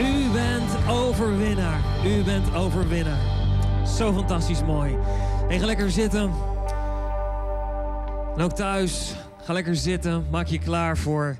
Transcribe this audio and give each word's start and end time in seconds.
U 0.00 0.30
bent 0.32 0.88
overwinnaar. 0.88 1.80
U 2.06 2.22
bent 2.22 2.54
overwinnaar. 2.54 3.20
Zo 3.86 4.12
fantastisch 4.12 4.64
mooi. 4.64 4.96
Hey, 5.48 5.58
ga 5.58 5.66
lekker 5.66 5.90
zitten. 5.90 6.32
En 8.36 8.42
ook 8.42 8.52
thuis, 8.52 9.14
ga 9.42 9.52
lekker 9.52 9.76
zitten. 9.76 10.26
Maak 10.30 10.46
je 10.46 10.58
klaar 10.58 10.98
voor 10.98 11.38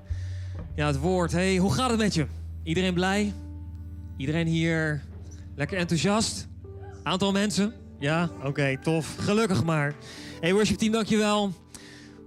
ja, 0.75 0.87
het 0.87 1.01
woord. 1.01 1.33
Hey, 1.33 1.57
hoe 1.57 1.73
gaat 1.73 1.91
het 1.91 1.99
met 1.99 2.15
je? 2.15 2.27
Iedereen 2.63 2.95
blij? 2.95 3.33
Iedereen 4.17 4.47
hier 4.47 5.03
lekker 5.57 5.79
enthousiast? 5.79 6.49
Aantal 7.03 7.33
mensen? 7.33 7.73
Ja? 7.99 8.31
Oké, 8.45 8.79
tof. 8.83 9.17
Gelukkig 9.19 9.65
maar. 9.65 9.95
Hey, 10.41 10.53
worship 10.53 10.79
team, 10.79 10.93
dankjewel 10.93 11.53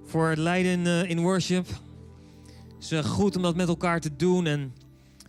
voor 0.05 0.29
het 0.29 0.37
leiden 0.37 0.85
uh, 0.85 1.09
in 1.09 1.19
worship. 1.19 1.67
Het 1.67 2.83
is 2.83 2.91
uh, 2.91 3.03
goed 3.03 3.35
om 3.35 3.41
dat 3.41 3.55
met 3.55 3.67
elkaar 3.67 3.99
te 3.99 4.15
doen. 4.15 4.45
En 4.45 4.73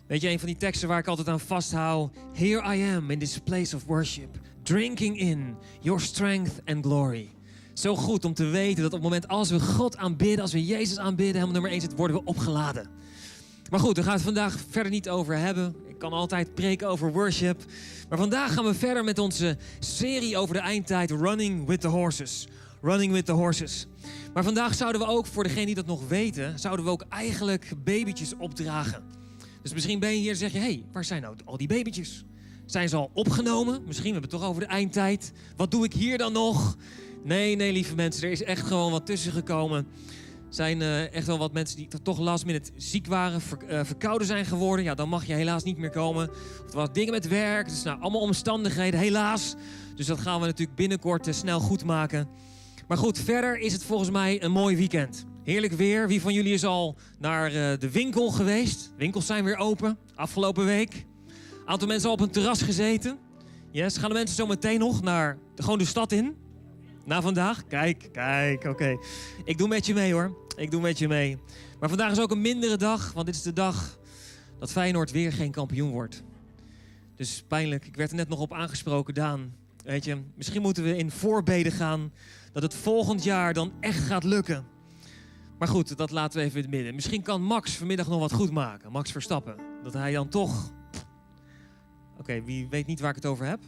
weet 0.09 0.21
je, 0.21 0.29
een 0.29 0.39
van 0.39 0.47
die 0.47 0.57
teksten 0.57 0.87
waar 0.87 0.99
ik 0.99 1.07
altijd 1.07 1.27
aan 1.27 1.39
vasthoud. 1.39 2.11
Here 2.33 2.75
I 2.75 2.95
am 2.95 3.11
in 3.11 3.19
this 3.19 3.37
place 3.37 3.75
of 3.75 3.85
worship. 3.85 4.37
Drinking 4.63 5.19
in 5.19 5.55
your 5.81 6.01
strength 6.01 6.61
and 6.65 6.85
glory. 6.85 7.29
Zo 7.73 7.95
goed 7.95 8.25
om 8.25 8.33
te 8.33 8.45
weten 8.45 8.83
dat 8.83 8.93
op 8.93 9.01
het 9.01 9.01
moment 9.01 9.27
als 9.27 9.49
we 9.49 9.59
God 9.59 9.97
aanbidden, 9.97 10.39
als 10.39 10.53
we 10.53 10.65
Jezus 10.65 10.97
aanbidden, 10.97 11.33
helemaal 11.33 11.53
nummer 11.53 11.71
1 11.71 11.81
zit, 11.81 11.95
worden 11.95 12.15
we 12.15 12.23
opgeladen. 12.25 12.89
Maar 13.69 13.79
goed, 13.79 13.95
daar 13.95 14.03
gaan 14.03 14.13
we 14.17 14.19
het 14.19 14.35
vandaag 14.35 14.59
verder 14.69 14.91
niet 14.91 15.09
over 15.09 15.37
hebben. 15.37 15.75
Ik 15.87 15.99
kan 15.99 16.11
altijd 16.11 16.55
preken 16.55 16.87
over 16.87 17.11
worship. 17.11 17.63
Maar 18.09 18.17
vandaag 18.17 18.53
gaan 18.53 18.65
we 18.65 18.73
verder 18.73 19.03
met 19.03 19.19
onze 19.19 19.57
serie 19.79 20.37
over 20.37 20.55
de 20.55 20.61
eindtijd, 20.61 21.11
Running 21.11 21.67
with 21.67 21.81
the 21.81 21.87
Horses. 21.87 22.47
Running 22.81 23.11
with 23.11 23.25
the 23.25 23.31
Horses. 23.31 23.87
Maar 24.33 24.43
vandaag 24.43 24.73
zouden 24.75 25.01
we 25.01 25.07
ook, 25.07 25.25
voor 25.25 25.43
degenen 25.43 25.65
die 25.65 25.75
dat 25.75 25.85
nog 25.85 26.07
weten, 26.07 26.59
zouden 26.59 26.85
we 26.85 26.91
ook 26.91 27.05
eigenlijk 27.09 27.71
babytjes 27.83 28.33
opdragen. 28.37 29.18
Dus 29.61 29.73
misschien 29.73 29.99
ben 29.99 30.09
je 30.09 30.17
hier 30.17 30.31
en 30.31 30.37
zeg 30.37 30.51
je, 30.51 30.57
hé, 30.57 30.63
hey, 30.63 30.83
waar 30.91 31.05
zijn 31.05 31.21
nou 31.21 31.35
al 31.45 31.57
die 31.57 31.67
babytjes? 31.67 32.25
Zijn 32.65 32.89
ze 32.89 32.95
al 32.95 33.11
opgenomen? 33.13 33.81
Misschien 33.85 34.11
hebben 34.13 34.29
we 34.29 34.35
het 34.35 34.43
toch 34.43 34.49
over 34.49 34.61
de 34.61 34.67
eindtijd. 34.67 35.31
Wat 35.55 35.71
doe 35.71 35.85
ik 35.85 35.93
hier 35.93 36.17
dan 36.17 36.33
nog? 36.33 36.77
Nee, 37.23 37.55
nee, 37.55 37.71
lieve 37.71 37.95
mensen, 37.95 38.23
er 38.23 38.31
is 38.31 38.43
echt 38.43 38.67
gewoon 38.67 38.91
wat 38.91 39.05
tussen 39.05 39.31
gekomen. 39.31 39.87
Er 40.49 40.55
zijn 40.55 40.81
uh, 40.81 41.13
echt 41.13 41.27
wel 41.27 41.37
wat 41.37 41.53
mensen 41.53 41.77
die 41.77 41.87
toch 42.03 42.19
last 42.19 42.45
minute 42.45 42.71
ziek 42.75 43.07
waren, 43.07 43.41
uh, 43.69 43.83
verkouden 43.83 44.27
zijn 44.27 44.45
geworden. 44.45 44.85
Ja, 44.85 44.95
dan 44.95 45.09
mag 45.09 45.25
je 45.25 45.33
helaas 45.33 45.63
niet 45.63 45.77
meer 45.77 45.89
komen. 45.89 46.29
Of 46.65 46.73
wat 46.73 46.93
dingen 46.93 47.11
met 47.11 47.27
werk, 47.27 47.69
dus 47.69 47.83
nou, 47.83 48.01
allemaal 48.01 48.21
omstandigheden, 48.21 48.99
helaas. 48.99 49.55
Dus 49.95 50.05
dat 50.05 50.19
gaan 50.19 50.39
we 50.39 50.45
natuurlijk 50.45 50.77
binnenkort 50.77 51.27
uh, 51.27 51.33
snel 51.33 51.59
goed 51.59 51.83
maken. 51.83 52.27
Maar 52.87 52.97
goed, 52.97 53.19
verder 53.19 53.59
is 53.59 53.73
het 53.73 53.83
volgens 53.83 54.09
mij 54.09 54.43
een 54.43 54.51
mooi 54.51 54.75
weekend. 54.75 55.25
Heerlijk 55.49 55.73
weer. 55.73 56.07
Wie 56.07 56.21
van 56.21 56.33
jullie 56.33 56.53
is 56.53 56.65
al 56.65 56.95
naar 57.19 57.51
de 57.79 57.89
winkel 57.91 58.31
geweest? 58.31 58.91
Winkels 58.97 59.25
zijn 59.25 59.43
weer 59.43 59.57
open, 59.57 59.97
afgelopen 60.15 60.65
week. 60.65 61.05
Aantal 61.65 61.87
mensen 61.87 62.07
al 62.07 62.15
op 62.15 62.21
een 62.21 62.29
terras 62.29 62.61
gezeten. 62.61 63.17
Yes, 63.71 63.97
gaan 63.97 64.09
de 64.09 64.15
mensen 64.15 64.35
zo 64.35 64.47
meteen 64.47 64.79
nog 64.79 65.01
naar 65.01 65.37
de, 65.55 65.63
gewoon 65.63 65.77
de 65.77 65.85
stad 65.85 66.11
in? 66.11 66.35
Na 67.05 67.21
vandaag? 67.21 67.67
Kijk, 67.67 68.09
kijk, 68.11 68.63
oké. 68.63 68.97
Ik 69.43 69.57
doe 69.57 69.67
met 69.67 69.85
je 69.85 69.93
mee 69.93 70.13
hoor. 70.13 70.37
Ik 70.55 70.71
doe 70.71 70.81
met 70.81 70.99
je 70.99 71.07
mee. 71.07 71.37
Maar 71.79 71.89
vandaag 71.89 72.11
is 72.11 72.19
ook 72.19 72.31
een 72.31 72.41
mindere 72.41 72.77
dag, 72.77 73.13
want 73.13 73.25
dit 73.25 73.35
is 73.35 73.41
de 73.41 73.53
dag 73.53 73.99
dat 74.59 74.71
Feyenoord 74.71 75.11
weer 75.11 75.33
geen 75.33 75.51
kampioen 75.51 75.91
wordt. 75.91 76.23
Dus 77.15 77.43
pijnlijk. 77.47 77.85
Ik 77.85 77.95
werd 77.95 78.09
er 78.09 78.15
net 78.15 78.29
nog 78.29 78.39
op 78.39 78.53
aangesproken, 78.53 79.13
Daan. 79.13 79.53
Weet 79.83 80.05
je, 80.05 80.21
misschien 80.35 80.61
moeten 80.61 80.83
we 80.83 80.97
in 80.97 81.11
voorbeden 81.11 81.71
gaan 81.71 82.13
dat 82.53 82.63
het 82.63 82.75
volgend 82.75 83.23
jaar 83.23 83.53
dan 83.53 83.71
echt 83.79 84.03
gaat 84.03 84.23
lukken. 84.23 84.77
Maar 85.59 85.67
goed, 85.67 85.97
dat 85.97 86.11
laten 86.11 86.39
we 86.39 86.45
even 86.45 86.57
in 86.57 86.63
het 86.63 86.73
midden. 86.73 86.95
Misschien 86.95 87.21
kan 87.21 87.43
Max 87.43 87.75
vanmiddag 87.75 88.07
nog 88.07 88.19
wat 88.19 88.31
goed 88.31 88.51
maken. 88.51 88.91
Max 88.91 89.11
Verstappen. 89.11 89.55
Dat 89.83 89.93
hij 89.93 90.11
dan 90.11 90.29
toch... 90.29 90.71
Oké, 92.19 92.43
wie 92.43 92.67
weet 92.69 92.87
niet 92.87 92.99
waar 92.99 93.09
ik 93.09 93.15
het 93.15 93.25
over 93.25 93.45
heb? 93.45 93.59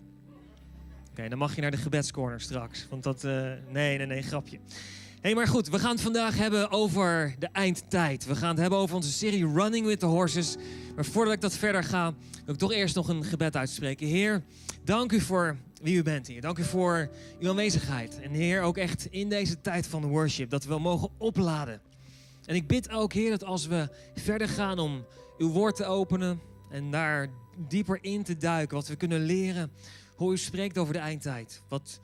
Oké, 1.10 1.30
dan 1.30 1.38
mag 1.38 1.56
je 1.56 1.62
naar 1.62 1.72
de 1.72 1.78
gebedscorner 1.78 2.42
straks. 2.42 2.88
Want 2.90 3.04
dat... 3.04 3.24
Uh... 3.24 3.52
Nee, 3.70 3.98
nee, 3.98 4.06
nee, 4.06 4.22
grapje. 4.22 4.58
Hé, 4.58 5.20
hey, 5.22 5.36
maar 5.36 5.48
goed, 5.48 5.70
we 5.70 5.80
gaan 5.80 5.92
het 5.92 6.02
vandaag 6.02 6.38
hebben 6.38 6.72
over 6.72 7.36
de 7.40 7.50
eindtijd. 7.52 8.26
We 8.26 8.36
gaan 8.36 8.50
het 8.50 8.60
hebben 8.60 8.80
over 8.80 8.96
onze 8.96 9.12
serie 9.12 9.48
Running 9.48 9.86
with 9.86 10.00
the 10.00 10.06
Horses. 10.06 10.56
Maar 10.96 11.06
voordat 11.06 11.34
ik 11.34 11.42
dat 11.42 11.54
verder 11.54 11.84
ga, 11.84 12.14
wil 12.46 12.54
ik 12.54 12.60
toch 12.60 12.72
eerst 12.72 12.96
nog 12.96 13.08
een 13.08 13.24
gebed 13.24 13.56
uitspreken. 13.56 14.08
Heer, 14.08 14.44
dank 14.84 15.12
u 15.12 15.20
voor 15.20 15.58
wie 15.82 15.96
u 15.96 16.04
bent, 16.04 16.28
Heer. 16.28 16.42
Dank 16.42 16.58
u 16.58 16.64
voor 16.64 17.10
uw 17.40 17.50
aanwezigheid. 17.50 18.20
En 18.20 18.32
Heer, 18.32 18.62
ook 18.62 18.78
echt 18.78 19.08
in 19.10 19.30
deze 19.30 19.62
tijd 19.62 19.88
van 19.88 20.08
worship, 20.08 20.50
dat 20.50 20.64
we 20.64 20.80
mogen 20.80 21.10
opladen. 21.18 21.82
En 22.46 22.56
ik 22.56 22.68
bid 22.68 22.90
ook, 22.90 23.14
Heer, 23.14 23.30
dat 23.30 23.44
als 23.44 23.68
we 23.68 23.90
verder 24.16 24.50
gaan 24.50 24.80
om 24.80 25.06
uw 25.38 25.50
woord 25.50 25.76
te 25.76 25.86
openen 25.86 26.42
en 26.70 26.92
daar 26.92 27.28
dieper 27.68 27.98
in 28.02 28.24
te 28.24 28.38
duiken, 28.38 28.76
wat 28.76 28.88
we 28.88 28.96
kunnen 28.96 29.22
leren, 29.22 29.72
hoe 30.16 30.34
u 30.34 30.38
spreekt 30.38 30.78
over 30.78 30.94
de 30.94 31.00
eindtijd. 31.00 31.62
Wat, 31.68 32.02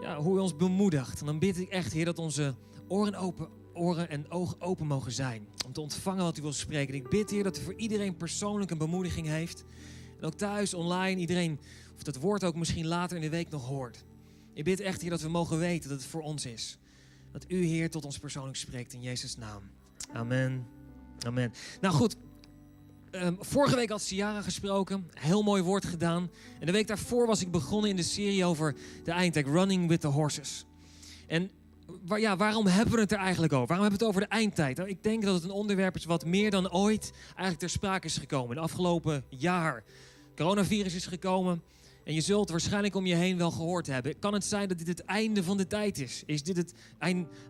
ja, 0.00 0.16
hoe 0.16 0.36
u 0.36 0.40
ons 0.40 0.56
bemoedigt. 0.56 1.20
En 1.20 1.26
dan 1.26 1.38
bid 1.38 1.58
ik 1.58 1.68
echt, 1.68 1.92
Heer, 1.92 2.04
dat 2.04 2.18
onze 2.18 2.54
oren, 2.88 3.14
open, 3.14 3.48
oren 3.74 4.10
en 4.10 4.30
ogen 4.30 4.60
open 4.60 4.86
mogen 4.86 5.12
zijn. 5.12 5.46
Om 5.66 5.72
te 5.72 5.80
ontvangen 5.80 6.24
wat 6.24 6.38
u 6.38 6.42
wil 6.42 6.52
spreken. 6.52 6.94
En 6.94 7.00
ik 7.00 7.08
bid, 7.08 7.30
Heer, 7.30 7.42
dat 7.42 7.58
u 7.58 7.62
voor 7.62 7.74
iedereen 7.74 8.16
persoonlijk 8.16 8.70
een 8.70 8.78
bemoediging 8.78 9.26
heeft. 9.26 9.64
En 10.20 10.26
ook 10.26 10.34
thuis, 10.34 10.74
online, 10.74 11.20
iedereen, 11.20 11.60
of 11.96 12.02
dat 12.02 12.16
woord 12.16 12.44
ook 12.44 12.54
misschien 12.54 12.86
later 12.86 13.16
in 13.16 13.22
de 13.22 13.28
week 13.28 13.50
nog 13.50 13.66
hoort. 13.66 14.04
Ik 14.52 14.64
bid 14.64 14.80
echt, 14.80 15.00
Heer, 15.00 15.10
dat 15.10 15.20
we 15.20 15.28
mogen 15.28 15.58
weten 15.58 15.88
dat 15.88 15.98
het 15.98 16.08
voor 16.08 16.22
ons 16.22 16.46
is. 16.46 16.78
Dat 17.32 17.44
u, 17.48 17.64
Heer, 17.64 17.90
tot 17.90 18.04
ons 18.04 18.18
persoonlijk 18.18 18.56
spreekt 18.56 18.92
in 18.92 19.02
Jezus' 19.02 19.36
naam. 19.36 19.62
Amen. 20.12 20.66
Amen. 21.26 21.52
Nou 21.80 21.94
goed, 21.94 22.16
Um, 23.10 23.36
vorige 23.40 23.76
week 23.76 23.88
had 23.88 24.02
Ciara 24.02 24.42
gesproken. 24.42 25.10
Heel 25.14 25.42
mooi 25.42 25.62
woord 25.62 25.84
gedaan. 25.84 26.30
En 26.60 26.66
de 26.66 26.72
week 26.72 26.86
daarvoor 26.86 27.26
was 27.26 27.40
ik 27.40 27.50
begonnen 27.50 27.90
in 27.90 27.96
de 27.96 28.02
serie 28.02 28.44
over 28.44 28.74
de 29.04 29.10
eindtijd. 29.10 29.46
Running 29.46 29.88
with 29.88 30.00
the 30.00 30.06
Horses. 30.06 30.64
En 31.26 31.50
ja, 32.04 32.36
waarom 32.36 32.66
hebben 32.66 32.94
we 32.94 33.00
het 33.00 33.12
er 33.12 33.18
eigenlijk 33.18 33.52
over? 33.52 33.66
Waarom 33.66 33.86
hebben 33.86 34.00
we 34.00 34.06
het 34.06 34.14
over 34.16 34.28
de 34.28 34.36
eindtijd? 34.36 34.76
Nou, 34.76 34.88
ik 34.88 35.02
denk 35.02 35.22
dat 35.22 35.34
het 35.34 35.44
een 35.44 35.50
onderwerp 35.50 35.96
is 35.96 36.04
wat 36.04 36.24
meer 36.24 36.50
dan 36.50 36.72
ooit 36.72 37.12
eigenlijk 37.26 37.58
ter 37.58 37.70
sprake 37.70 38.06
is 38.06 38.18
gekomen. 38.18 38.56
Het 38.56 38.64
afgelopen 38.64 39.24
jaar. 39.28 39.84
Coronavirus 40.36 40.94
is 40.94 41.06
gekomen. 41.06 41.62
En 42.06 42.14
je 42.14 42.20
zult 42.20 42.50
waarschijnlijk 42.50 42.94
om 42.94 43.06
je 43.06 43.14
heen 43.14 43.36
wel 43.36 43.50
gehoord 43.50 43.86
hebben. 43.86 44.18
Kan 44.18 44.32
het 44.32 44.44
zijn 44.44 44.68
dat 44.68 44.78
dit 44.78 44.86
het 44.86 45.04
einde 45.04 45.42
van 45.42 45.56
de 45.56 45.66
tijd 45.66 45.98
is? 45.98 46.22
Is 46.26 46.42
dit 46.42 46.56
het 46.56 46.74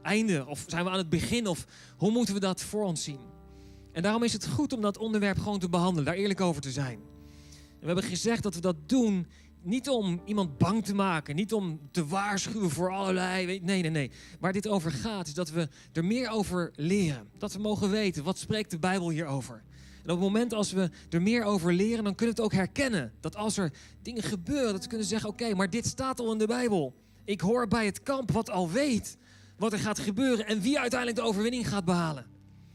einde? 0.02 0.46
Of 0.46 0.64
zijn 0.66 0.84
we 0.84 0.90
aan 0.90 0.98
het 0.98 1.08
begin? 1.08 1.46
Of 1.46 1.66
hoe 1.96 2.10
moeten 2.10 2.34
we 2.34 2.40
dat 2.40 2.62
voor 2.62 2.84
ons 2.84 3.04
zien? 3.04 3.18
En 3.92 4.02
daarom 4.02 4.22
is 4.22 4.32
het 4.32 4.46
goed 4.46 4.72
om 4.72 4.80
dat 4.80 4.98
onderwerp 4.98 5.38
gewoon 5.38 5.58
te 5.58 5.68
behandelen, 5.68 6.04
daar 6.04 6.14
eerlijk 6.14 6.40
over 6.40 6.62
te 6.62 6.70
zijn. 6.70 6.98
En 7.58 7.80
we 7.80 7.86
hebben 7.86 8.04
gezegd 8.04 8.42
dat 8.42 8.54
we 8.54 8.60
dat 8.60 8.76
doen 8.88 9.26
niet 9.62 9.88
om 9.88 10.20
iemand 10.24 10.58
bang 10.58 10.84
te 10.84 10.94
maken, 10.94 11.36
niet 11.36 11.52
om 11.52 11.80
te 11.90 12.06
waarschuwen 12.06 12.70
voor 12.70 12.92
allerlei. 12.92 13.46
Nee, 13.46 13.82
nee, 13.82 13.90
nee. 13.90 14.10
Waar 14.40 14.52
dit 14.52 14.68
over 14.68 14.90
gaat, 14.90 15.26
is 15.26 15.34
dat 15.34 15.50
we 15.50 15.68
er 15.92 16.04
meer 16.04 16.28
over 16.28 16.72
leren. 16.76 17.28
Dat 17.38 17.52
we 17.52 17.58
mogen 17.58 17.90
weten, 17.90 18.24
wat 18.24 18.38
spreekt 18.38 18.70
de 18.70 18.78
Bijbel 18.78 19.10
hierover? 19.10 19.62
En 20.06 20.12
op 20.12 20.18
het 20.18 20.26
moment 20.26 20.52
als 20.52 20.72
we 20.72 20.90
er 21.10 21.22
meer 21.22 21.44
over 21.44 21.72
leren, 21.72 22.04
dan 22.04 22.14
kunnen 22.14 22.34
we 22.34 22.42
het 22.42 22.52
ook 22.52 22.58
herkennen. 22.58 23.12
Dat 23.20 23.36
als 23.36 23.56
er 23.56 23.72
dingen 24.02 24.22
gebeuren, 24.22 24.72
dat 24.72 24.82
we 24.82 24.88
kunnen 24.88 25.06
zeggen: 25.06 25.28
oké, 25.28 25.54
maar 25.54 25.70
dit 25.70 25.86
staat 25.86 26.20
al 26.20 26.32
in 26.32 26.38
de 26.38 26.46
Bijbel. 26.46 26.94
Ik 27.24 27.40
hoor 27.40 27.68
bij 27.68 27.86
het 27.86 28.02
kamp 28.02 28.30
wat 28.30 28.50
al 28.50 28.70
weet 28.70 29.16
wat 29.58 29.72
er 29.72 29.78
gaat 29.78 29.98
gebeuren 29.98 30.46
en 30.46 30.60
wie 30.60 30.78
uiteindelijk 30.78 31.20
de 31.20 31.26
overwinning 31.26 31.68
gaat 31.68 31.84
behalen. 31.84 32.26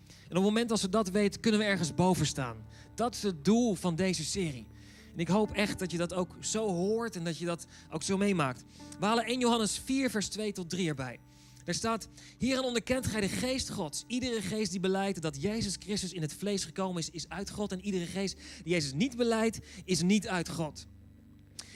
En 0.08 0.38
op 0.38 0.44
het 0.44 0.44
moment 0.44 0.72
als 0.72 0.82
we 0.82 0.90
dat 0.90 1.10
weten, 1.10 1.42
kunnen 1.42 1.60
we 1.60 1.66
ergens 1.66 1.94
boven 1.94 2.26
staan. 2.26 2.58
Dat 2.96 3.16
is 3.16 3.24
het 3.24 3.46
doel 3.46 3.76
van 3.76 3.96
deze 3.96 4.26
serie. 4.26 4.68
En 5.14 5.20
ik 5.20 5.28
hoop 5.28 5.52
echt 5.52 5.80
dat 5.80 5.92
je 5.92 5.98
dat 5.98 6.14
ook 6.14 6.36
zo 6.40 6.68
hoort 6.68 7.16
en 7.16 7.24
dat 7.24 7.38
je 7.38 7.46
dat 7.46 7.66
ook 7.92 8.04
zo 8.04 8.18
meemaakt. 8.18 8.64
We 9.00 9.06
halen 9.06 9.26
1 9.26 9.40
Johannes 9.40 9.82
4, 9.84 10.10
vers 10.10 10.28
2 10.28 10.52
tot 10.52 10.70
3 10.70 10.88
erbij. 10.88 11.20
Er 11.72 11.78
staat, 11.78 12.08
hierin 12.38 12.64
onderkent 12.64 13.08
gij 13.08 13.22
de 13.22 13.30
geest 13.30 13.70
gods. 13.70 14.04
Iedere 14.08 14.42
geest 14.42 14.72
die 14.72 14.80
beleidt 14.80 15.22
dat 15.22 15.42
Jezus 15.42 15.76
Christus 15.80 16.14
in 16.14 16.22
het 16.22 16.34
vlees 16.34 16.66
gekomen 16.66 17.02
is, 17.02 17.10
is 17.10 17.30
uit 17.30 17.50
God. 17.50 17.72
En 17.72 17.86
iedere 17.86 18.06
geest 18.06 18.38
die 18.64 18.74
Jezus 18.74 18.94
niet 18.94 19.18
beleidt, 19.18 19.60
is 19.86 20.02
niet 20.02 20.28
uit 20.28 20.50
God. 20.50 20.86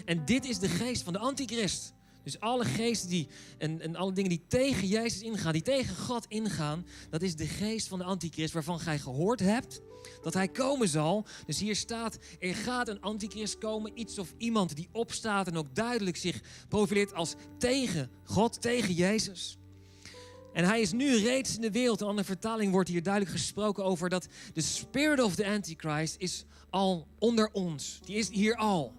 En 0.05 0.25
dit 0.25 0.45
is 0.45 0.59
de 0.59 0.69
geest 0.69 1.03
van 1.03 1.13
de 1.13 1.19
antichrist. 1.19 1.93
Dus 2.23 2.39
alle 2.39 2.65
geesten 2.65 3.09
die, 3.09 3.27
en, 3.57 3.81
en 3.81 3.95
alle 3.95 4.13
dingen 4.13 4.29
die 4.29 4.45
tegen 4.47 4.87
Jezus 4.87 5.21
ingaan, 5.21 5.53
die 5.53 5.61
tegen 5.61 5.95
God 5.95 6.25
ingaan, 6.27 6.85
dat 7.09 7.21
is 7.21 7.35
de 7.35 7.47
geest 7.47 7.87
van 7.87 7.99
de 7.99 8.05
antichrist 8.05 8.53
waarvan 8.53 8.79
gij 8.79 8.99
gehoord 8.99 9.39
hebt 9.39 9.81
dat 10.21 10.33
hij 10.33 10.47
komen 10.47 10.89
zal. 10.89 11.25
Dus 11.45 11.59
hier 11.59 11.75
staat, 11.75 12.17
er 12.39 12.55
gaat 12.55 12.87
een 12.87 13.01
antichrist 13.01 13.57
komen, 13.57 13.99
iets 13.99 14.19
of 14.19 14.33
iemand 14.37 14.75
die 14.75 14.89
opstaat 14.91 15.47
en 15.47 15.57
ook 15.57 15.75
duidelijk 15.75 16.17
zich 16.17 16.41
profileert 16.67 17.13
als 17.13 17.35
tegen 17.57 18.09
God, 18.23 18.61
tegen 18.61 18.93
Jezus. 18.93 19.57
En 20.55 20.63
hij 20.63 20.81
is 20.81 20.91
nu 20.91 21.17
reeds 21.17 21.55
in 21.55 21.61
de 21.61 21.71
wereld. 21.71 22.01
Een 22.01 22.07
andere 22.07 22.27
vertaling 22.27 22.71
wordt 22.71 22.89
hier 22.89 23.03
duidelijk 23.03 23.33
gesproken 23.33 23.83
over 23.83 24.09
dat 24.09 24.27
de 24.53 24.61
spirit 24.61 25.21
of 25.21 25.35
the 25.35 25.47
antichrist 25.47 26.15
is 26.17 26.45
al 26.69 27.07
onder 27.19 27.49
ons. 27.51 27.99
Die 28.03 28.15
is 28.15 28.29
hier 28.29 28.55
al. 28.55 28.93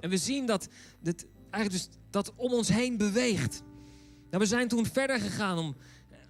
En 0.00 0.10
we 0.10 0.16
zien 0.16 0.46
dat 0.46 0.68
het 1.02 1.26
eigenlijk 1.50 1.70
dus 1.70 1.98
dat 2.10 2.32
om 2.36 2.52
ons 2.52 2.68
heen 2.68 2.96
beweegt. 2.96 3.62
Nou, 4.30 4.42
we 4.42 4.46
zijn 4.46 4.68
toen 4.68 4.86
verder 4.86 5.20
gegaan 5.20 5.58
om, 5.58 5.76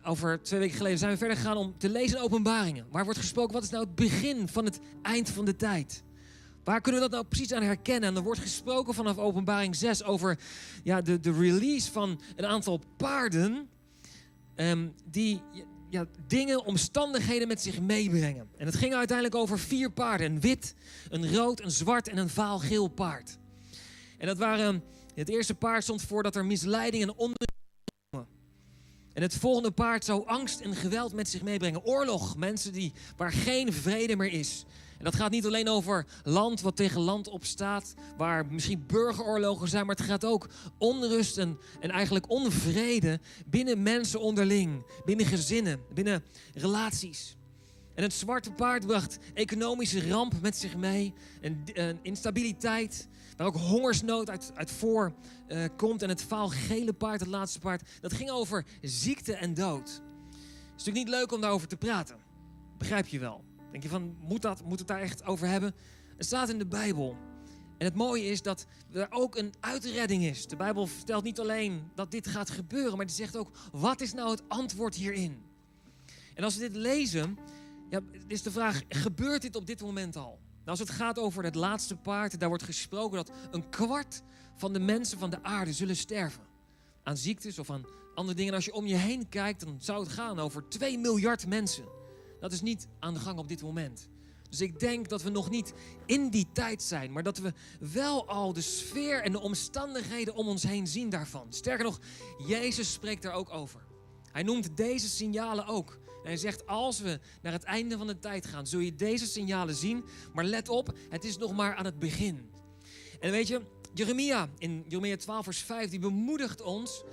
over 0.04 0.42
twee 0.42 0.60
weken 0.60 0.76
geleden 0.76 0.98
zijn 0.98 1.12
we 1.12 1.18
verder 1.18 1.36
gegaan 1.36 1.56
om 1.56 1.78
te 1.78 1.88
lezen 1.88 2.18
in 2.18 2.24
openbaringen. 2.24 2.86
Waar 2.90 3.04
wordt 3.04 3.18
gesproken, 3.18 3.52
wat 3.52 3.62
is 3.62 3.70
nou 3.70 3.84
het 3.84 3.94
begin 3.94 4.48
van 4.48 4.64
het 4.64 4.78
eind 5.02 5.30
van 5.30 5.44
de 5.44 5.56
tijd? 5.56 6.02
Waar 6.64 6.80
kunnen 6.80 7.00
we 7.00 7.08
dat 7.08 7.16
nou 7.16 7.28
precies 7.28 7.52
aan 7.52 7.62
herkennen? 7.62 8.08
En 8.08 8.16
er 8.16 8.22
wordt 8.22 8.40
gesproken 8.40 8.94
vanaf 8.94 9.18
openbaring 9.18 9.76
6 9.76 10.02
over 10.02 10.38
ja, 10.82 11.00
de, 11.00 11.20
de 11.20 11.32
release 11.32 11.92
van 11.92 12.20
een 12.36 12.46
aantal 12.46 12.80
paarden... 12.96 13.68
Um, 14.56 14.94
die 15.10 15.42
ja, 15.90 16.06
dingen, 16.26 16.64
omstandigheden 16.64 17.48
met 17.48 17.60
zich 17.60 17.80
meebrengen. 17.80 18.48
En 18.56 18.66
het 18.66 18.74
ging 18.74 18.94
uiteindelijk 18.94 19.36
over 19.36 19.58
vier 19.58 19.90
paarden. 19.90 20.32
Een 20.32 20.40
wit, 20.40 20.74
een 21.08 21.34
rood, 21.34 21.60
een 21.60 21.70
zwart 21.70 22.08
en 22.08 22.16
een 22.16 22.28
vaalgeel 22.28 22.88
paard. 22.88 23.38
En 24.18 24.26
dat 24.26 24.38
waren, 24.38 24.82
het 25.14 25.28
eerste 25.28 25.54
paard 25.54 25.82
stond 25.82 26.02
voor 26.02 26.22
dat 26.22 26.36
er 26.36 26.44
misleiding 26.44 27.02
en 27.02 27.14
onder 27.14 27.46
en 29.12 29.22
het 29.22 29.34
volgende 29.34 29.70
paard 29.70 30.04
zou 30.04 30.26
angst 30.26 30.60
en 30.60 30.74
geweld 30.74 31.12
met 31.12 31.28
zich 31.28 31.42
meebrengen. 31.42 31.84
Oorlog, 31.84 32.36
mensen 32.36 32.72
die, 32.72 32.92
waar 33.16 33.32
geen 33.32 33.72
vrede 33.72 34.16
meer 34.16 34.32
is. 34.32 34.64
En 34.98 35.04
dat 35.04 35.14
gaat 35.14 35.30
niet 35.30 35.46
alleen 35.46 35.68
over 35.68 36.06
land 36.22 36.60
wat 36.60 36.76
tegen 36.76 37.00
land 37.00 37.28
opstaat, 37.28 37.94
waar 38.16 38.46
misschien 38.46 38.84
burgeroorlogen 38.86 39.68
zijn, 39.68 39.86
maar 39.86 39.96
het 39.96 40.04
gaat 40.04 40.24
ook 40.24 40.48
onrust 40.78 41.38
en, 41.38 41.58
en 41.80 41.90
eigenlijk 41.90 42.30
onvrede 42.30 43.20
binnen 43.46 43.82
mensen 43.82 44.20
onderling, 44.20 44.84
binnen 45.04 45.26
gezinnen, 45.26 45.80
binnen 45.94 46.24
relaties. 46.54 47.36
En 47.96 48.02
het 48.02 48.12
zwarte 48.12 48.50
paard 48.50 48.86
bracht 48.86 49.18
economische 49.34 50.08
ramp 50.08 50.40
met 50.40 50.56
zich 50.56 50.76
mee, 50.76 51.14
en, 51.40 51.98
instabiliteit, 52.02 53.08
waar 53.36 53.46
ook 53.46 53.56
hongersnood 53.56 54.30
uit, 54.30 54.52
uit 54.54 54.70
voor 54.70 55.14
uh, 55.48 55.64
komt. 55.76 56.02
En 56.02 56.08
het 56.08 56.22
vaalgele 56.22 56.92
paard, 56.92 57.20
het 57.20 57.28
laatste 57.28 57.58
paard, 57.58 57.88
dat 58.00 58.12
ging 58.12 58.30
over 58.30 58.64
ziekte 58.82 59.34
en 59.34 59.54
dood. 59.54 59.88
Het 59.88 60.84
is 60.84 60.84
natuurlijk 60.84 61.06
niet 61.06 61.08
leuk 61.08 61.32
om 61.32 61.40
daarover 61.40 61.68
te 61.68 61.76
praten, 61.76 62.16
begrijp 62.78 63.06
je 63.06 63.18
wel. 63.18 63.45
Denk 63.70 63.82
je 63.82 63.88
van, 63.88 64.16
moet, 64.20 64.42
dat, 64.42 64.64
moet 64.64 64.78
het 64.78 64.88
daar 64.88 65.00
echt 65.00 65.24
over 65.24 65.48
hebben? 65.48 65.74
Het 66.16 66.26
staat 66.26 66.48
in 66.48 66.58
de 66.58 66.66
Bijbel. 66.66 67.16
En 67.78 67.86
het 67.86 67.94
mooie 67.94 68.24
is 68.24 68.42
dat 68.42 68.66
er 68.92 69.06
ook 69.10 69.36
een 69.36 69.54
uitredding 69.60 70.24
is. 70.24 70.46
De 70.46 70.56
Bijbel 70.56 70.86
vertelt 70.86 71.24
niet 71.24 71.40
alleen 71.40 71.90
dat 71.94 72.10
dit 72.10 72.26
gaat 72.26 72.50
gebeuren, 72.50 72.96
maar 72.96 73.06
die 73.06 73.14
zegt 73.14 73.36
ook, 73.36 73.50
wat 73.72 74.00
is 74.00 74.12
nou 74.12 74.30
het 74.30 74.42
antwoord 74.48 74.94
hierin? 74.94 75.42
En 76.34 76.44
als 76.44 76.56
we 76.56 76.60
dit 76.60 76.76
lezen, 76.76 77.38
ja, 77.90 78.00
is 78.26 78.42
de 78.42 78.50
vraag, 78.50 78.82
gebeurt 78.88 79.42
dit 79.42 79.56
op 79.56 79.66
dit 79.66 79.80
moment 79.80 80.16
al? 80.16 80.38
Nou, 80.66 80.78
als 80.78 80.88
het 80.88 80.90
gaat 80.90 81.18
over 81.18 81.44
het 81.44 81.54
laatste 81.54 81.96
paard, 81.96 82.40
daar 82.40 82.48
wordt 82.48 82.64
gesproken 82.64 83.16
dat 83.16 83.30
een 83.50 83.68
kwart 83.68 84.22
van 84.56 84.72
de 84.72 84.78
mensen 84.78 85.18
van 85.18 85.30
de 85.30 85.42
aarde 85.42 85.72
zullen 85.72 85.96
sterven. 85.96 86.42
Aan 87.02 87.16
ziektes 87.16 87.58
of 87.58 87.70
aan 87.70 87.84
andere 88.14 88.36
dingen. 88.36 88.50
En 88.50 88.56
als 88.56 88.64
je 88.64 88.74
om 88.74 88.86
je 88.86 88.96
heen 88.96 89.28
kijkt, 89.28 89.64
dan 89.64 89.76
zou 89.80 90.02
het 90.02 90.12
gaan 90.12 90.38
over 90.38 90.68
2 90.68 90.98
miljard 90.98 91.46
mensen. 91.46 91.84
Dat 92.46 92.54
is 92.54 92.62
niet 92.62 92.86
aan 92.98 93.14
de 93.14 93.20
gang 93.20 93.38
op 93.38 93.48
dit 93.48 93.62
moment. 93.62 94.08
Dus 94.48 94.60
ik 94.60 94.80
denk 94.80 95.08
dat 95.08 95.22
we 95.22 95.30
nog 95.30 95.50
niet 95.50 95.72
in 96.04 96.28
die 96.30 96.46
tijd 96.52 96.82
zijn, 96.82 97.12
maar 97.12 97.22
dat 97.22 97.38
we 97.38 97.52
wel 97.92 98.28
al 98.28 98.52
de 98.52 98.60
sfeer 98.60 99.22
en 99.22 99.32
de 99.32 99.40
omstandigheden 99.40 100.34
om 100.34 100.48
ons 100.48 100.62
heen 100.62 100.86
zien 100.86 101.10
daarvan. 101.10 101.46
Sterker 101.50 101.84
nog, 101.84 102.00
Jezus 102.46 102.92
spreekt 102.92 103.22
daar 103.22 103.32
ook 103.32 103.50
over. 103.50 103.80
Hij 104.32 104.42
noemt 104.42 104.76
deze 104.76 105.08
signalen 105.08 105.66
ook. 105.66 105.90
En 106.06 106.26
hij 106.26 106.36
zegt, 106.36 106.66
als 106.66 107.00
we 107.00 107.20
naar 107.42 107.52
het 107.52 107.62
einde 107.62 107.96
van 107.96 108.06
de 108.06 108.18
tijd 108.18 108.46
gaan, 108.46 108.66
zul 108.66 108.80
je 108.80 108.94
deze 108.94 109.26
signalen 109.26 109.74
zien. 109.74 110.04
Maar 110.32 110.44
let 110.44 110.68
op, 110.68 110.96
het 111.08 111.24
is 111.24 111.38
nog 111.38 111.52
maar 111.52 111.74
aan 111.74 111.84
het 111.84 111.98
begin. 111.98 112.50
En 113.20 113.30
weet 113.30 113.48
je, 113.48 113.62
Jeremia 113.94 114.48
in 114.58 114.84
Jeremia 114.88 115.16
12 115.16 115.44
vers 115.44 115.62
5, 115.62 115.90
die 115.90 115.98
bemoedigt 115.98 116.62
ons 116.62 117.04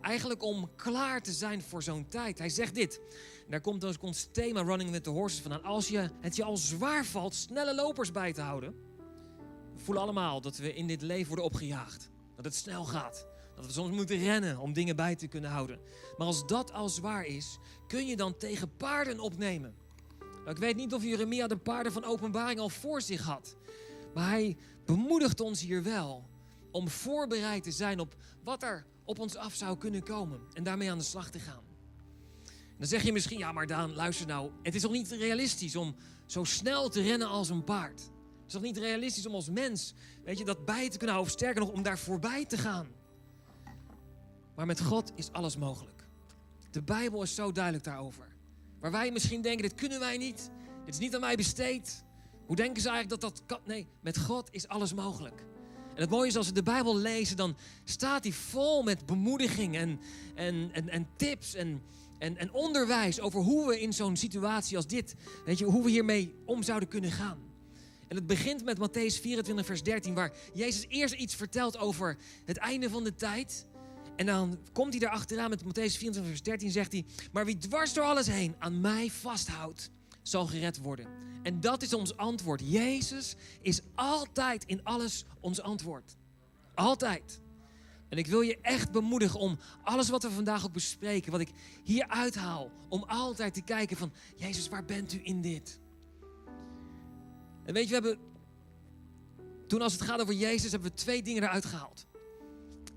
eigenlijk 0.00 0.42
om 0.42 0.70
klaar 0.76 1.22
te 1.22 1.32
zijn 1.32 1.62
voor 1.62 1.82
zo'n 1.82 2.08
tijd. 2.08 2.38
Hij 2.38 2.48
zegt 2.48 2.74
dit, 2.74 3.00
daar 3.48 3.60
komt 3.60 3.80
dus 3.80 3.98
ons 3.98 4.28
thema 4.32 4.62
Running 4.62 4.90
with 4.90 5.04
the 5.04 5.10
Horses 5.10 5.40
vandaan. 5.40 5.62
Als 5.62 5.88
je, 5.88 6.10
het 6.20 6.36
je 6.36 6.44
al 6.44 6.56
zwaar 6.56 7.04
valt 7.04 7.34
snelle 7.34 7.74
lopers 7.74 8.10
bij 8.10 8.32
te 8.32 8.40
houden. 8.40 8.74
We 9.74 9.82
voelen 9.82 10.02
allemaal 10.02 10.40
dat 10.40 10.56
we 10.56 10.74
in 10.74 10.86
dit 10.86 11.02
leven 11.02 11.26
worden 11.26 11.44
opgejaagd. 11.44 12.10
Dat 12.36 12.44
het 12.44 12.54
snel 12.54 12.84
gaat. 12.84 13.26
Dat 13.54 13.66
we 13.66 13.72
soms 13.72 13.96
moeten 13.96 14.18
rennen 14.18 14.58
om 14.58 14.72
dingen 14.72 14.96
bij 14.96 15.16
te 15.16 15.26
kunnen 15.26 15.50
houden. 15.50 15.80
Maar 16.16 16.26
als 16.26 16.46
dat 16.46 16.72
al 16.72 16.88
zwaar 16.88 17.24
is, 17.24 17.58
kun 17.86 18.06
je 18.06 18.16
dan 18.16 18.36
tegen 18.36 18.76
paarden 18.76 19.20
opnemen. 19.20 19.74
Nou, 20.18 20.50
ik 20.50 20.58
weet 20.58 20.76
niet 20.76 20.94
of 20.94 21.02
Jeremia 21.02 21.46
de 21.46 21.56
paarden 21.56 21.92
van 21.92 22.04
openbaring 22.04 22.60
al 22.60 22.68
voor 22.68 23.02
zich 23.02 23.22
had. 23.22 23.56
Maar 24.14 24.28
hij 24.28 24.56
bemoedigt 24.84 25.40
ons 25.40 25.60
hier 25.60 25.82
wel 25.82 26.24
om 26.70 26.88
voorbereid 26.88 27.62
te 27.62 27.70
zijn 27.70 28.00
op 28.00 28.16
wat 28.42 28.62
er 28.62 28.86
op 29.04 29.18
ons 29.18 29.36
af 29.36 29.54
zou 29.54 29.78
kunnen 29.78 30.02
komen. 30.02 30.40
En 30.52 30.64
daarmee 30.64 30.90
aan 30.90 30.98
de 30.98 31.04
slag 31.04 31.30
te 31.30 31.38
gaan. 31.38 31.65
Dan 32.78 32.86
zeg 32.86 33.02
je 33.02 33.12
misschien, 33.12 33.38
ja 33.38 33.52
maar 33.52 33.66
Daan, 33.66 33.94
luister 33.94 34.26
nou. 34.26 34.50
Het 34.62 34.74
is 34.74 34.82
toch 34.82 34.92
niet 34.92 35.10
realistisch 35.10 35.76
om 35.76 35.96
zo 36.26 36.44
snel 36.44 36.88
te 36.88 37.02
rennen 37.02 37.28
als 37.28 37.48
een 37.48 37.64
paard? 37.64 38.00
Het 38.00 38.46
is 38.46 38.52
toch 38.52 38.62
niet 38.62 38.76
realistisch 38.76 39.26
om 39.26 39.34
als 39.34 39.50
mens, 39.50 39.94
weet 40.24 40.38
je, 40.38 40.44
dat 40.44 40.64
bij 40.64 40.88
te 40.88 40.96
kunnen 40.96 41.14
houden. 41.14 41.32
Of 41.32 41.38
sterker 41.38 41.60
nog, 41.60 41.70
om 41.70 41.82
daar 41.82 41.98
voorbij 41.98 42.44
te 42.44 42.58
gaan. 42.58 42.86
Maar 44.54 44.66
met 44.66 44.80
God 44.80 45.12
is 45.14 45.32
alles 45.32 45.56
mogelijk. 45.56 46.08
De 46.70 46.82
Bijbel 46.82 47.22
is 47.22 47.34
zo 47.34 47.52
duidelijk 47.52 47.84
daarover. 47.84 48.36
Waar 48.80 48.90
wij 48.90 49.10
misschien 49.10 49.42
denken, 49.42 49.62
dit 49.62 49.74
kunnen 49.74 50.00
wij 50.00 50.16
niet. 50.16 50.50
Dit 50.84 50.94
is 50.94 51.00
niet 51.00 51.14
aan 51.14 51.20
mij 51.20 51.36
besteed. 51.36 52.04
Hoe 52.46 52.56
denken 52.56 52.82
ze 52.82 52.88
eigenlijk 52.88 53.20
dat 53.20 53.32
dat 53.32 53.46
kan? 53.46 53.60
Nee, 53.64 53.86
met 54.00 54.18
God 54.18 54.48
is 54.50 54.68
alles 54.68 54.94
mogelijk. 54.94 55.44
En 55.94 56.02
het 56.02 56.10
mooie 56.10 56.28
is 56.28 56.36
als 56.36 56.46
we 56.46 56.52
de 56.52 56.62
Bijbel 56.62 56.96
lezen, 56.96 57.36
dan 57.36 57.56
staat 57.84 58.22
die 58.22 58.34
vol 58.34 58.82
met 58.82 59.06
bemoediging 59.06 59.76
en, 59.76 60.00
en, 60.34 60.70
en, 60.72 60.88
en 60.88 61.08
tips 61.16 61.54
en, 61.54 61.82
en, 62.18 62.52
onderwijs 62.52 63.20
over 63.20 63.40
hoe 63.40 63.68
we 63.68 63.80
in 63.80 63.92
zo'n 63.92 64.16
situatie 64.16 64.76
als 64.76 64.86
dit, 64.86 65.14
weet 65.44 65.58
je, 65.58 65.64
hoe 65.64 65.84
we 65.84 65.90
hiermee 65.90 66.34
om 66.44 66.62
zouden 66.62 66.88
kunnen 66.88 67.10
gaan. 67.10 67.38
En 68.08 68.16
het 68.16 68.26
begint 68.26 68.64
met 68.64 68.78
Matthäus 68.78 69.20
24, 69.20 69.66
vers 69.66 69.82
13, 69.82 70.14
waar 70.14 70.32
Jezus 70.54 70.84
eerst 70.88 71.14
iets 71.14 71.34
vertelt 71.34 71.78
over 71.78 72.16
het 72.44 72.56
einde 72.56 72.90
van 72.90 73.04
de 73.04 73.14
tijd. 73.14 73.66
En 74.16 74.26
dan 74.26 74.58
komt 74.72 74.94
hij 74.94 75.02
erachteraan 75.02 75.50
met 75.50 75.62
Matthäus 75.62 75.96
24, 75.98 76.26
vers 76.26 76.42
13, 76.42 76.70
zegt 76.70 76.92
hij, 76.92 77.04
maar 77.32 77.44
wie 77.44 77.58
dwars 77.58 77.92
door 77.92 78.04
alles 78.04 78.26
heen 78.26 78.54
aan 78.58 78.80
mij 78.80 79.10
vasthoudt, 79.10 79.90
zal 80.22 80.46
gered 80.46 80.78
worden. 80.78 81.06
En 81.42 81.60
dat 81.60 81.82
is 81.82 81.94
ons 81.94 82.16
antwoord. 82.16 82.60
Jezus 82.64 83.34
is 83.60 83.80
altijd 83.94 84.64
in 84.64 84.84
alles 84.84 85.24
ons 85.40 85.60
antwoord. 85.60 86.16
Altijd. 86.74 87.40
En 88.08 88.18
ik 88.18 88.26
wil 88.26 88.40
je 88.40 88.58
echt 88.60 88.90
bemoedigen 88.90 89.40
om 89.40 89.58
alles 89.82 90.08
wat 90.08 90.22
we 90.22 90.30
vandaag 90.30 90.64
ook 90.64 90.72
bespreken, 90.72 91.32
wat 91.32 91.40
ik 91.40 91.50
hier 91.84 92.08
uithaal, 92.08 92.70
om 92.88 93.02
altijd 93.02 93.54
te 93.54 93.62
kijken 93.62 93.96
van, 93.96 94.12
Jezus, 94.36 94.68
waar 94.68 94.84
bent 94.84 95.12
u 95.12 95.20
in 95.22 95.42
dit? 95.42 95.80
En 97.64 97.74
weet 97.74 97.88
je, 97.88 98.00
we 98.00 98.06
hebben, 98.06 98.18
toen 99.66 99.82
als 99.82 99.92
het 99.92 100.02
gaat 100.02 100.20
over 100.20 100.34
Jezus, 100.34 100.70
hebben 100.70 100.90
we 100.90 100.96
twee 100.96 101.22
dingen 101.22 101.42
eruit 101.42 101.64
gehaald. 101.64 102.06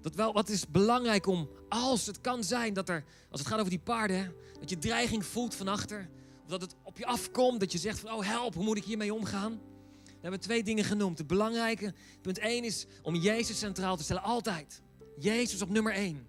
Dat 0.02 0.16
wel, 0.16 0.34
wat 0.34 0.50
is 0.50 0.68
belangrijk 0.68 1.26
om, 1.26 1.50
als 1.70 2.06
het 2.06 2.22
kan 2.22 2.44
zijn 2.44 2.74
dat 2.74 2.90
er, 2.90 3.04
als 3.32 3.40
het 3.40 3.50
gaat 3.50 3.60
over 3.60 3.72
die 3.72 3.80
paarden, 3.80 4.34
dat 4.60 4.70
je 4.70 4.78
dreiging 4.78 5.26
voelt 5.26 5.56
van 5.56 5.68
achter, 5.68 6.10
of 6.44 6.50
dat 6.50 6.62
het 6.62 6.76
op 6.84 6.98
je 6.98 7.06
afkomt, 7.06 7.60
dat 7.60 7.72
je 7.72 7.78
zegt 7.78 8.00
van, 8.00 8.12
oh 8.12 8.26
help, 8.26 8.54
hoe 8.54 8.64
moet 8.64 8.78
ik 8.78 8.84
hiermee 8.84 9.14
omgaan? 9.14 9.60
We 10.04 10.26
hebben 10.26 10.40
twee 10.40 10.64
dingen 10.64 10.84
genoemd. 10.84 11.18
Het 11.18 11.28
belangrijke, 11.28 11.94
punt 12.22 12.38
1 12.38 12.64
is 12.64 12.86
om 13.02 13.16
Jezus 13.16 13.60
centraal 13.60 13.98
te 13.98 14.04
stellen, 14.04 14.24
altijd. 14.24 14.82
Jezus 15.20 15.62
op 15.62 15.70
nummer 15.70 15.94
1. 15.94 16.16
En 16.16 16.26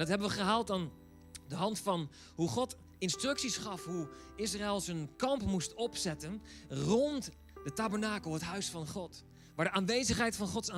dat 0.00 0.08
hebben 0.08 0.28
we 0.28 0.34
gehaald 0.34 0.70
aan 0.70 0.90
de 1.48 1.54
hand 1.54 1.78
van 1.78 2.10
hoe 2.34 2.48
God 2.48 2.76
instructies 2.98 3.56
gaf 3.56 3.84
hoe 3.84 4.08
Israël 4.36 4.80
zijn 4.80 5.10
kamp 5.16 5.42
moest 5.42 5.74
opzetten 5.74 6.42
rond 6.68 7.30
de 7.64 7.72
tabernakel, 7.72 8.32
het 8.32 8.42
huis 8.42 8.68
van 8.68 8.88
God. 8.88 9.24
Waar 9.54 9.64
de 9.64 9.72
aanwezigheid 9.72 10.36
van, 10.36 10.48
Gods 10.48 10.68
uh, 10.68 10.74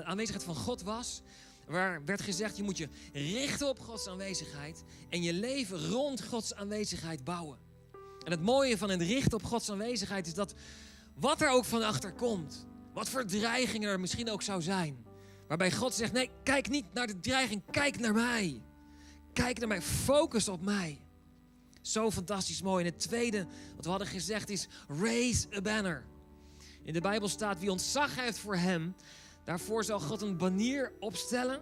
aanwezigheid 0.00 0.44
van 0.44 0.54
God 0.54 0.82
was. 0.82 1.22
Waar 1.66 2.04
werd 2.04 2.20
gezegd, 2.20 2.56
je 2.56 2.62
moet 2.62 2.78
je 2.78 2.88
richten 3.12 3.68
op 3.68 3.80
Gods 3.80 4.08
aanwezigheid 4.08 4.82
en 5.08 5.22
je 5.22 5.32
leven 5.32 5.88
rond 5.88 6.24
Gods 6.24 6.54
aanwezigheid 6.54 7.24
bouwen. 7.24 7.58
En 8.24 8.30
het 8.30 8.42
mooie 8.42 8.78
van 8.78 8.90
het 8.90 9.02
richten 9.02 9.38
op 9.38 9.44
Gods 9.44 9.70
aanwezigheid 9.70 10.26
is 10.26 10.34
dat 10.34 10.54
wat 11.14 11.40
er 11.40 11.50
ook 11.50 11.64
van 11.64 11.82
achter 11.82 12.12
komt, 12.12 12.66
wat 12.92 13.08
voor 13.08 13.24
dreigingen 13.24 13.88
er 13.88 14.00
misschien 14.00 14.30
ook 14.30 14.42
zou 14.42 14.62
zijn, 14.62 15.04
Waarbij 15.50 15.72
God 15.72 15.94
zegt: 15.94 16.12
nee, 16.12 16.30
kijk 16.42 16.68
niet 16.68 16.84
naar 16.92 17.06
de 17.06 17.20
dreiging, 17.20 17.62
kijk 17.70 17.98
naar 17.98 18.12
mij. 18.12 18.62
Kijk 19.32 19.58
naar 19.58 19.68
mij, 19.68 19.82
focus 19.82 20.48
op 20.48 20.62
mij. 20.62 21.00
Zo 21.80 22.10
fantastisch 22.10 22.62
mooi. 22.62 22.84
En 22.84 22.90
het 22.90 23.00
tweede 23.00 23.46
wat 23.76 23.84
we 23.84 23.90
hadden 23.90 24.08
gezegd 24.08 24.48
is: 24.48 24.68
raise 24.88 25.46
a 25.56 25.60
banner. 25.60 26.06
In 26.84 26.92
de 26.92 27.00
Bijbel 27.00 27.28
staat: 27.28 27.58
wie 27.58 27.70
ontzag 27.70 28.16
heeft 28.16 28.38
voor 28.38 28.56
hem, 28.56 28.94
daarvoor 29.44 29.84
zal 29.84 30.00
God 30.00 30.22
een 30.22 30.36
banier 30.36 30.92
opstellen. 31.00 31.60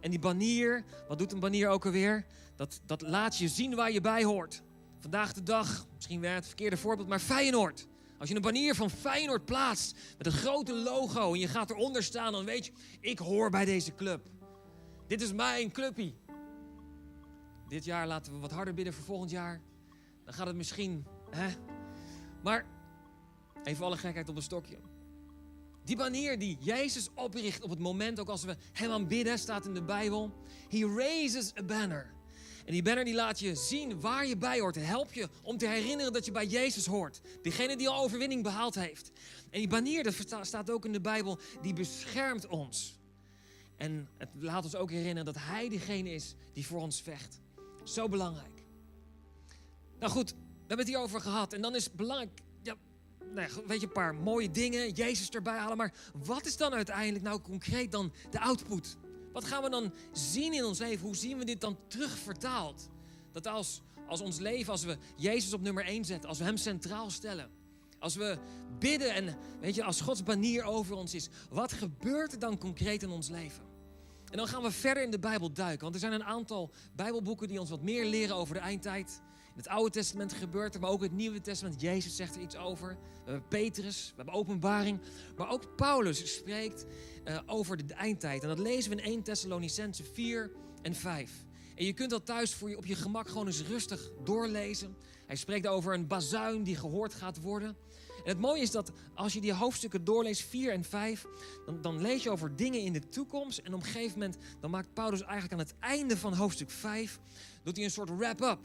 En 0.00 0.10
die 0.10 0.18
banier, 0.18 0.84
wat 1.08 1.18
doet 1.18 1.32
een 1.32 1.40
banier 1.40 1.68
ook 1.68 1.84
alweer? 1.84 2.26
Dat, 2.56 2.80
dat 2.86 3.02
laat 3.02 3.36
je 3.36 3.48
zien 3.48 3.74
waar 3.74 3.92
je 3.92 4.00
bij 4.00 4.24
hoort. 4.24 4.62
Vandaag 4.98 5.32
de 5.32 5.42
dag, 5.42 5.86
misschien 5.94 6.20
weer 6.20 6.34
het 6.34 6.46
verkeerde 6.46 6.76
voorbeeld, 6.76 7.08
maar 7.08 7.20
Feyenoord. 7.20 7.86
Als 8.20 8.28
je 8.28 8.34
een 8.34 8.42
banier 8.42 8.74
van 8.74 8.90
Feyenoord 8.90 9.44
plaatst 9.44 9.96
met 10.18 10.26
een 10.26 10.32
grote 10.32 10.74
logo 10.74 11.32
en 11.32 11.38
je 11.38 11.48
gaat 11.48 11.70
eronder 11.70 12.02
staan, 12.02 12.32
dan 12.32 12.44
weet 12.44 12.66
je, 12.66 12.72
ik 13.00 13.18
hoor 13.18 13.50
bij 13.50 13.64
deze 13.64 13.94
club. 13.94 14.26
Dit 15.06 15.22
is 15.22 15.32
mijn 15.32 15.72
clubpie. 15.72 16.14
Dit 17.68 17.84
jaar 17.84 18.06
laten 18.06 18.32
we 18.32 18.38
wat 18.38 18.50
harder 18.50 18.74
bidden 18.74 18.94
voor 18.94 19.04
volgend 19.04 19.30
jaar. 19.30 19.60
Dan 20.24 20.34
gaat 20.34 20.46
het 20.46 20.56
misschien, 20.56 21.04
hè? 21.30 21.48
Maar 22.42 22.66
even 23.64 23.84
alle 23.84 23.96
gekheid 23.96 24.28
op 24.28 24.36
een 24.36 24.42
stokje. 24.42 24.78
Die 25.84 25.96
banier 25.96 26.38
die 26.38 26.56
Jezus 26.60 27.08
opricht 27.14 27.62
op 27.62 27.70
het 27.70 27.78
moment, 27.78 28.20
ook 28.20 28.28
als 28.28 28.44
we 28.44 28.56
hem 28.72 28.90
aanbidden, 28.90 29.38
staat 29.38 29.66
in 29.66 29.74
de 29.74 29.82
Bijbel. 29.82 30.32
He 30.68 30.94
raises 30.96 31.56
a 31.58 31.62
banner. 31.62 32.12
En 32.64 32.72
die 32.72 32.82
banner 32.82 33.04
die 33.04 33.14
laat 33.14 33.40
je 33.40 33.54
zien 33.54 34.00
waar 34.00 34.26
je 34.26 34.36
bij 34.36 34.60
hoort. 34.60 34.74
Help 34.74 35.12
je 35.12 35.28
om 35.42 35.58
te 35.58 35.66
herinneren 35.66 36.12
dat 36.12 36.24
je 36.24 36.30
bij 36.30 36.46
Jezus 36.46 36.86
hoort. 36.86 37.20
Degene 37.42 37.76
die 37.76 37.88
al 37.88 38.02
overwinning 38.02 38.42
behaald 38.42 38.74
heeft. 38.74 39.10
En 39.50 39.58
die 39.58 39.68
banier, 39.68 40.02
dat 40.02 40.46
staat 40.46 40.70
ook 40.70 40.84
in 40.84 40.92
de 40.92 41.00
Bijbel, 41.00 41.38
die 41.62 41.72
beschermt 41.72 42.46
ons. 42.46 42.98
En 43.76 44.08
het 44.18 44.28
laat 44.38 44.64
ons 44.64 44.74
ook 44.74 44.90
herinneren 44.90 45.24
dat 45.24 45.42
Hij 45.42 45.68
degene 45.68 46.10
is 46.10 46.34
die 46.52 46.66
voor 46.66 46.80
ons 46.80 47.02
vecht. 47.02 47.40
Zo 47.84 48.08
belangrijk. 48.08 48.64
Nou 49.98 50.12
goed, 50.12 50.30
we 50.30 50.36
hebben 50.58 50.78
het 50.78 50.88
hierover 50.88 51.20
gehad. 51.20 51.52
En 51.52 51.62
dan 51.62 51.74
is 51.74 51.92
belangrijk, 51.92 52.40
nou 53.34 53.48
ja, 53.48 53.62
weet 53.66 53.80
je, 53.80 53.86
een 53.86 53.92
paar 53.92 54.14
mooie 54.14 54.50
dingen, 54.50 54.92
Jezus 54.92 55.28
erbij 55.28 55.58
halen. 55.58 55.76
Maar 55.76 55.92
wat 56.24 56.46
is 56.46 56.56
dan 56.56 56.74
uiteindelijk 56.74 57.24
nou 57.24 57.40
concreet 57.40 57.92
dan 57.92 58.12
de 58.30 58.40
output? 58.40 58.96
Wat 59.32 59.44
gaan 59.44 59.62
we 59.62 59.70
dan 59.70 59.92
zien 60.12 60.52
in 60.52 60.64
ons 60.64 60.78
leven? 60.78 61.06
Hoe 61.06 61.16
zien 61.16 61.38
we 61.38 61.44
dit 61.44 61.60
dan 61.60 61.76
terug 61.86 62.18
vertaald? 62.18 62.88
Dat 63.32 63.46
als, 63.46 63.80
als 64.06 64.20
ons 64.20 64.38
leven, 64.38 64.72
als 64.72 64.84
we 64.84 64.96
Jezus 65.16 65.52
op 65.52 65.60
nummer 65.60 65.84
1 65.84 66.04
zetten, 66.04 66.28
als 66.28 66.38
we 66.38 66.44
Hem 66.44 66.56
centraal 66.56 67.10
stellen, 67.10 67.50
als 67.98 68.14
we 68.14 68.38
bidden 68.78 69.14
en 69.14 69.36
weet 69.60 69.74
je, 69.74 69.84
als 69.84 70.00
Gods 70.00 70.22
banier 70.22 70.64
over 70.64 70.96
ons 70.96 71.14
is, 71.14 71.28
wat 71.50 71.72
gebeurt 71.72 72.32
er 72.32 72.38
dan 72.38 72.58
concreet 72.58 73.02
in 73.02 73.10
ons 73.10 73.28
leven? 73.28 73.68
En 74.30 74.36
dan 74.36 74.48
gaan 74.48 74.62
we 74.62 74.70
verder 74.70 75.02
in 75.02 75.10
de 75.10 75.18
Bijbel 75.18 75.52
duiken, 75.52 75.82
want 75.82 75.94
er 75.94 76.00
zijn 76.00 76.12
een 76.12 76.24
aantal 76.24 76.70
Bijbelboeken 76.92 77.48
die 77.48 77.60
ons 77.60 77.70
wat 77.70 77.82
meer 77.82 78.06
leren 78.06 78.36
over 78.36 78.54
de 78.54 78.60
eindtijd. 78.60 79.20
Het 79.60 79.68
Oude 79.68 79.90
Testament 79.90 80.32
gebeurt 80.32 80.74
er, 80.74 80.80
maar 80.80 80.90
ook 80.90 81.02
het 81.02 81.12
Nieuwe 81.12 81.40
Testament. 81.40 81.80
Jezus 81.80 82.16
zegt 82.16 82.34
er 82.34 82.40
iets 82.40 82.56
over. 82.56 82.88
We 83.24 83.30
hebben 83.30 83.48
Petrus, 83.48 84.08
we 84.08 84.16
hebben 84.16 84.34
openbaring. 84.34 85.00
Maar 85.36 85.50
ook 85.50 85.76
Paulus 85.76 86.34
spreekt 86.36 86.86
uh, 87.24 87.38
over 87.46 87.86
de 87.86 87.94
eindtijd. 87.94 88.42
En 88.42 88.48
dat 88.48 88.58
lezen 88.58 88.90
we 88.90 88.96
in 88.96 89.04
1 89.04 89.22
Thessalonicense 89.22 90.04
4 90.04 90.50
en 90.82 90.94
5. 90.94 91.44
En 91.74 91.84
je 91.84 91.92
kunt 91.92 92.10
dat 92.10 92.26
thuis 92.26 92.54
voor 92.54 92.70
je 92.70 92.76
op 92.76 92.86
je 92.86 92.94
gemak 92.94 93.28
gewoon 93.28 93.46
eens 93.46 93.62
rustig 93.62 94.10
doorlezen. 94.24 94.96
Hij 95.26 95.36
spreekt 95.36 95.66
over 95.66 95.94
een 95.94 96.06
bazuin 96.06 96.62
die 96.62 96.76
gehoord 96.76 97.14
gaat 97.14 97.40
worden. 97.40 97.76
En 98.08 98.30
het 98.30 98.38
mooie 98.38 98.62
is 98.62 98.70
dat 98.70 98.92
als 99.14 99.32
je 99.32 99.40
die 99.40 99.52
hoofdstukken 99.52 100.04
doorleest, 100.04 100.42
4 100.42 100.72
en 100.72 100.84
5, 100.84 101.26
dan, 101.66 101.82
dan, 101.82 102.00
lees 102.00 102.22
je 102.22 102.30
over 102.30 102.56
dingen 102.56 102.80
in 102.80 102.92
de 102.92 103.08
toekomst. 103.08 103.58
En 103.58 103.74
op 103.74 103.80
een 103.80 103.86
gegeven 103.86 104.18
moment, 104.18 104.36
dan 104.60 104.70
maakt 104.70 104.94
Paulus 104.94 105.22
eigenlijk 105.22 105.52
aan 105.52 105.58
het 105.58 105.74
einde 105.78 106.16
van 106.16 106.34
hoofdstuk 106.34 106.70
5, 106.70 107.20
doet 107.62 107.76
hij 107.76 107.84
een 107.84 107.90
soort 107.90 108.16
wrap-up. 108.16 108.58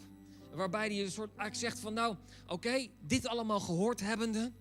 Waarbij 0.55 0.87
hij 0.87 1.03
een 1.03 1.11
soort 1.11 1.29
eigenlijk 1.29 1.55
zegt 1.55 1.79
van 1.79 1.93
nou, 1.93 2.15
oké, 2.47 2.87
dit 2.99 3.27
allemaal 3.27 3.59
gehoord 3.59 3.99
hebbende, 3.99 4.51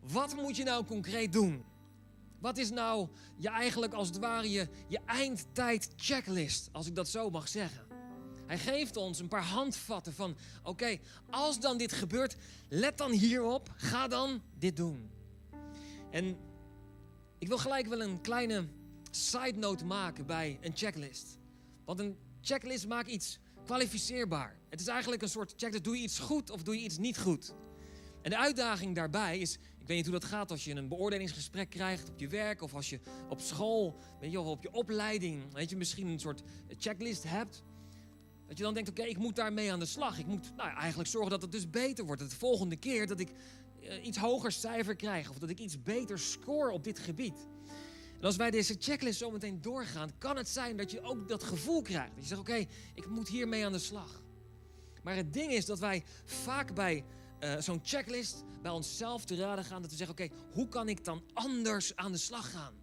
wat 0.00 0.34
moet 0.36 0.56
je 0.56 0.64
nou 0.64 0.84
concreet 0.84 1.32
doen? 1.32 1.64
Wat 2.38 2.58
is 2.58 2.70
nou 2.70 3.08
je 3.36 3.48
eigenlijk 3.48 3.92
als 3.92 4.08
het 4.08 4.18
ware 4.18 4.50
je, 4.50 4.68
je 4.88 5.00
eindtijd 5.06 5.88
checklist, 5.96 6.68
als 6.72 6.86
ik 6.86 6.94
dat 6.94 7.08
zo 7.08 7.30
mag 7.30 7.48
zeggen? 7.48 7.86
Hij 8.46 8.58
geeft 8.58 8.96
ons 8.96 9.18
een 9.18 9.28
paar 9.28 9.44
handvatten 9.44 10.12
van, 10.12 10.36
oké, 10.62 10.98
als 11.30 11.60
dan 11.60 11.78
dit 11.78 11.92
gebeurt, 11.92 12.36
let 12.68 12.98
dan 12.98 13.10
hierop, 13.10 13.72
ga 13.76 14.08
dan 14.08 14.42
dit 14.58 14.76
doen. 14.76 15.10
En 16.10 16.36
ik 17.38 17.48
wil 17.48 17.58
gelijk 17.58 17.86
wel 17.86 18.02
een 18.02 18.20
kleine 18.20 18.66
side 19.10 19.58
note 19.58 19.84
maken 19.84 20.26
bij 20.26 20.58
een 20.60 20.76
checklist. 20.76 21.38
Want 21.84 21.98
een 21.98 22.16
checklist 22.40 22.86
maakt 22.86 23.08
iets 23.08 23.38
kwalificeerbaar. 23.64 24.56
Het 24.68 24.80
is 24.80 24.86
eigenlijk 24.86 25.22
een 25.22 25.28
soort 25.28 25.54
checklist, 25.56 25.84
doe 25.84 25.96
je 25.96 26.02
iets 26.02 26.18
goed 26.18 26.50
of 26.50 26.62
doe 26.62 26.76
je 26.76 26.84
iets 26.84 26.98
niet 26.98 27.18
goed? 27.18 27.54
En 28.22 28.30
de 28.30 28.38
uitdaging 28.38 28.94
daarbij 28.94 29.38
is, 29.38 29.54
ik 29.54 29.86
weet 29.86 29.96
niet 29.96 30.06
hoe 30.06 30.18
dat 30.18 30.24
gaat 30.24 30.50
als 30.50 30.64
je 30.64 30.74
een 30.74 30.88
beoordelingsgesprek 30.88 31.70
krijgt 31.70 32.08
op 32.08 32.20
je 32.20 32.28
werk 32.28 32.62
of 32.62 32.74
als 32.74 32.90
je 32.90 33.00
op 33.28 33.40
school, 33.40 33.96
weet 34.20 34.30
je, 34.30 34.40
of 34.40 34.46
op 34.46 34.62
je 34.62 34.72
opleiding, 34.72 35.52
weet 35.52 35.70
je, 35.70 35.76
misschien 35.76 36.06
een 36.06 36.20
soort 36.20 36.42
checklist 36.78 37.22
hebt. 37.22 37.62
Dat 38.46 38.58
je 38.58 38.62
dan 38.62 38.74
denkt, 38.74 38.90
oké, 38.90 39.02
ik 39.02 39.18
moet 39.18 39.36
daarmee 39.36 39.72
aan 39.72 39.78
de 39.78 39.86
slag. 39.86 40.18
Ik 40.18 40.26
moet 40.26 40.52
nou, 40.56 40.76
eigenlijk 40.76 41.08
zorgen 41.08 41.30
dat 41.30 41.42
het 41.42 41.52
dus 41.52 41.70
beter 41.70 42.04
wordt. 42.04 42.20
Dat 42.20 42.30
de 42.30 42.36
volgende 42.36 42.76
keer 42.76 43.06
dat 43.06 43.20
ik 43.20 43.28
uh, 43.82 44.04
iets 44.06 44.18
hoger 44.18 44.52
cijfer 44.52 44.96
krijg 44.96 45.30
of 45.30 45.38
dat 45.38 45.48
ik 45.48 45.58
iets 45.58 45.82
beter 45.82 46.18
score 46.18 46.70
op 46.70 46.84
dit 46.84 46.98
gebied. 46.98 47.48
En 48.22 48.28
als 48.28 48.36
wij 48.36 48.50
deze 48.50 48.76
checklist 48.78 49.18
zo 49.18 49.30
meteen 49.30 49.60
doorgaan, 49.60 50.18
kan 50.18 50.36
het 50.36 50.48
zijn 50.48 50.76
dat 50.76 50.90
je 50.90 51.02
ook 51.02 51.28
dat 51.28 51.42
gevoel 51.42 51.82
krijgt. 51.82 52.14
Dat 52.14 52.22
je 52.22 52.28
zegt, 52.28 52.40
oké, 52.40 52.66
ik 52.94 53.06
moet 53.08 53.28
hiermee 53.28 53.64
aan 53.64 53.72
de 53.72 53.78
slag. 53.78 54.22
Maar 55.02 55.16
het 55.16 55.32
ding 55.32 55.52
is 55.52 55.66
dat 55.66 55.78
wij 55.78 56.04
vaak 56.24 56.74
bij 56.74 57.04
uh, 57.40 57.58
zo'n 57.58 57.80
checklist 57.82 58.44
bij 58.60 58.70
onszelf 58.70 59.24
te 59.24 59.36
raden 59.36 59.64
gaan. 59.64 59.82
Dat 59.82 59.90
we 59.90 59.96
zeggen, 59.96 60.24
oké, 60.24 60.34
hoe 60.52 60.68
kan 60.68 60.88
ik 60.88 61.04
dan 61.04 61.22
anders 61.32 61.96
aan 61.96 62.12
de 62.12 62.18
slag 62.18 62.50
gaan? 62.50 62.74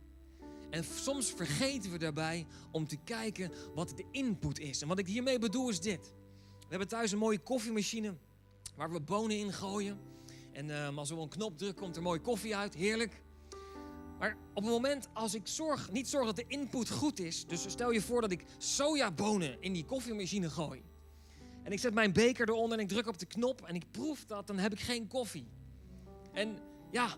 En 0.70 0.84
soms 0.84 1.32
vergeten 1.32 1.92
we 1.92 1.98
daarbij 1.98 2.46
om 2.72 2.88
te 2.88 2.98
kijken 2.98 3.52
wat 3.76 3.90
de 3.98 4.06
input 4.12 4.60
is. 4.60 4.82
En 4.82 4.88
wat 4.88 5.00
ik 5.00 5.08
hiermee 5.08 5.40
bedoel 5.40 5.70
is 5.70 5.80
dit. 5.80 6.14
We 6.60 6.68
hebben 6.70 6.88
thuis 6.88 7.12
een 7.12 7.18
mooie 7.18 7.40
koffiemachine 7.40 8.18
waar 8.76 8.92
we 8.92 9.02
bonen 9.02 9.38
in 9.38 9.54
gooien. 9.54 10.00
En 10.52 10.68
uh, 10.68 10.98
als 10.98 11.10
we 11.10 11.16
een 11.16 11.30
knop 11.30 11.58
drukken, 11.58 11.84
komt 11.84 11.96
er 11.96 12.02
mooie 12.02 12.22
koffie 12.22 12.56
uit. 12.56 12.74
Heerlijk. 12.74 13.22
Maar 14.20 14.38
op 14.54 14.64
het 14.64 14.72
moment 14.72 15.08
als 15.14 15.34
ik 15.34 15.48
zorg, 15.48 15.92
niet 15.92 16.08
zorg 16.08 16.26
dat 16.26 16.36
de 16.36 16.46
input 16.48 16.90
goed 16.90 17.20
is. 17.20 17.46
Dus 17.46 17.70
stel 17.70 17.92
je 17.92 18.02
voor 18.02 18.22
dat 18.22 18.32
ik 18.32 18.46
sojabonen 18.58 19.62
in 19.62 19.74
die 19.74 19.86
koffiemachine 19.86 20.50
gooi. 20.50 20.84
En 21.64 21.72
ik 21.72 21.80
zet 21.80 21.94
mijn 21.94 22.14
beker 22.14 22.50
eronder 22.50 22.78
en 22.78 22.84
ik 22.84 22.90
druk 22.90 23.08
op 23.08 23.18
de 23.18 23.26
knop 23.26 23.62
en 23.62 23.76
ik 23.76 23.92
proef 23.92 24.26
dat, 24.26 24.48
dan 24.48 24.58
heb 24.58 24.72
ik 24.72 24.80
geen 24.80 25.08
koffie. 25.08 25.48
En 26.34 26.58
ja, 26.92 27.16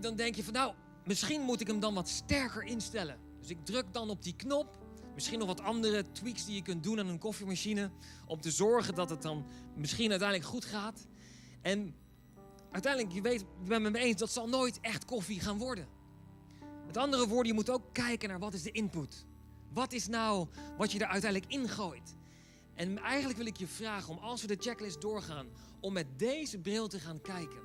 dan 0.00 0.16
denk 0.16 0.34
je 0.34 0.44
van 0.44 0.52
nou, 0.52 0.74
misschien 1.04 1.40
moet 1.40 1.60
ik 1.60 1.66
hem 1.66 1.80
dan 1.80 1.94
wat 1.94 2.08
sterker 2.08 2.62
instellen. 2.62 3.18
Dus 3.40 3.50
ik 3.50 3.64
druk 3.64 3.92
dan 3.92 4.10
op 4.10 4.22
die 4.22 4.36
knop. 4.36 4.82
Misschien 5.14 5.38
nog 5.38 5.48
wat 5.48 5.60
andere 5.60 6.12
tweaks 6.12 6.44
die 6.44 6.54
je 6.54 6.62
kunt 6.62 6.82
doen 6.82 6.98
aan 6.98 7.08
een 7.08 7.18
koffiemachine. 7.18 7.90
Om 8.26 8.40
te 8.40 8.50
zorgen 8.50 8.94
dat 8.94 9.10
het 9.10 9.22
dan 9.22 9.46
misschien 9.76 10.10
uiteindelijk 10.10 10.48
goed 10.48 10.64
gaat. 10.64 11.06
En 11.62 11.94
uiteindelijk, 12.70 13.14
je 13.14 13.20
weet, 13.20 13.40
ik 13.40 13.64
ben 13.64 13.84
het 13.84 13.92
me 13.92 13.98
eens, 13.98 14.18
dat 14.18 14.30
zal 14.30 14.48
nooit 14.48 14.80
echt 14.80 15.04
koffie 15.04 15.40
gaan 15.40 15.58
worden. 15.58 15.86
Met 16.86 16.96
andere 16.96 17.28
woorden, 17.28 17.46
je 17.46 17.54
moet 17.54 17.70
ook 17.70 17.92
kijken 17.92 18.28
naar 18.28 18.38
wat 18.38 18.54
is 18.54 18.62
de 18.62 18.70
input. 18.70 19.26
Wat 19.72 19.92
is 19.92 20.06
nou 20.06 20.46
wat 20.78 20.92
je 20.92 20.98
er 20.98 21.06
uiteindelijk 21.06 21.52
ingooit? 21.52 22.16
En 22.74 22.98
eigenlijk 22.98 23.38
wil 23.38 23.46
ik 23.46 23.56
je 23.56 23.66
vragen 23.66 24.12
om 24.16 24.18
als 24.18 24.40
we 24.40 24.46
de 24.46 24.56
checklist 24.60 25.00
doorgaan, 25.00 25.46
om 25.80 25.92
met 25.92 26.06
deze 26.18 26.58
bril 26.58 26.88
te 26.88 26.98
gaan 26.98 27.20
kijken. 27.20 27.60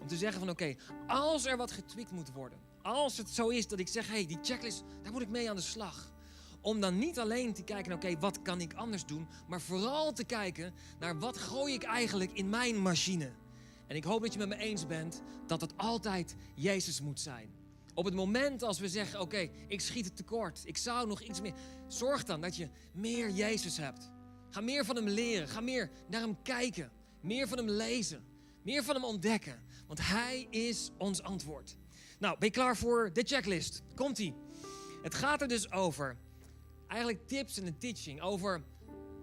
Om 0.00 0.06
te 0.06 0.16
zeggen 0.16 0.40
van 0.40 0.50
oké, 0.50 0.74
als 1.06 1.46
er 1.46 1.56
wat 1.56 1.72
getweakt 1.72 2.10
moet 2.10 2.32
worden. 2.32 2.58
Als 2.82 3.16
het 3.16 3.30
zo 3.30 3.48
is 3.48 3.68
dat 3.68 3.78
ik 3.78 3.88
zeg, 3.88 4.06
hé, 4.06 4.12
hey, 4.12 4.26
die 4.26 4.38
checklist, 4.42 4.84
daar 5.02 5.12
moet 5.12 5.22
ik 5.22 5.28
mee 5.28 5.50
aan 5.50 5.56
de 5.56 5.62
slag. 5.62 6.12
Om 6.60 6.80
dan 6.80 6.98
niet 6.98 7.18
alleen 7.18 7.52
te 7.52 7.62
kijken, 7.62 7.92
oké, 7.92 8.18
wat 8.18 8.42
kan 8.42 8.60
ik 8.60 8.74
anders 8.74 9.06
doen? 9.06 9.26
Maar 9.48 9.60
vooral 9.60 10.12
te 10.12 10.24
kijken 10.24 10.74
naar 10.98 11.18
wat 11.18 11.38
gooi 11.38 11.74
ik 11.74 11.82
eigenlijk 11.82 12.32
in 12.32 12.48
mijn 12.48 12.82
machine. 12.82 13.30
En 13.86 13.96
ik 13.96 14.04
hoop 14.04 14.22
dat 14.22 14.32
je 14.32 14.38
met 14.38 14.48
me 14.48 14.56
eens 14.56 14.86
bent 14.86 15.22
dat 15.46 15.60
het 15.60 15.76
altijd 15.76 16.36
Jezus 16.54 17.00
moet 17.00 17.20
zijn. 17.20 17.61
Op 17.94 18.04
het 18.04 18.14
moment 18.14 18.62
als 18.62 18.78
we 18.78 18.88
zeggen, 18.88 19.20
oké, 19.20 19.48
ik 19.68 19.80
schiet 19.80 20.04
het 20.04 20.16
tekort. 20.16 20.62
Ik 20.64 20.76
zou 20.76 21.08
nog 21.08 21.20
iets 21.20 21.40
meer. 21.40 21.54
Zorg 21.86 22.24
dan 22.24 22.40
dat 22.40 22.56
je 22.56 22.68
meer 22.92 23.30
Jezus 23.30 23.76
hebt. 23.76 24.10
Ga 24.50 24.60
meer 24.60 24.84
van 24.84 24.96
hem 24.96 25.08
leren. 25.08 25.48
Ga 25.48 25.60
meer 25.60 25.90
naar 26.08 26.20
hem 26.20 26.42
kijken. 26.42 26.92
Meer 27.20 27.48
van 27.48 27.58
hem 27.58 27.68
lezen. 27.68 28.24
Meer 28.62 28.84
van 28.84 28.94
hem 28.94 29.04
ontdekken. 29.04 29.62
Want 29.86 30.06
hij 30.06 30.46
is 30.50 30.90
ons 30.98 31.22
antwoord. 31.22 31.76
Nou, 32.18 32.38
ben 32.38 32.48
je 32.48 32.54
klaar 32.54 32.76
voor 32.76 33.12
de 33.12 33.22
checklist? 33.22 33.82
Komt-ie. 33.94 34.34
Het 35.02 35.14
gaat 35.14 35.40
er 35.40 35.48
dus 35.48 35.72
over, 35.72 36.16
eigenlijk 36.86 37.26
tips 37.26 37.58
en 37.58 37.66
een 37.66 37.78
teaching, 37.78 38.20
over 38.20 38.62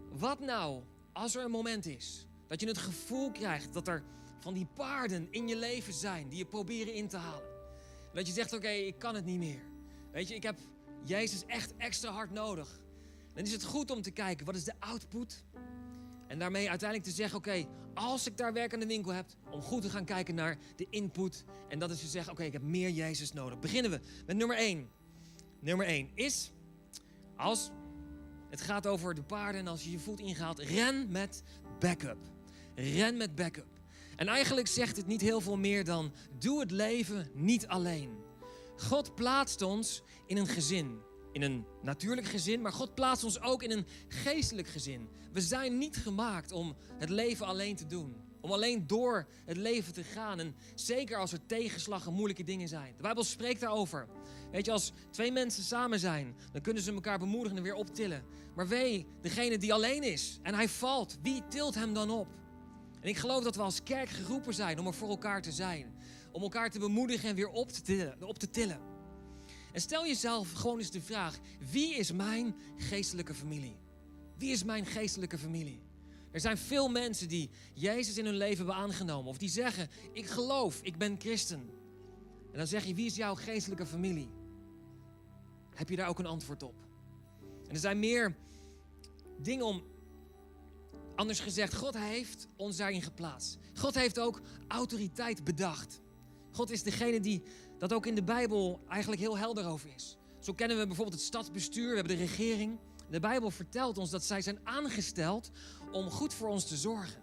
wat 0.10 0.40
nou 0.40 0.84
als 1.14 1.36
er 1.36 1.44
een 1.44 1.52
moment 1.52 1.86
is 1.86 2.28
dat 2.48 2.60
je 2.60 2.68
het 2.68 2.78
gevoel 2.78 3.32
krijgt 3.32 3.74
dat 3.74 3.88
er 3.88 4.04
van 4.40 4.54
die 4.54 4.68
paarden 4.74 5.28
in 5.32 5.48
je 5.48 5.56
leven 5.56 5.94
zijn 5.94 6.30
die 6.30 6.38
je 6.38 6.46
proberen 6.46 6.94
in 6.94 7.08
te 7.08 7.18
halen. 7.18 7.49
Dat 8.20 8.28
je 8.28 8.34
zegt, 8.34 8.54
oké, 8.54 8.70
ik 8.70 9.00
kan 9.00 9.16
het 9.16 9.26
niet 9.26 9.40
meer. 9.40 9.62
Weet 10.12 10.28
je, 10.28 10.36
ik 10.36 10.44
heb 10.44 10.58
Jezus 11.04 11.46
echt 11.46 11.74
extra 11.78 12.12
hard 12.12 12.32
nodig. 12.32 12.80
Dan 13.34 13.44
is 13.44 13.52
het 13.52 13.64
goed 13.64 13.92
om 13.92 14.02
te 14.02 14.12
kijken, 14.12 14.46
wat 14.46 14.56
is 14.56 14.64
de 14.64 14.74
output? 14.80 15.44
En 16.28 16.40
daarmee 16.40 16.70
uiteindelijk 16.70 17.10
te 17.10 17.16
zeggen, 17.16 17.38
oké, 17.38 17.66
als 17.94 18.28
ik 18.28 18.38
daar 18.38 18.54
werk 18.54 18.74
aan 18.74 18.80
de 18.80 18.86
winkel 18.86 19.12
heb, 19.12 19.26
om 19.50 19.62
goed 19.62 19.82
te 19.82 19.90
gaan 19.90 20.06
kijken 20.06 20.36
naar 20.36 20.58
de 20.76 20.88
input. 20.90 21.44
En 21.68 21.80
dat 21.80 21.92
is 21.92 22.00
te 22.00 22.08
zeggen, 22.08 22.32
oké, 22.32 22.44
ik 22.44 22.54
heb 22.54 22.62
meer 22.62 22.90
Jezus 22.90 23.34
nodig. 23.34 23.60
Beginnen 23.60 23.92
we 23.92 24.00
met 24.26 24.38
nummer 24.38 24.58
1. 24.58 24.90
Nummer 25.60 25.86
1 25.86 26.10
is, 26.14 26.52
als 27.36 27.72
het 28.50 28.62
gaat 28.62 28.88
over 28.88 29.16
de 29.16 29.24
paarden 29.24 29.62
en 29.62 29.68
als 29.68 29.84
je 29.84 29.92
je 29.92 30.00
voet 30.00 30.20
ingaat, 30.20 30.60
ren 30.60 31.12
met 31.12 31.44
backup. 31.80 32.20
Ren 32.76 33.18
met 33.18 33.36
backup. 33.36 33.79
En 34.20 34.28
eigenlijk 34.28 34.68
zegt 34.68 34.98
het 34.98 35.08
niet 35.08 35.22
heel 35.22 35.42
veel 35.42 35.58
meer 35.58 35.86
dan, 35.86 36.14
doe 36.40 36.60
het 36.60 36.72
leven 36.72 37.28
niet 37.34 37.68
alleen. 37.68 38.18
God 38.78 39.16
plaatst 39.16 39.62
ons 39.62 40.02
in 40.26 40.38
een 40.38 40.48
gezin 40.48 41.08
in 41.32 41.42
een 41.42 41.66
natuurlijk 41.82 42.28
gezin, 42.28 42.62
maar 42.62 42.74
God 42.74 42.96
plaatst 42.96 43.24
ons 43.24 43.42
ook 43.42 43.64
in 43.64 43.72
een 43.72 43.86
geestelijk 44.08 44.68
gezin. 44.68 45.10
We 45.34 45.42
zijn 45.42 45.78
niet 45.78 45.98
gemaakt 45.98 46.52
om 46.52 46.76
het 46.98 47.10
leven 47.10 47.46
alleen 47.46 47.76
te 47.76 47.86
doen. 47.86 48.16
Om 48.42 48.52
alleen 48.52 48.88
door 48.88 49.28
het 49.46 49.58
leven 49.58 49.94
te 49.94 50.04
gaan. 50.04 50.40
En 50.40 50.56
zeker 50.76 51.18
als 51.18 51.32
er 51.32 51.46
tegenslag 51.46 52.08
en 52.08 52.14
moeilijke 52.14 52.44
dingen 52.44 52.68
zijn. 52.68 52.94
De 52.96 53.02
Bijbel 53.02 53.24
spreekt 53.24 53.60
daarover. 53.60 54.08
Weet 54.52 54.66
je, 54.66 54.72
als 54.72 54.92
twee 55.12 55.32
mensen 55.32 55.64
samen 55.64 56.00
zijn, 56.00 56.36
dan 56.52 56.62
kunnen 56.62 56.84
ze 56.84 56.94
elkaar 56.94 57.20
bemoedigen 57.20 57.58
en 57.58 57.64
weer 57.64 57.74
optillen. 57.74 58.24
Maar 58.56 58.68
wee, 58.68 59.08
degene 59.22 59.58
die 59.58 59.74
alleen 59.74 60.04
is 60.04 60.40
en 60.42 60.54
hij 60.54 60.70
valt, 60.70 61.18
wie 61.22 61.48
tilt 61.48 61.76
hem 61.76 61.94
dan 61.94 62.10
op? 62.10 62.28
En 63.02 63.10
ik 63.10 63.18
geloof 63.18 63.44
dat 63.44 63.56
we 63.56 63.62
als 63.62 63.84
kerk 63.84 64.10
geroepen 64.10 64.54
zijn 64.54 64.80
om 64.80 64.88
er 64.88 64.94
voor 64.94 65.10
elkaar 65.10 65.42
te 65.42 65.52
zijn. 65.52 65.96
Om 66.32 66.42
elkaar 66.42 66.70
te 66.70 66.80
bemoedigen 66.80 67.30
en 67.30 67.36
weer 67.36 67.50
op 67.50 67.72
te 67.72 67.82
tillen. 67.82 68.24
Op 68.24 68.40
te 68.40 68.50
tillen. 68.50 68.80
En 69.72 69.82
stel 69.82 70.06
jezelf 70.06 70.52
gewoon 70.52 70.78
eens 70.78 70.92
de 70.92 71.02
vraag: 71.02 71.40
wie 71.72 71.96
is 71.96 72.12
mijn 72.12 72.56
geestelijke 72.78 73.34
familie? 73.34 73.78
Wie 74.38 74.52
is 74.52 74.64
mijn 74.64 74.86
geestelijke 74.86 75.38
familie? 75.38 75.82
Er 76.32 76.40
zijn 76.40 76.58
veel 76.58 76.90
mensen 76.90 77.28
die 77.28 77.50
Jezus 77.74 78.18
in 78.18 78.26
hun 78.26 78.38
leven 78.38 78.58
hebben 78.58 78.76
aangenomen. 78.76 79.30
Of 79.30 79.38
die 79.38 79.50
zeggen, 79.50 79.90
ik 80.14 80.26
geloof, 80.26 80.80
ik 80.82 80.98
ben 80.98 81.20
christen. 81.20 81.70
En 82.52 82.58
dan 82.58 82.68
zeg 82.68 82.86
je, 82.86 82.94
wie 82.94 83.06
is 83.06 83.16
jouw 83.16 83.36
geestelijke 83.36 83.86
familie? 83.86 84.30
Heb 85.76 85.90
je 85.90 85.96
daar 85.96 86.08
ook 86.08 86.20
een 86.20 86.26
antwoord 86.26 86.64
op? 86.64 86.76
En 87.68 87.74
er 87.74 87.80
zijn 87.80 88.00
meer 88.00 88.36
dingen 89.42 89.66
om... 89.66 89.84
Anders 91.20 91.40
gezegd, 91.40 91.76
God 91.76 91.98
heeft 91.98 92.48
ons 92.56 92.78
daarin 92.78 93.02
geplaatst. 93.02 93.58
God 93.74 93.96
heeft 93.96 94.20
ook 94.20 94.42
autoriteit 94.68 95.44
bedacht. 95.44 96.02
God 96.52 96.70
is 96.70 96.84
degene 96.84 97.20
die 97.20 97.44
dat 97.78 97.94
ook 97.94 98.06
in 98.06 98.16
de 98.16 98.24
Bijbel 98.24 98.80
eigenlijk 98.88 99.22
heel 99.22 99.38
helder 99.38 99.66
over 99.66 99.90
is. 99.96 100.18
Zo 100.40 100.54
kennen 100.54 100.78
we 100.78 100.86
bijvoorbeeld 100.86 101.16
het 101.16 101.26
stadsbestuur, 101.26 101.90
we 101.90 101.96
hebben 101.96 102.18
de 102.18 102.24
regering. 102.24 102.80
De 103.10 103.20
Bijbel 103.20 103.52
vertelt 103.52 103.98
ons 103.98 104.10
dat 104.10 104.24
zij 104.24 104.42
zijn 104.42 104.60
aangesteld 104.64 105.52
om 105.92 106.10
goed 106.10 106.34
voor 106.34 106.48
ons 106.48 106.68
te 106.68 106.78
zorgen. 106.78 107.22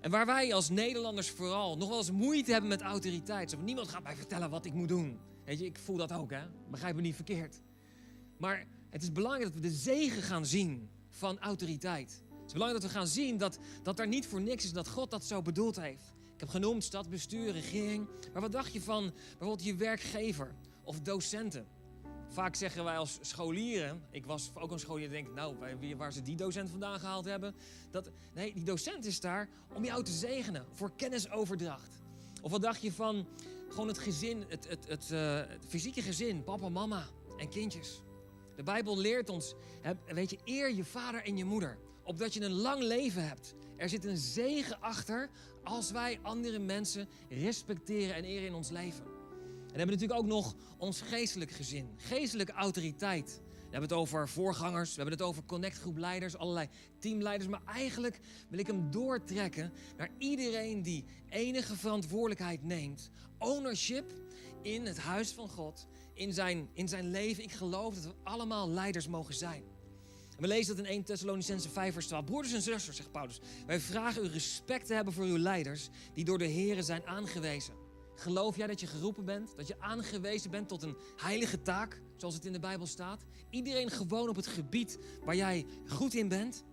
En 0.00 0.10
waar 0.10 0.26
wij 0.26 0.54
als 0.54 0.68
Nederlanders 0.68 1.30
vooral 1.30 1.76
nog 1.76 1.88
wel 1.88 1.98
eens 1.98 2.10
moeite 2.10 2.52
hebben 2.52 2.70
met 2.70 2.80
autoriteit. 2.80 3.50
Zo, 3.50 3.58
niemand 3.58 3.88
gaat 3.88 4.02
mij 4.02 4.16
vertellen 4.16 4.50
wat 4.50 4.64
ik 4.64 4.72
moet 4.72 4.88
doen. 4.88 5.18
Weet 5.44 5.58
je, 5.58 5.64
ik 5.64 5.78
voel 5.78 5.96
dat 5.96 6.12
ook, 6.12 6.30
hè? 6.30 6.42
Begrijp 6.70 6.94
me 6.94 7.00
niet 7.00 7.14
verkeerd. 7.14 7.60
Maar 8.38 8.66
het 8.90 9.02
is 9.02 9.12
belangrijk 9.12 9.44
dat 9.44 9.54
we 9.54 9.68
de 9.68 9.74
zegen 9.74 10.22
gaan 10.22 10.46
zien 10.46 10.90
van 11.08 11.38
autoriteit. 11.38 12.22
Is 12.52 12.58
belangrijk 12.58 12.84
dat 12.84 12.92
we 12.92 12.98
gaan 12.98 13.14
zien 13.14 13.38
dat, 13.38 13.58
dat 13.82 13.98
er 13.98 14.08
niet 14.08 14.26
voor 14.26 14.40
niks 14.40 14.64
is 14.64 14.72
dat 14.72 14.88
God 14.88 15.10
dat 15.10 15.24
zo 15.24 15.42
bedoeld 15.42 15.76
heeft. 15.76 16.14
Ik 16.34 16.40
heb 16.40 16.48
genoemd 16.48 16.84
stadbestuur, 16.84 17.52
regering. 17.52 18.08
Maar 18.32 18.42
wat 18.42 18.52
dacht 18.52 18.72
je 18.72 18.80
van 18.80 19.12
bijvoorbeeld 19.28 19.64
je 19.64 19.74
werkgever 19.74 20.54
of 20.84 21.00
docenten? 21.00 21.66
Vaak 22.28 22.54
zeggen 22.54 22.84
wij 22.84 22.96
als 22.96 23.18
scholieren, 23.20 24.02
ik 24.10 24.26
was 24.26 24.50
ook 24.54 24.70
een 24.70 24.78
scholier, 24.78 25.10
denk 25.10 25.34
nou, 25.34 25.56
waar 25.96 26.12
ze 26.12 26.22
die 26.22 26.36
docent 26.36 26.70
vandaan 26.70 26.98
gehaald 26.98 27.24
hebben. 27.24 27.54
Dat, 27.90 28.10
nee, 28.34 28.54
die 28.54 28.64
docent 28.64 29.04
is 29.04 29.20
daar 29.20 29.48
om 29.74 29.84
jou 29.84 30.04
te 30.04 30.12
zegenen 30.12 30.66
voor 30.72 30.92
kennisoverdracht. 30.96 32.02
Of 32.42 32.50
wat 32.50 32.62
dacht 32.62 32.82
je 32.82 32.92
van 32.92 33.26
gewoon 33.68 33.88
het 33.88 33.98
gezin, 33.98 34.44
het, 34.48 34.68
het, 34.68 34.88
het, 34.88 35.10
uh, 35.12 35.36
het 35.36 35.64
fysieke 35.68 36.02
gezin, 36.02 36.44
papa, 36.44 36.68
mama 36.68 37.06
en 37.36 37.48
kindjes. 37.48 38.02
De 38.56 38.62
Bijbel 38.62 38.98
leert 38.98 39.28
ons, 39.28 39.54
weet 40.06 40.30
je, 40.30 40.38
eer 40.44 40.74
je 40.74 40.84
vader 40.84 41.24
en 41.24 41.36
je 41.36 41.44
moeder, 41.44 41.78
opdat 42.04 42.34
je 42.34 42.44
een 42.44 42.52
lang 42.52 42.82
leven 42.82 43.28
hebt. 43.28 43.54
Er 43.76 43.88
zit 43.88 44.04
een 44.04 44.16
zegen 44.16 44.80
achter 44.80 45.30
als 45.62 45.90
wij 45.90 46.18
andere 46.22 46.58
mensen 46.58 47.08
respecteren 47.28 48.14
en 48.14 48.24
eren 48.24 48.46
in 48.46 48.54
ons 48.54 48.70
leven. 48.70 49.04
En 49.04 49.78
we 49.78 49.78
hebben 49.78 49.98
natuurlijk 49.98 50.20
ook 50.20 50.26
nog 50.26 50.54
ons 50.78 51.00
geestelijk 51.00 51.50
gezin, 51.50 51.90
geestelijke 51.96 52.52
autoriteit. 52.52 53.40
We 53.46 53.78
hebben 53.78 53.98
het 53.98 53.98
over 53.98 54.28
voorgangers, 54.28 54.88
we 54.90 55.00
hebben 55.00 55.18
het 55.18 55.26
over 55.26 55.44
connectgroepleiders, 55.44 56.36
allerlei 56.36 56.68
teamleiders. 56.98 57.50
Maar 57.50 57.62
eigenlijk 57.66 58.18
wil 58.48 58.58
ik 58.58 58.66
hem 58.66 58.90
doortrekken 58.90 59.72
naar 59.96 60.10
iedereen 60.18 60.82
die 60.82 61.04
enige 61.28 61.76
verantwoordelijkheid 61.76 62.62
neemt. 62.62 63.10
Ownership 63.38 64.12
in 64.62 64.86
het 64.86 64.98
huis 64.98 65.32
van 65.32 65.48
God, 65.48 65.86
in 66.14 66.32
zijn, 66.32 66.68
in 66.72 66.88
zijn 66.88 67.10
leven. 67.10 67.42
Ik 67.42 67.52
geloof 67.52 67.94
dat 67.94 68.04
we 68.04 68.14
allemaal 68.22 68.68
leiders 68.68 69.08
mogen 69.08 69.34
zijn. 69.34 69.71
We 70.42 70.48
lezen 70.48 70.76
dat 70.76 70.84
in 70.84 70.90
1 70.90 71.04
Thessalonicense 71.04 71.68
5 71.68 71.92
vers 71.92 72.06
12. 72.06 72.24
Broeders 72.24 72.54
en 72.54 72.62
zusters, 72.62 72.96
zegt 72.96 73.12
Paulus, 73.12 73.40
wij 73.66 73.80
vragen 73.80 74.24
u 74.24 74.28
respect 74.28 74.86
te 74.86 74.94
hebben 74.94 75.12
voor 75.12 75.24
uw 75.24 75.38
leiders 75.38 75.88
die 76.14 76.24
door 76.24 76.38
de 76.38 76.52
Here 76.52 76.82
zijn 76.82 77.06
aangewezen. 77.06 77.74
Geloof 78.14 78.56
jij 78.56 78.66
dat 78.66 78.80
je 78.80 78.86
geroepen 78.86 79.24
bent? 79.24 79.56
Dat 79.56 79.66
je 79.66 79.80
aangewezen 79.80 80.50
bent 80.50 80.68
tot 80.68 80.82
een 80.82 80.96
heilige 81.16 81.62
taak, 81.62 82.02
zoals 82.16 82.34
het 82.34 82.44
in 82.44 82.52
de 82.52 82.58
Bijbel 82.58 82.86
staat? 82.86 83.24
Iedereen 83.50 83.90
gewoon 83.90 84.28
op 84.28 84.36
het 84.36 84.46
gebied 84.46 84.98
waar 85.24 85.36
jij 85.36 85.66
goed 85.86 86.14
in 86.14 86.28
bent? 86.28 86.64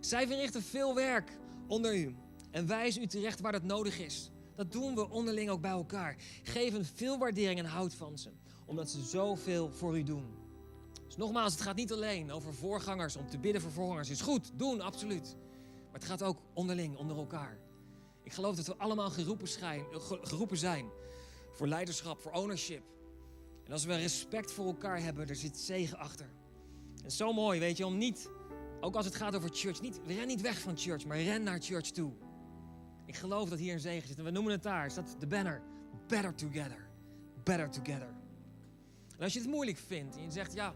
Zij 0.00 0.26
verrichten 0.26 0.62
veel 0.62 0.94
werk 0.94 1.30
onder 1.66 1.96
u 1.96 2.16
en 2.50 2.66
wijzen 2.66 3.02
u 3.02 3.06
terecht 3.06 3.40
waar 3.40 3.52
dat 3.52 3.62
nodig 3.62 3.98
is. 3.98 4.30
Dat 4.54 4.72
doen 4.72 4.94
we 4.94 5.10
onderling 5.10 5.50
ook 5.50 5.60
bij 5.60 5.70
elkaar. 5.70 6.16
Geven 6.42 6.84
veel 6.84 7.18
waardering 7.18 7.58
en 7.58 7.64
houd 7.64 7.94
van 7.94 8.18
ze, 8.18 8.30
omdat 8.66 8.90
ze 8.90 9.02
zoveel 9.02 9.70
voor 9.70 9.98
u 9.98 10.02
doen. 10.02 10.42
Dus 11.12 11.20
nogmaals, 11.20 11.52
het 11.52 11.62
gaat 11.62 11.76
niet 11.76 11.92
alleen 11.92 12.32
over 12.32 12.54
voorgangers, 12.54 13.16
om 13.16 13.28
te 13.28 13.38
bidden 13.38 13.62
voor 13.62 13.70
voorgangers. 13.70 14.10
Is 14.10 14.20
goed, 14.20 14.50
doen, 14.54 14.80
absoluut. 14.80 15.36
Maar 15.84 16.00
het 16.00 16.04
gaat 16.04 16.22
ook 16.22 16.38
onderling, 16.54 16.96
onder 16.96 17.16
elkaar. 17.16 17.58
Ik 18.22 18.32
geloof 18.32 18.56
dat 18.56 18.66
we 18.66 18.76
allemaal 18.76 19.10
geroepen, 19.10 19.48
schijn, 19.48 19.84
geroepen 20.22 20.56
zijn 20.56 20.86
voor 21.50 21.66
leiderschap, 21.66 22.20
voor 22.20 22.32
ownership. 22.32 22.82
En 23.64 23.72
als 23.72 23.84
we 23.84 23.96
respect 23.96 24.52
voor 24.52 24.66
elkaar 24.66 25.02
hebben, 25.02 25.28
er 25.28 25.36
zit 25.36 25.58
zegen 25.58 25.98
achter. 25.98 26.26
En 27.04 27.10
zo 27.10 27.32
mooi, 27.32 27.60
weet 27.60 27.76
je, 27.76 27.86
om 27.86 27.98
niet, 27.98 28.30
ook 28.80 28.96
als 28.96 29.04
het 29.04 29.14
gaat 29.14 29.36
over 29.36 29.50
church, 29.52 29.80
niet, 29.80 30.00
ren 30.06 30.26
niet 30.26 30.40
weg 30.40 30.60
van 30.60 30.78
church, 30.78 31.04
maar 31.04 31.20
ren 31.20 31.42
naar 31.42 31.60
church 31.60 31.90
toe. 31.90 32.12
Ik 33.06 33.16
geloof 33.16 33.48
dat 33.48 33.58
hier 33.58 33.72
een 33.72 33.80
zegen 33.80 34.08
zit. 34.08 34.18
En 34.18 34.24
we 34.24 34.30
noemen 34.30 34.52
het 34.52 34.62
daar, 34.62 34.86
is 34.86 34.94
dat 34.94 35.16
de 35.18 35.26
banner. 35.26 35.62
Better 36.06 36.34
together. 36.34 36.88
Better 37.42 37.70
together. 37.70 38.14
En 39.16 39.22
als 39.22 39.32
je 39.32 39.38
het 39.38 39.48
moeilijk 39.48 39.78
vindt 39.78 40.16
en 40.16 40.22
je 40.22 40.30
zegt, 40.30 40.52
ja, 40.52 40.74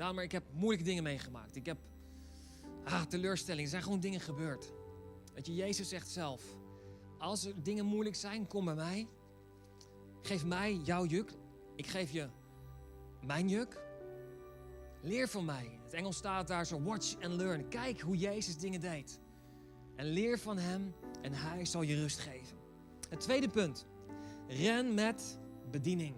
Daan, 0.00 0.14
maar 0.14 0.24
ik 0.24 0.32
heb 0.32 0.44
moeilijke 0.52 0.84
dingen 0.84 1.02
meegemaakt. 1.02 1.56
Ik 1.56 1.66
heb 1.66 1.78
ah, 2.84 3.02
teleurstellingen. 3.02 3.64
Er 3.64 3.70
zijn 3.70 3.82
gewoon 3.82 4.00
dingen 4.00 4.20
gebeurd. 4.20 4.72
Dat 5.34 5.46
je, 5.46 5.54
Jezus 5.54 5.88
zegt 5.88 6.08
zelf, 6.08 6.42
als 7.18 7.44
er 7.44 7.62
dingen 7.62 7.84
moeilijk 7.84 8.16
zijn, 8.16 8.46
kom 8.46 8.64
bij 8.64 8.74
mij. 8.74 9.08
Geef 10.22 10.44
mij 10.44 10.74
jouw 10.74 11.06
juk. 11.06 11.32
Ik 11.76 11.86
geef 11.86 12.10
je 12.10 12.28
mijn 13.26 13.48
juk. 13.48 13.82
Leer 15.02 15.28
van 15.28 15.44
mij. 15.44 15.78
Het 15.84 15.92
Engels 15.92 16.16
staat 16.16 16.48
daar 16.48 16.66
zo, 16.66 16.82
watch 16.82 17.14
and 17.20 17.34
learn. 17.34 17.68
Kijk 17.68 18.00
hoe 18.00 18.16
Jezus 18.16 18.58
dingen 18.58 18.80
deed. 18.80 19.20
En 19.96 20.06
leer 20.06 20.38
van 20.38 20.58
hem 20.58 20.94
en 21.22 21.32
hij 21.32 21.64
zal 21.64 21.82
je 21.82 21.94
rust 21.94 22.18
geven. 22.18 22.56
Het 23.08 23.20
tweede 23.20 23.48
punt. 23.48 23.86
Ren 24.48 24.94
met 24.94 25.38
bediening. 25.70 26.14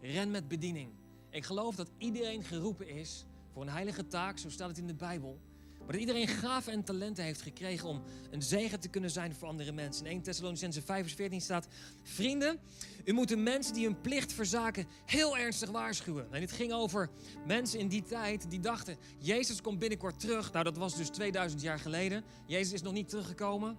Ren 0.00 0.30
met 0.30 0.48
bediening. 0.48 0.90
Ik 1.34 1.44
geloof 1.44 1.74
dat 1.74 1.90
iedereen 1.98 2.44
geroepen 2.44 2.88
is 2.88 3.24
voor 3.52 3.62
een 3.62 3.68
heilige 3.68 4.06
taak, 4.06 4.38
zo 4.38 4.50
staat 4.50 4.68
het 4.68 4.78
in 4.78 4.86
de 4.86 4.94
Bijbel. 4.94 5.38
Maar 5.78 5.92
dat 5.92 6.00
iedereen 6.00 6.28
gaven 6.28 6.72
en 6.72 6.84
talenten 6.84 7.24
heeft 7.24 7.42
gekregen 7.42 7.88
om 7.88 8.02
een 8.30 8.42
zegen 8.42 8.80
te 8.80 8.88
kunnen 8.88 9.10
zijn 9.10 9.34
voor 9.34 9.48
andere 9.48 9.72
mensen. 9.72 10.06
In 10.06 10.12
1 10.12 10.22
Thessalonicense 10.22 10.82
5 10.82 11.02
vers 11.02 11.14
14 11.14 11.40
staat... 11.40 11.68
Vrienden, 12.02 12.58
u 13.04 13.12
moet 13.12 13.28
de 13.28 13.36
mensen 13.36 13.74
die 13.74 13.84
hun 13.84 14.00
plicht 14.00 14.32
verzaken 14.32 14.86
heel 15.04 15.36
ernstig 15.36 15.70
waarschuwen. 15.70 16.32
En 16.32 16.40
het 16.40 16.52
ging 16.52 16.72
over 16.72 17.10
mensen 17.46 17.78
in 17.78 17.88
die 17.88 18.02
tijd 18.02 18.50
die 18.50 18.60
dachten... 18.60 18.96
Jezus 19.18 19.60
komt 19.60 19.78
binnenkort 19.78 20.20
terug. 20.20 20.52
Nou, 20.52 20.64
dat 20.64 20.76
was 20.76 20.96
dus 20.96 21.08
2000 21.08 21.62
jaar 21.62 21.78
geleden. 21.78 22.24
Jezus 22.46 22.72
is 22.72 22.82
nog 22.82 22.92
niet 22.92 23.08
teruggekomen. 23.08 23.76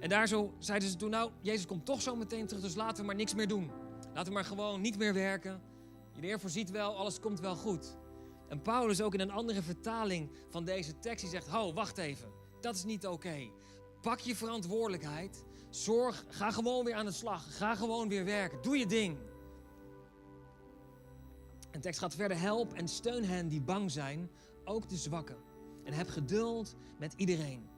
En 0.00 0.08
daar 0.08 0.28
zo 0.28 0.54
zeiden 0.58 0.88
ze 0.88 0.96
toen... 0.96 1.10
Nou, 1.10 1.30
Jezus 1.40 1.66
komt 1.66 1.86
toch 1.86 2.02
zo 2.02 2.16
meteen 2.16 2.46
terug, 2.46 2.62
dus 2.62 2.74
laten 2.74 3.00
we 3.00 3.06
maar 3.06 3.16
niks 3.16 3.34
meer 3.34 3.48
doen. 3.48 3.70
Laten 4.14 4.24
we 4.24 4.32
maar 4.32 4.44
gewoon 4.44 4.80
niet 4.80 4.98
meer 4.98 5.14
werken. 5.14 5.70
Je 6.14 6.20
de 6.20 6.38
voorziet 6.38 6.70
wel, 6.70 6.96
alles 6.96 7.20
komt 7.20 7.40
wel 7.40 7.56
goed. 7.56 7.96
En 8.48 8.62
Paulus 8.62 9.00
ook 9.00 9.14
in 9.14 9.20
een 9.20 9.30
andere 9.30 9.62
vertaling 9.62 10.30
van 10.48 10.64
deze 10.64 10.98
tekst, 10.98 11.20
die 11.20 11.30
zegt, 11.30 11.48
ho, 11.48 11.72
wacht 11.72 11.98
even, 11.98 12.28
dat 12.60 12.74
is 12.74 12.84
niet 12.84 13.06
oké. 13.06 13.50
Pak 14.00 14.18
je 14.18 14.36
verantwoordelijkheid, 14.36 15.44
zorg, 15.70 16.24
ga 16.28 16.50
gewoon 16.50 16.84
weer 16.84 16.94
aan 16.94 17.04
de 17.04 17.12
slag, 17.12 17.56
ga 17.56 17.74
gewoon 17.74 18.08
weer 18.08 18.24
werken, 18.24 18.62
doe 18.62 18.78
je 18.78 18.86
ding. 18.86 19.18
En 21.70 21.80
tekst 21.80 22.00
gaat 22.00 22.14
verder, 22.14 22.40
help 22.40 22.72
en 22.72 22.88
steun 22.88 23.24
hen 23.24 23.48
die 23.48 23.60
bang 23.60 23.90
zijn, 23.90 24.30
ook 24.64 24.88
de 24.88 24.96
zwakken. 24.96 25.36
En 25.84 25.92
heb 25.92 26.08
geduld 26.08 26.74
met 26.98 27.12
iedereen. 27.16 27.68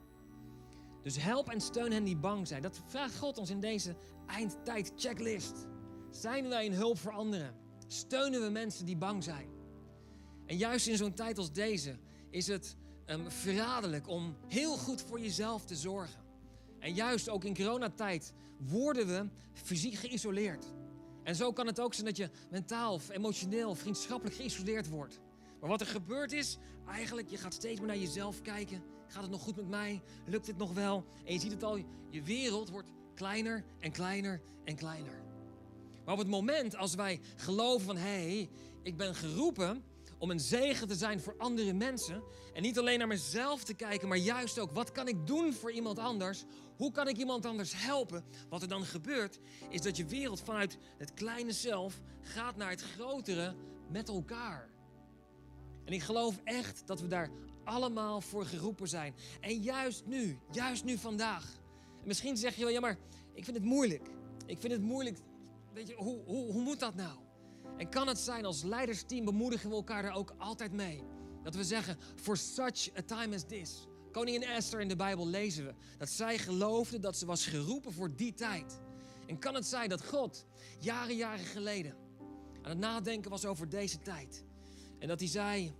Dus 1.01 1.17
help 1.17 1.49
en 1.49 1.61
steun 1.61 1.91
hen 1.91 2.03
die 2.03 2.17
bang 2.17 2.47
zijn. 2.47 2.61
Dat 2.61 2.81
vraagt 2.85 3.17
God 3.17 3.37
ons 3.37 3.49
in 3.49 3.59
deze 3.59 3.95
eindtijd 4.27 4.91
checklist. 4.95 5.67
Zijn 6.11 6.49
wij 6.49 6.65
een 6.65 6.73
hulp 6.73 6.97
voor 6.97 7.11
anderen? 7.11 7.64
Steunen 7.87 8.41
we 8.41 8.49
mensen 8.49 8.85
die 8.85 8.97
bang 8.97 9.23
zijn? 9.23 9.49
En 10.45 10.57
juist 10.57 10.87
in 10.87 10.97
zo'n 10.97 11.13
tijd 11.13 11.37
als 11.37 11.51
deze 11.51 11.97
is 12.29 12.47
het 12.47 12.75
um, 13.05 13.31
verraderlijk 13.31 14.07
om 14.07 14.35
heel 14.47 14.77
goed 14.77 15.01
voor 15.01 15.19
jezelf 15.19 15.65
te 15.65 15.75
zorgen. 15.75 16.23
En 16.79 16.93
juist 16.93 17.29
ook 17.29 17.43
in 17.43 17.55
coronatijd 17.55 18.33
worden 18.57 19.07
we 19.07 19.29
fysiek 19.53 19.93
geïsoleerd. 19.93 20.65
En 21.23 21.35
zo 21.35 21.51
kan 21.51 21.67
het 21.67 21.79
ook 21.79 21.93
zijn 21.93 22.05
dat 22.05 22.17
je 22.17 22.29
mentaal 22.49 22.99
emotioneel, 23.09 23.75
vriendschappelijk 23.75 24.35
geïsoleerd 24.35 24.89
wordt. 24.89 25.19
Maar 25.59 25.69
wat 25.69 25.81
er 25.81 25.87
gebeurt 25.87 26.31
is, 26.31 26.57
eigenlijk, 26.87 27.29
je 27.29 27.37
gaat 27.37 27.53
steeds 27.53 27.79
meer 27.79 27.87
naar 27.87 27.97
jezelf 27.97 28.41
kijken. 28.41 28.83
Gaat 29.07 29.21
het 29.21 29.31
nog 29.31 29.41
goed 29.41 29.55
met 29.55 29.67
mij? 29.67 30.01
Lukt 30.25 30.45
dit 30.45 30.57
nog 30.57 30.73
wel? 30.73 31.05
En 31.25 31.33
je 31.33 31.39
ziet 31.39 31.51
het 31.51 31.63
al, 31.63 31.77
je 32.09 32.23
wereld 32.23 32.69
wordt 32.69 32.89
kleiner 33.13 33.63
en 33.79 33.91
kleiner 33.91 34.41
en 34.63 34.75
kleiner. 34.75 35.24
Maar 36.05 36.13
op 36.13 36.19
het 36.19 36.29
moment 36.29 36.75
als 36.75 36.95
wij 36.95 37.19
geloven 37.35 37.85
van 37.85 37.97
hé, 37.97 38.33
hey, 38.33 38.49
ik 38.83 38.97
ben 38.97 39.15
geroepen 39.15 39.83
om 40.17 40.31
een 40.31 40.39
zegen 40.39 40.87
te 40.87 40.95
zijn 40.95 41.19
voor 41.19 41.35
andere 41.37 41.73
mensen. 41.73 42.23
En 42.53 42.61
niet 42.61 42.79
alleen 42.79 42.99
naar 42.99 43.07
mezelf 43.07 43.63
te 43.63 43.73
kijken, 43.73 44.07
maar 44.07 44.17
juist 44.17 44.59
ook 44.59 44.71
wat 44.71 44.91
kan 44.91 45.07
ik 45.07 45.27
doen 45.27 45.53
voor 45.53 45.71
iemand 45.71 45.99
anders? 45.99 46.43
Hoe 46.77 46.91
kan 46.91 47.07
ik 47.07 47.17
iemand 47.17 47.45
anders 47.45 47.73
helpen? 47.75 48.23
Wat 48.49 48.61
er 48.61 48.67
dan 48.67 48.85
gebeurt, 48.85 49.39
is 49.69 49.81
dat 49.81 49.97
je 49.97 50.05
wereld 50.05 50.41
vanuit 50.41 50.77
het 50.97 51.13
kleine 51.13 51.51
zelf 51.51 52.01
gaat 52.21 52.55
naar 52.55 52.69
het 52.69 52.81
grotere 52.81 53.55
met 53.91 54.09
elkaar. 54.09 54.69
En 55.85 55.93
ik 55.93 56.01
geloof 56.01 56.39
echt 56.43 56.81
dat 56.85 57.01
we 57.01 57.07
daar 57.07 57.29
allemaal 57.63 58.21
voor 58.21 58.45
geroepen 58.45 58.87
zijn. 58.87 59.15
En 59.39 59.61
juist 59.61 60.05
nu, 60.05 60.39
juist 60.51 60.83
nu 60.83 60.97
vandaag. 60.97 61.59
En 62.01 62.07
misschien 62.07 62.37
zeg 62.37 62.55
je 62.55 62.63
wel, 62.63 62.71
ja 62.71 62.79
maar 62.79 62.97
ik 63.33 63.43
vind 63.43 63.57
het 63.57 63.65
moeilijk. 63.65 64.07
Ik 64.45 64.59
vind 64.59 64.73
het 64.73 64.81
moeilijk. 64.81 65.17
Weet 65.75 65.87
je, 65.87 65.95
hoe, 65.95 66.23
hoe, 66.25 66.51
hoe 66.51 66.61
moet 66.61 66.79
dat 66.79 66.95
nou? 66.95 67.19
En 67.77 67.89
kan 67.89 68.07
het 68.07 68.19
zijn 68.19 68.45
als 68.45 68.63
leidersteam 68.63 69.25
bemoedigen 69.25 69.69
we 69.69 69.75
elkaar 69.75 70.01
daar 70.01 70.15
ook 70.15 70.33
altijd 70.37 70.71
mee. 70.71 71.03
Dat 71.43 71.55
we 71.55 71.63
zeggen, 71.63 71.97
for 72.15 72.37
such 72.37 72.97
a 72.97 73.01
time 73.05 73.35
as 73.35 73.43
this. 73.43 73.87
Koningin 74.11 74.43
Esther 74.43 74.81
in 74.81 74.87
de 74.87 74.95
Bijbel 74.95 75.27
lezen 75.27 75.65
we 75.65 75.73
dat 75.97 76.09
zij 76.09 76.37
geloofde 76.37 76.99
dat 76.99 77.17
ze 77.17 77.25
was 77.25 77.45
geroepen 77.45 77.93
voor 77.93 78.15
die 78.15 78.33
tijd. 78.33 78.79
En 79.27 79.39
kan 79.39 79.55
het 79.55 79.65
zijn 79.65 79.89
dat 79.89 80.05
God 80.05 80.45
jaren, 80.79 81.15
jaren 81.15 81.45
geleden 81.45 81.95
aan 82.61 82.69
het 82.69 82.79
nadenken 82.79 83.31
was 83.31 83.45
over 83.45 83.69
deze 83.69 83.99
tijd. 83.99 84.43
En 84.99 85.07
dat 85.07 85.19
hij 85.19 85.29
zei, 85.29 85.73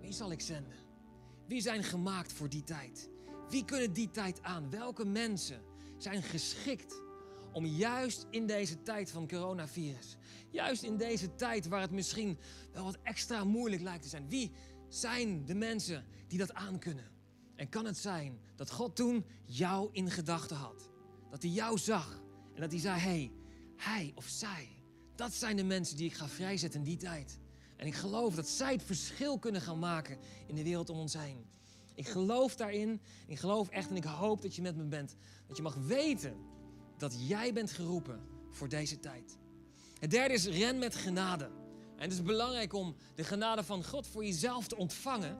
wie 0.00 0.12
zal 0.12 0.32
ik 0.32 0.40
zenden? 0.40 0.76
Wie 1.46 1.60
zijn 1.60 1.82
gemaakt 1.82 2.32
voor 2.32 2.48
die 2.48 2.64
tijd? 2.64 3.10
Wie 3.48 3.64
kunnen 3.64 3.92
die 3.92 4.10
tijd 4.10 4.42
aan? 4.42 4.70
Welke 4.70 5.04
mensen 5.04 5.62
zijn 5.98 6.22
geschikt 6.22 7.02
om 7.52 7.66
juist 7.66 8.26
in 8.30 8.46
deze 8.46 8.82
tijd 8.82 9.10
van 9.10 9.28
coronavirus, 9.28 10.16
juist 10.50 10.82
in 10.82 10.96
deze 10.96 11.34
tijd 11.34 11.68
waar 11.68 11.80
het 11.80 11.90
misschien 11.90 12.38
wel 12.72 12.84
wat 12.84 12.98
extra 13.02 13.44
moeilijk 13.44 13.82
lijkt 13.82 14.02
te 14.02 14.08
zijn, 14.08 14.28
wie 14.28 14.52
zijn 14.88 15.44
de 15.44 15.54
mensen 15.54 16.04
die 16.28 16.38
dat 16.38 16.54
aankunnen? 16.54 17.10
En 17.56 17.68
kan 17.68 17.84
het 17.84 17.98
zijn 17.98 18.40
dat 18.56 18.70
God 18.70 18.96
toen 18.96 19.24
jou 19.44 19.88
in 19.92 20.10
gedachten 20.10 20.56
had? 20.56 20.90
Dat 21.30 21.42
hij 21.42 21.50
jou 21.50 21.78
zag 21.78 22.22
en 22.54 22.60
dat 22.60 22.70
hij 22.70 22.80
zei: 22.80 23.00
hey, 23.00 23.32
hij 23.76 24.12
of 24.14 24.28
zij, 24.28 24.68
dat 25.14 25.32
zijn 25.32 25.56
de 25.56 25.64
mensen 25.64 25.96
die 25.96 26.06
ik 26.06 26.14
ga 26.14 26.28
vrijzetten 26.28 26.80
in 26.80 26.86
die 26.86 26.96
tijd. 26.96 27.38
En 27.76 27.86
ik 27.86 27.94
geloof 27.94 28.34
dat 28.34 28.48
zij 28.48 28.72
het 28.72 28.82
verschil 28.82 29.38
kunnen 29.38 29.60
gaan 29.60 29.78
maken 29.78 30.18
in 30.46 30.54
de 30.54 30.62
wereld 30.62 30.90
om 30.90 30.98
ons 30.98 31.14
heen. 31.14 31.46
Ik 31.94 32.08
geloof 32.08 32.56
daarin. 32.56 33.00
Ik 33.26 33.38
geloof 33.38 33.68
echt 33.68 33.90
en 33.90 33.96
ik 33.96 34.04
hoop 34.04 34.42
dat 34.42 34.54
je 34.54 34.62
met 34.62 34.76
me 34.76 34.84
bent. 34.84 35.14
Dat 35.46 35.56
je 35.56 35.62
mag 35.62 35.74
weten 35.74 36.36
dat 37.02 37.28
jij 37.28 37.52
bent 37.52 37.70
geroepen 37.70 38.20
voor 38.50 38.68
deze 38.68 39.00
tijd. 39.00 39.36
Het 39.98 40.10
derde 40.10 40.34
is 40.34 40.46
ren 40.46 40.78
met 40.78 40.94
genade. 40.94 41.44
En 41.96 42.02
het 42.02 42.12
is 42.12 42.22
belangrijk 42.22 42.72
om 42.72 42.96
de 43.14 43.24
genade 43.24 43.64
van 43.64 43.84
God 43.84 44.06
voor 44.06 44.24
jezelf 44.24 44.66
te 44.66 44.76
ontvangen. 44.76 45.38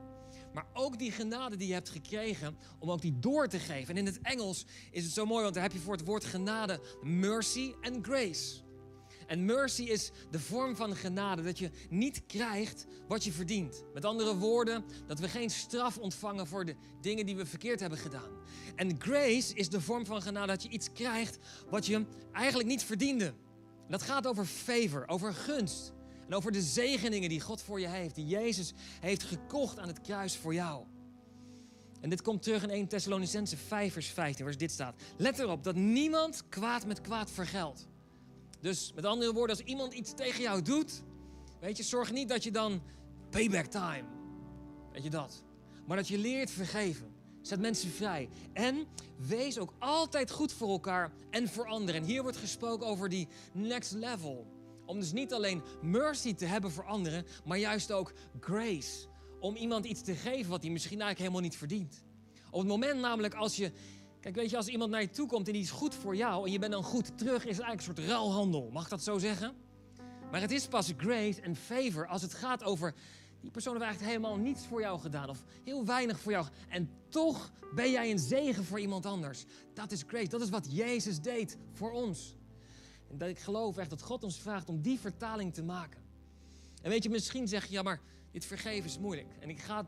Maar 0.52 0.66
ook 0.72 0.98
die 0.98 1.12
genade 1.12 1.56
die 1.56 1.68
je 1.68 1.72
hebt 1.72 1.88
gekregen, 1.88 2.56
om 2.78 2.90
ook 2.90 3.00
die 3.00 3.18
door 3.18 3.48
te 3.48 3.58
geven. 3.58 3.94
En 3.94 3.96
in 3.96 4.06
het 4.06 4.20
Engels 4.20 4.64
is 4.90 5.04
het 5.04 5.12
zo 5.12 5.26
mooi, 5.26 5.42
want 5.42 5.54
daar 5.54 5.62
heb 5.62 5.72
je 5.72 5.78
voor 5.78 5.96
het 5.96 6.04
woord 6.04 6.24
genade 6.24 6.80
mercy 7.02 7.74
en 7.80 8.04
grace. 8.04 8.61
En 9.32 9.44
mercy 9.44 9.82
is 9.82 10.10
de 10.30 10.40
vorm 10.40 10.76
van 10.76 10.96
genade, 10.96 11.42
dat 11.42 11.58
je 11.58 11.70
niet 11.90 12.26
krijgt 12.26 12.86
wat 13.08 13.24
je 13.24 13.32
verdient. 13.32 13.84
Met 13.94 14.04
andere 14.04 14.36
woorden, 14.36 14.84
dat 15.06 15.18
we 15.18 15.28
geen 15.28 15.50
straf 15.50 15.98
ontvangen 15.98 16.46
voor 16.46 16.64
de 16.64 16.74
dingen 17.00 17.26
die 17.26 17.36
we 17.36 17.46
verkeerd 17.46 17.80
hebben 17.80 17.98
gedaan. 17.98 18.30
En 18.76 19.00
grace 19.00 19.54
is 19.54 19.68
de 19.68 19.80
vorm 19.80 20.06
van 20.06 20.22
genade, 20.22 20.46
dat 20.46 20.62
je 20.62 20.68
iets 20.68 20.92
krijgt 20.92 21.38
wat 21.70 21.86
je 21.86 22.04
eigenlijk 22.32 22.68
niet 22.68 22.82
verdiende. 22.82 23.34
Dat 23.88 24.02
gaat 24.02 24.26
over 24.26 24.44
favor, 24.44 25.08
over 25.08 25.34
gunst. 25.34 25.92
En 26.26 26.34
over 26.34 26.52
de 26.52 26.62
zegeningen 26.62 27.28
die 27.28 27.40
God 27.40 27.62
voor 27.62 27.80
je 27.80 27.88
heeft, 27.88 28.14
die 28.14 28.26
Jezus 28.26 28.72
heeft 29.00 29.22
gekocht 29.22 29.78
aan 29.78 29.88
het 29.88 30.00
kruis 30.00 30.36
voor 30.36 30.54
jou. 30.54 30.84
En 32.00 32.10
dit 32.10 32.22
komt 32.22 32.42
terug 32.42 32.62
in 32.62 32.70
1 32.70 32.88
Thessalonicense 32.88 33.56
5 33.56 33.92
vers 33.92 34.08
15, 34.08 34.44
waar 34.44 34.56
dit 34.56 34.70
staat. 34.70 35.02
Let 35.16 35.38
erop 35.38 35.64
dat 35.64 35.74
niemand 35.74 36.42
kwaad 36.48 36.86
met 36.86 37.00
kwaad 37.00 37.30
vergeldt. 37.30 37.90
Dus 38.62 38.92
met 38.94 39.04
andere 39.04 39.32
woorden, 39.32 39.56
als 39.56 39.64
iemand 39.64 39.92
iets 39.92 40.14
tegen 40.14 40.42
jou 40.42 40.62
doet, 40.62 41.02
weet 41.60 41.76
je, 41.76 41.82
zorg 41.82 42.12
niet 42.12 42.28
dat 42.28 42.44
je 42.44 42.50
dan 42.50 42.82
payback 43.30 43.66
time. 43.66 44.04
Weet 44.92 45.02
je 45.02 45.10
dat? 45.10 45.44
Maar 45.86 45.96
dat 45.96 46.08
je 46.08 46.18
leert 46.18 46.50
vergeven. 46.50 47.14
Zet 47.40 47.60
mensen 47.60 47.90
vrij. 47.90 48.28
En 48.52 48.86
wees 49.16 49.58
ook 49.58 49.72
altijd 49.78 50.30
goed 50.30 50.52
voor 50.52 50.68
elkaar 50.68 51.12
en 51.30 51.48
voor 51.48 51.66
anderen. 51.66 52.00
En 52.00 52.06
hier 52.06 52.22
wordt 52.22 52.36
gesproken 52.36 52.86
over 52.86 53.08
die 53.08 53.28
next 53.52 53.92
level. 53.92 54.46
Om 54.86 55.00
dus 55.00 55.12
niet 55.12 55.32
alleen 55.32 55.62
mercy 55.82 56.34
te 56.34 56.44
hebben 56.44 56.70
voor 56.70 56.84
anderen, 56.84 57.26
maar 57.44 57.58
juist 57.58 57.92
ook 57.92 58.12
grace. 58.40 59.06
Om 59.40 59.56
iemand 59.56 59.84
iets 59.84 60.02
te 60.02 60.14
geven 60.14 60.50
wat 60.50 60.62
hij 60.62 60.70
misschien 60.70 61.00
eigenlijk 61.00 61.18
helemaal 61.18 61.48
niet 61.50 61.56
verdient. 61.56 62.04
Op 62.50 62.58
het 62.58 62.68
moment 62.68 63.00
namelijk 63.00 63.34
als 63.34 63.56
je 63.56 63.72
Kijk, 64.22 64.34
weet 64.34 64.50
je, 64.50 64.56
als 64.56 64.68
iemand 64.68 64.90
naar 64.90 65.00
je 65.00 65.10
toe 65.10 65.26
komt 65.26 65.46
en 65.46 65.52
die 65.52 65.62
is 65.62 65.70
goed 65.70 65.94
voor 65.94 66.16
jou 66.16 66.46
en 66.46 66.52
je 66.52 66.58
bent 66.58 66.72
dan 66.72 66.82
goed 66.82 67.18
terug, 67.18 67.44
is 67.44 67.56
het 67.56 67.64
eigenlijk 67.64 67.78
een 67.78 68.04
soort 68.04 68.08
ruilhandel. 68.08 68.70
Mag 68.72 68.88
dat 68.88 69.02
zo 69.02 69.18
zeggen? 69.18 69.54
Maar 70.30 70.40
het 70.40 70.50
is 70.50 70.66
pas 70.66 70.92
grace 70.96 71.40
en 71.40 71.56
favor 71.56 72.06
als 72.06 72.22
het 72.22 72.34
gaat 72.34 72.64
over 72.64 72.94
die 73.40 73.50
persoon 73.50 73.72
heeft 73.72 73.84
eigenlijk 73.84 74.14
helemaal 74.14 74.38
niets 74.38 74.66
voor 74.66 74.80
jou 74.80 75.00
gedaan 75.00 75.28
of 75.28 75.44
heel 75.64 75.84
weinig 75.84 76.20
voor 76.20 76.32
jou. 76.32 76.46
En 76.68 76.90
toch 77.08 77.52
ben 77.74 77.90
jij 77.90 78.10
een 78.10 78.18
zegen 78.18 78.64
voor 78.64 78.80
iemand 78.80 79.06
anders. 79.06 79.44
Dat 79.74 79.92
is 79.92 80.04
grace. 80.06 80.28
Dat 80.28 80.40
is 80.40 80.50
wat 80.50 80.66
Jezus 80.70 81.20
deed 81.20 81.56
voor 81.72 81.92
ons. 81.92 82.36
En 83.10 83.18
dat 83.18 83.28
ik 83.28 83.38
geloof 83.38 83.76
echt 83.76 83.90
dat 83.90 84.02
God 84.02 84.24
ons 84.24 84.40
vraagt 84.40 84.68
om 84.68 84.82
die 84.82 84.98
vertaling 84.98 85.54
te 85.54 85.62
maken. 85.62 86.00
En 86.82 86.90
weet 86.90 87.02
je, 87.02 87.10
misschien 87.10 87.48
zeg 87.48 87.66
je, 87.66 87.72
ja, 87.72 87.82
maar 87.82 88.00
dit 88.30 88.44
vergeven 88.44 88.84
is 88.84 88.98
moeilijk. 88.98 89.28
En 89.40 89.48
ik 89.48 89.60
ga 89.60 89.86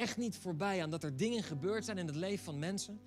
echt 0.00 0.16
niet 0.16 0.36
voorbij 0.36 0.82
aan 0.82 0.90
dat 0.90 1.04
er 1.04 1.16
dingen 1.16 1.42
gebeurd 1.42 1.84
zijn 1.84 1.98
in 1.98 2.06
het 2.06 2.16
leven 2.16 2.44
van 2.44 2.58
mensen 2.58 3.00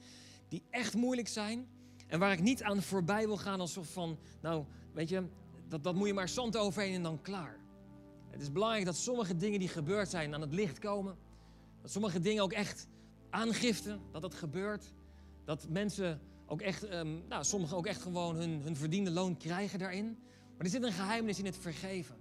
die 0.48 0.64
echt 0.70 0.94
moeilijk 0.94 1.28
zijn 1.28 1.68
en 2.08 2.20
waar 2.20 2.32
ik 2.32 2.42
niet 2.42 2.64
aan 2.64 2.82
voorbij 2.82 3.26
wil 3.26 3.38
gaan 3.38 3.60
alsof 3.60 3.92
van, 3.92 4.18
nou, 4.42 4.66
weet 4.94 5.10
je, 5.10 5.24
dat, 5.68 5.84
dat 5.84 5.96
moet 5.96 6.08
je 6.08 6.14
maar 6.14 6.30
zand 6.30 6.58
overheen 6.58 6.94
en 6.94 7.04
dan 7.04 7.22
klaar. 7.22 7.60
Het 8.30 8.42
is 8.42 8.52
belangrijk 8.52 8.86
dat 8.86 8.98
sommige 8.98 9.36
dingen 9.36 9.60
die 9.60 9.68
gebeurd 9.68 10.10
zijn 10.10 10.34
aan 10.34 10.42
het 10.42 10.54
licht 10.54 10.80
komen. 10.80 11.18
Dat 11.82 11.92
sommige 11.92 12.20
dingen 12.20 12.44
ook 12.44 12.54
echt 12.54 12.88
aangiften 13.30 14.02
dat 14.12 14.22
dat 14.22 14.34
gebeurt. 14.34 14.94
Dat 15.46 15.70
mensen 15.70 16.22
ook 16.46 16.62
echt, 16.62 16.94
um, 16.94 17.24
nou, 17.28 17.44
sommigen 17.44 17.78
ook 17.78 17.86
echt 17.86 18.02
gewoon 18.02 18.36
hun, 18.36 18.62
hun 18.62 18.76
verdiende 18.76 19.12
loon 19.12 19.38
krijgen 19.38 19.80
daarin. 19.80 20.18
Maar 20.56 20.66
er 20.66 20.70
zit 20.70 20.84
een 20.84 20.92
geheimnis 20.92 21.40
in 21.40 21.46
het 21.46 21.58
vergeven. 21.58 22.16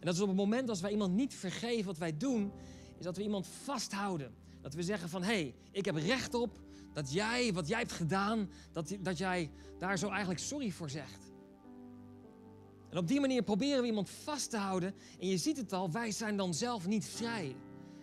En 0.00 0.06
dat 0.06 0.14
is 0.14 0.20
op 0.20 0.28
het 0.28 0.36
moment 0.36 0.68
als 0.68 0.80
wij 0.80 0.90
iemand 0.90 1.14
niet 1.14 1.34
vergeven 1.34 1.84
wat 1.84 1.98
wij 1.98 2.16
doen, 2.16 2.52
is 3.00 3.06
dat 3.06 3.16
we 3.16 3.22
iemand 3.22 3.46
vasthouden. 3.46 4.34
Dat 4.60 4.74
we 4.74 4.82
zeggen 4.82 5.08
van, 5.08 5.22
hé, 5.22 5.26
hey, 5.26 5.54
ik 5.70 5.84
heb 5.84 5.96
recht 5.96 6.34
op 6.34 6.60
dat 6.92 7.12
jij, 7.12 7.52
wat 7.52 7.68
jij 7.68 7.78
hebt 7.78 7.92
gedaan, 7.92 8.50
dat, 8.72 8.96
dat 9.00 9.18
jij 9.18 9.50
daar 9.78 9.98
zo 9.98 10.08
eigenlijk 10.08 10.40
sorry 10.40 10.70
voor 10.70 10.90
zegt. 10.90 11.32
En 12.90 12.98
op 12.98 13.08
die 13.08 13.20
manier 13.20 13.42
proberen 13.42 13.80
we 13.80 13.86
iemand 13.86 14.10
vast 14.10 14.50
te 14.50 14.56
houden. 14.56 14.94
En 15.20 15.28
je 15.28 15.36
ziet 15.36 15.56
het 15.56 15.72
al, 15.72 15.90
wij 15.90 16.10
zijn 16.10 16.36
dan 16.36 16.54
zelf 16.54 16.86
niet 16.86 17.04
vrij. 17.04 17.56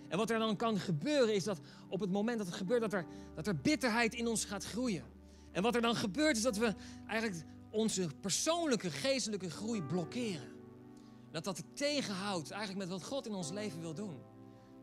En 0.08 0.18
wat 0.18 0.30
er 0.30 0.40
dan 0.40 0.56
kan 0.56 0.80
gebeuren 0.80 1.36
is 1.36 1.44
dat 1.44 1.60
op 1.90 2.00
het 2.00 2.12
moment 2.12 2.38
dat 2.38 2.48
het 2.48 2.56
gebeurt, 2.56 2.82
dat 2.82 2.94
er, 2.94 3.06
dat 3.36 3.48
er 3.48 3.56
bitterheid 3.56 4.14
in 4.14 4.28
ons 4.28 4.46
gaat 4.46 4.66
groeien. 4.66 5.04
En 5.52 5.64
wat 5.64 5.76
er 5.76 5.82
dan 5.82 5.96
gebeurt 5.96 6.38
is 6.38 6.44
dat 6.44 6.58
we 6.58 6.74
eigenlijk 7.08 7.44
onze 7.72 8.10
persoonlijke 8.22 8.92
geestelijke 8.92 9.50
groei 9.50 9.84
blokkeren. 9.84 10.56
Dat 11.32 11.44
dat 11.44 11.64
tegenhoudt 11.74 12.52
eigenlijk 12.52 12.80
met 12.80 13.00
wat 13.00 13.08
God 13.08 13.26
in 13.26 13.34
ons 13.34 13.52
leven 13.52 13.82
wil 13.82 13.94
doen. 13.94 14.20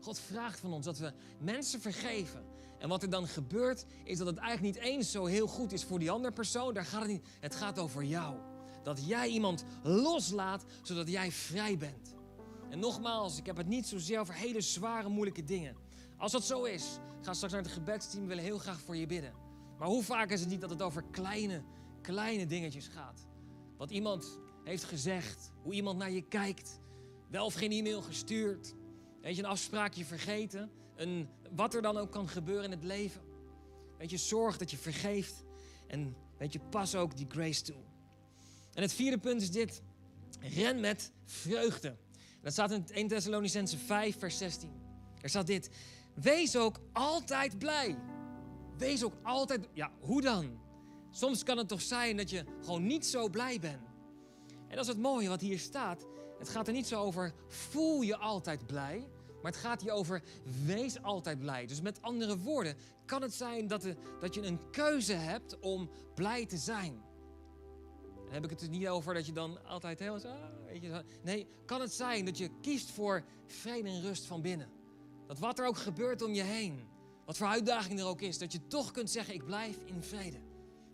God 0.05 0.19
vraagt 0.19 0.59
van 0.59 0.73
ons 0.73 0.85
dat 0.85 0.97
we 0.97 1.13
mensen 1.39 1.81
vergeven. 1.81 2.45
En 2.79 2.89
wat 2.89 3.03
er 3.03 3.09
dan 3.09 3.27
gebeurt, 3.27 3.85
is 4.03 4.17
dat 4.17 4.27
het 4.27 4.37
eigenlijk 4.37 4.75
niet 4.75 4.85
eens 4.85 5.11
zo 5.11 5.25
heel 5.25 5.47
goed 5.47 5.71
is 5.71 5.83
voor 5.83 5.99
die 5.99 6.11
andere 6.11 6.33
persoon. 6.33 6.73
Daar 6.73 6.85
gaat 6.85 7.01
het 7.01 7.09
niet. 7.09 7.27
Het 7.39 7.55
gaat 7.55 7.79
over 7.79 8.03
jou. 8.03 8.35
Dat 8.83 9.07
jij 9.07 9.27
iemand 9.27 9.63
loslaat, 9.83 10.65
zodat 10.81 11.09
jij 11.09 11.31
vrij 11.31 11.77
bent. 11.77 12.15
En 12.69 12.79
nogmaals, 12.79 13.37
ik 13.37 13.45
heb 13.45 13.57
het 13.57 13.67
niet 13.67 13.87
zozeer 13.87 14.19
over 14.19 14.33
hele 14.33 14.61
zware, 14.61 15.09
moeilijke 15.09 15.43
dingen. 15.43 15.75
Als 16.17 16.31
dat 16.31 16.43
zo 16.43 16.63
is, 16.63 16.99
ga 17.21 17.33
straks 17.33 17.53
naar 17.53 17.63
het 17.63 17.71
gebedsteam. 17.71 18.21
We 18.21 18.27
willen 18.27 18.43
heel 18.43 18.57
graag 18.57 18.81
voor 18.81 18.95
je 18.95 19.05
bidden. 19.05 19.33
Maar 19.77 19.87
hoe 19.87 20.03
vaak 20.03 20.31
is 20.31 20.39
het 20.39 20.49
niet 20.49 20.61
dat 20.61 20.69
het 20.69 20.81
over 20.81 21.03
kleine, 21.11 21.63
kleine 22.01 22.45
dingetjes 22.45 22.87
gaat? 22.87 23.27
Wat 23.77 23.91
iemand 23.91 24.39
heeft 24.63 24.83
gezegd, 24.83 25.51
hoe 25.63 25.73
iemand 25.73 25.97
naar 25.97 26.11
je 26.11 26.21
kijkt, 26.21 26.79
wel 27.29 27.45
of 27.45 27.53
geen 27.53 27.71
e-mail 27.71 28.01
gestuurd, 28.01 28.75
Weet 29.25 29.35
je, 29.35 29.43
een 29.43 29.49
afspraakje 29.49 30.05
vergeten. 30.05 30.71
Een, 30.95 31.29
wat 31.55 31.73
er 31.73 31.81
dan 31.81 31.97
ook 31.97 32.11
kan 32.11 32.27
gebeuren 32.27 32.63
in 32.63 32.71
het 32.71 32.83
leven. 32.83 33.21
Weet 33.97 34.09
je, 34.09 34.17
zorg 34.17 34.57
dat 34.57 34.71
je 34.71 34.77
vergeeft. 34.77 35.43
En 35.87 36.15
weet 36.37 36.53
je, 36.53 36.59
pas 36.59 36.95
ook 36.95 37.17
die 37.17 37.25
grace 37.29 37.61
toe. 37.61 37.75
En 38.73 38.81
het 38.81 38.93
vierde 38.93 39.17
punt 39.17 39.41
is 39.41 39.51
dit. 39.51 39.81
Ren 40.39 40.79
met 40.79 41.11
vreugde. 41.25 41.95
dat 42.41 42.51
staat 42.51 42.71
in 42.71 42.85
1 42.87 43.07
Thessalonicense 43.07 43.77
5, 43.77 44.19
vers 44.19 44.37
16. 44.37 44.71
Er 45.21 45.29
staat 45.29 45.47
dit. 45.47 45.69
wees 46.13 46.55
ook 46.55 46.79
altijd 46.93 47.57
blij. 47.57 47.97
Wees 48.77 49.03
ook 49.03 49.15
altijd. 49.23 49.67
Ja, 49.73 49.91
hoe 49.99 50.21
dan? 50.21 50.59
Soms 51.11 51.43
kan 51.43 51.57
het 51.57 51.67
toch 51.67 51.81
zijn 51.81 52.17
dat 52.17 52.29
je 52.29 52.43
gewoon 52.61 52.85
niet 52.85 53.05
zo 53.05 53.29
blij 53.29 53.59
bent. 53.59 53.87
En 54.67 54.75
dat 54.75 54.85
is 54.85 54.87
het 54.87 55.01
mooie 55.01 55.29
wat 55.29 55.41
hier 55.41 55.59
staat. 55.59 56.05
Het 56.39 56.49
gaat 56.49 56.67
er 56.67 56.73
niet 56.73 56.87
zo 56.87 57.01
over, 57.01 57.33
voel 57.47 58.01
je 58.01 58.17
altijd 58.17 58.67
blij. 58.67 59.13
Maar 59.45 59.53
het 59.53 59.63
gaat 59.63 59.81
hier 59.81 59.91
over, 59.91 60.21
wees 60.65 61.01
altijd 61.01 61.39
blij. 61.39 61.65
Dus 61.65 61.81
met 61.81 62.01
andere 62.01 62.37
woorden, 62.37 62.75
kan 63.05 63.21
het 63.21 63.33
zijn 63.33 63.67
dat, 63.67 63.87
dat 64.19 64.33
je 64.33 64.41
een 64.41 64.69
keuze 64.71 65.13
hebt 65.13 65.59
om 65.59 65.89
blij 66.15 66.45
te 66.45 66.57
zijn. 66.57 67.01
Dan 68.23 68.33
heb 68.33 68.43
ik 68.43 68.49
het 68.49 68.61
er 68.61 68.69
niet 68.69 68.87
over 68.87 69.13
dat 69.13 69.25
je 69.25 69.31
dan 69.31 69.65
altijd 69.65 69.99
heel 69.99 70.19
zo, 70.19 70.33
weet 70.67 70.81
je, 70.81 71.03
Nee, 71.23 71.47
kan 71.65 71.81
het 71.81 71.93
zijn 71.93 72.25
dat 72.25 72.37
je 72.37 72.49
kiest 72.61 72.91
voor 72.91 73.23
vrede 73.45 73.89
en 73.89 74.01
rust 74.01 74.25
van 74.25 74.41
binnen. 74.41 74.69
Dat 75.27 75.39
wat 75.39 75.59
er 75.59 75.65
ook 75.65 75.77
gebeurt 75.77 76.21
om 76.21 76.33
je 76.33 76.43
heen, 76.43 76.87
wat 77.25 77.37
voor 77.37 77.47
uitdaging 77.47 77.99
er 77.99 78.05
ook 78.05 78.21
is, 78.21 78.37
dat 78.37 78.51
je 78.51 78.67
toch 78.67 78.91
kunt 78.91 79.09
zeggen, 79.09 79.33
ik 79.33 79.45
blijf 79.45 79.77
in 79.85 80.01
vrede. 80.01 80.37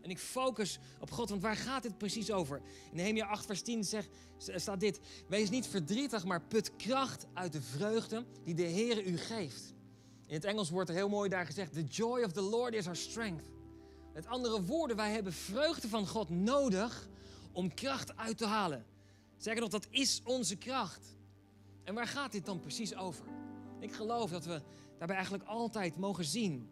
En 0.02 0.10
ik 0.10 0.20
focus 0.20 0.80
op 1.00 1.12
God, 1.12 1.30
want 1.30 1.42
waar 1.42 1.56
gaat 1.56 1.84
dit 1.84 1.98
precies 1.98 2.32
over? 2.32 2.62
In 2.90 2.96
Nehemia 2.96 3.26
8 3.26 3.46
vers 3.46 3.62
10 3.62 3.84
zegt, 3.84 4.10
staat 4.38 4.80
dit. 4.80 5.00
Wees 5.28 5.50
niet 5.50 5.68
verdrietig, 5.68 6.26
maar 6.26 6.42
put 6.42 6.76
kracht 6.76 7.26
uit 7.34 7.52
de 7.52 7.62
vreugde 7.62 8.26
die 8.44 8.56
de 8.56 8.64
Heer 8.64 9.06
u 9.06 9.18
geeft. 9.18 9.74
In 10.28 10.34
het 10.34 10.46
Engels 10.46 10.70
wordt 10.70 10.90
er 10.90 10.96
heel 10.96 11.10
mooi 11.10 11.30
daar 11.30 11.46
gezegd, 11.46 11.74
the 11.74 11.84
joy 11.84 12.24
of 12.24 12.32
the 12.32 12.42
Lord 12.42 12.74
is 12.74 12.86
our 12.86 12.96
strength. 12.96 13.52
Met 14.14 14.26
andere 14.26 14.64
woorden, 14.64 14.96
wij 14.96 15.12
hebben 15.12 15.34
vreugde 15.34 15.88
van 15.88 16.08
God 16.08 16.30
nodig 16.30 17.10
om 17.52 17.74
kracht 17.74 18.18
uit 18.18 18.38
te 18.38 18.46
halen. 18.46 18.86
Zeggen 19.38 19.62
nog, 19.62 19.72
dat 19.72 19.88
is 19.90 20.22
onze 20.24 20.56
kracht. 20.56 21.16
En 21.84 21.94
waar 21.94 22.08
gaat 22.08 22.32
dit 22.32 22.46
dan 22.46 22.60
precies 22.60 22.96
over? 22.96 23.26
Ik 23.80 23.94
geloof 23.94 24.32
dat 24.32 24.46
we 24.46 24.62
daarbij 24.98 25.16
eigenlijk 25.16 25.48
altijd 25.48 25.98
mogen 25.98 26.26
zien 26.26 26.70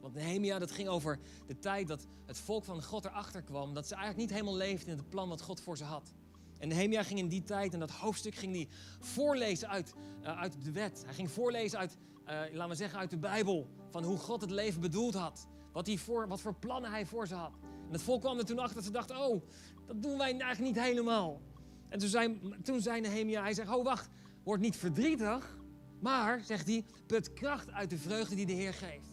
want 0.00 0.14
Nehemia, 0.14 0.58
dat 0.58 0.70
ging 0.70 0.88
over 0.88 1.18
de 1.46 1.58
tijd 1.58 1.88
dat 1.88 2.06
het 2.26 2.38
volk 2.38 2.64
van 2.64 2.82
God 2.82 3.04
erachter 3.04 3.42
kwam. 3.42 3.74
Dat 3.74 3.86
ze 3.86 3.94
eigenlijk 3.94 4.22
niet 4.22 4.38
helemaal 4.38 4.56
leefden 4.56 4.92
in 4.92 4.98
het 4.98 5.08
plan 5.08 5.28
wat 5.28 5.42
God 5.42 5.60
voor 5.60 5.76
ze 5.76 5.84
had. 5.84 6.12
En 6.58 6.68
Nehemia 6.68 7.02
ging 7.02 7.18
in 7.18 7.28
die 7.28 7.42
tijd, 7.42 7.72
en 7.72 7.80
dat 7.80 7.90
hoofdstuk 7.90 8.34
ging 8.34 8.54
hij 8.54 8.68
voorlezen 9.00 9.68
uit, 9.68 9.94
uh, 10.22 10.40
uit 10.40 10.64
de 10.64 10.72
wet. 10.72 11.02
Hij 11.04 11.14
ging 11.14 11.30
voorlezen 11.30 11.78
uit, 11.78 11.96
uh, 12.24 12.32
laten 12.52 12.68
we 12.68 12.74
zeggen, 12.74 12.98
uit 12.98 13.10
de 13.10 13.18
Bijbel. 13.18 13.68
Van 13.90 14.04
hoe 14.04 14.18
God 14.18 14.40
het 14.40 14.50
leven 14.50 14.80
bedoeld 14.80 15.14
had. 15.14 15.46
Wat, 15.72 15.86
hij 15.86 15.98
voor, 15.98 16.28
wat 16.28 16.40
voor 16.40 16.54
plannen 16.54 16.90
hij 16.90 17.06
voor 17.06 17.26
ze 17.26 17.34
had. 17.34 17.52
En 17.62 17.92
het 17.92 18.02
volk 18.02 18.20
kwam 18.20 18.38
er 18.38 18.44
toen 18.44 18.58
achter 18.58 18.74
dat 18.74 18.84
ze 18.84 18.90
dachten, 18.90 19.16
oh, 19.16 19.42
dat 19.86 20.02
doen 20.02 20.18
wij 20.18 20.30
eigenlijk 20.30 20.74
niet 20.74 20.84
helemaal. 20.84 21.40
En 21.88 21.98
toen 21.98 22.08
zei, 22.08 22.40
toen 22.62 22.80
zei 22.80 23.00
Nehemia, 23.00 23.42
hij 23.42 23.54
zegt, 23.54 23.74
oh 23.74 23.84
wacht, 23.84 24.08
word 24.42 24.60
niet 24.60 24.76
verdrietig. 24.76 25.56
Maar, 26.00 26.40
zegt 26.44 26.66
hij, 26.66 26.84
put 27.06 27.32
kracht 27.32 27.70
uit 27.70 27.90
de 27.90 27.98
vreugde 27.98 28.34
die 28.34 28.46
de 28.46 28.52
Heer 28.52 28.74
geeft. 28.74 29.07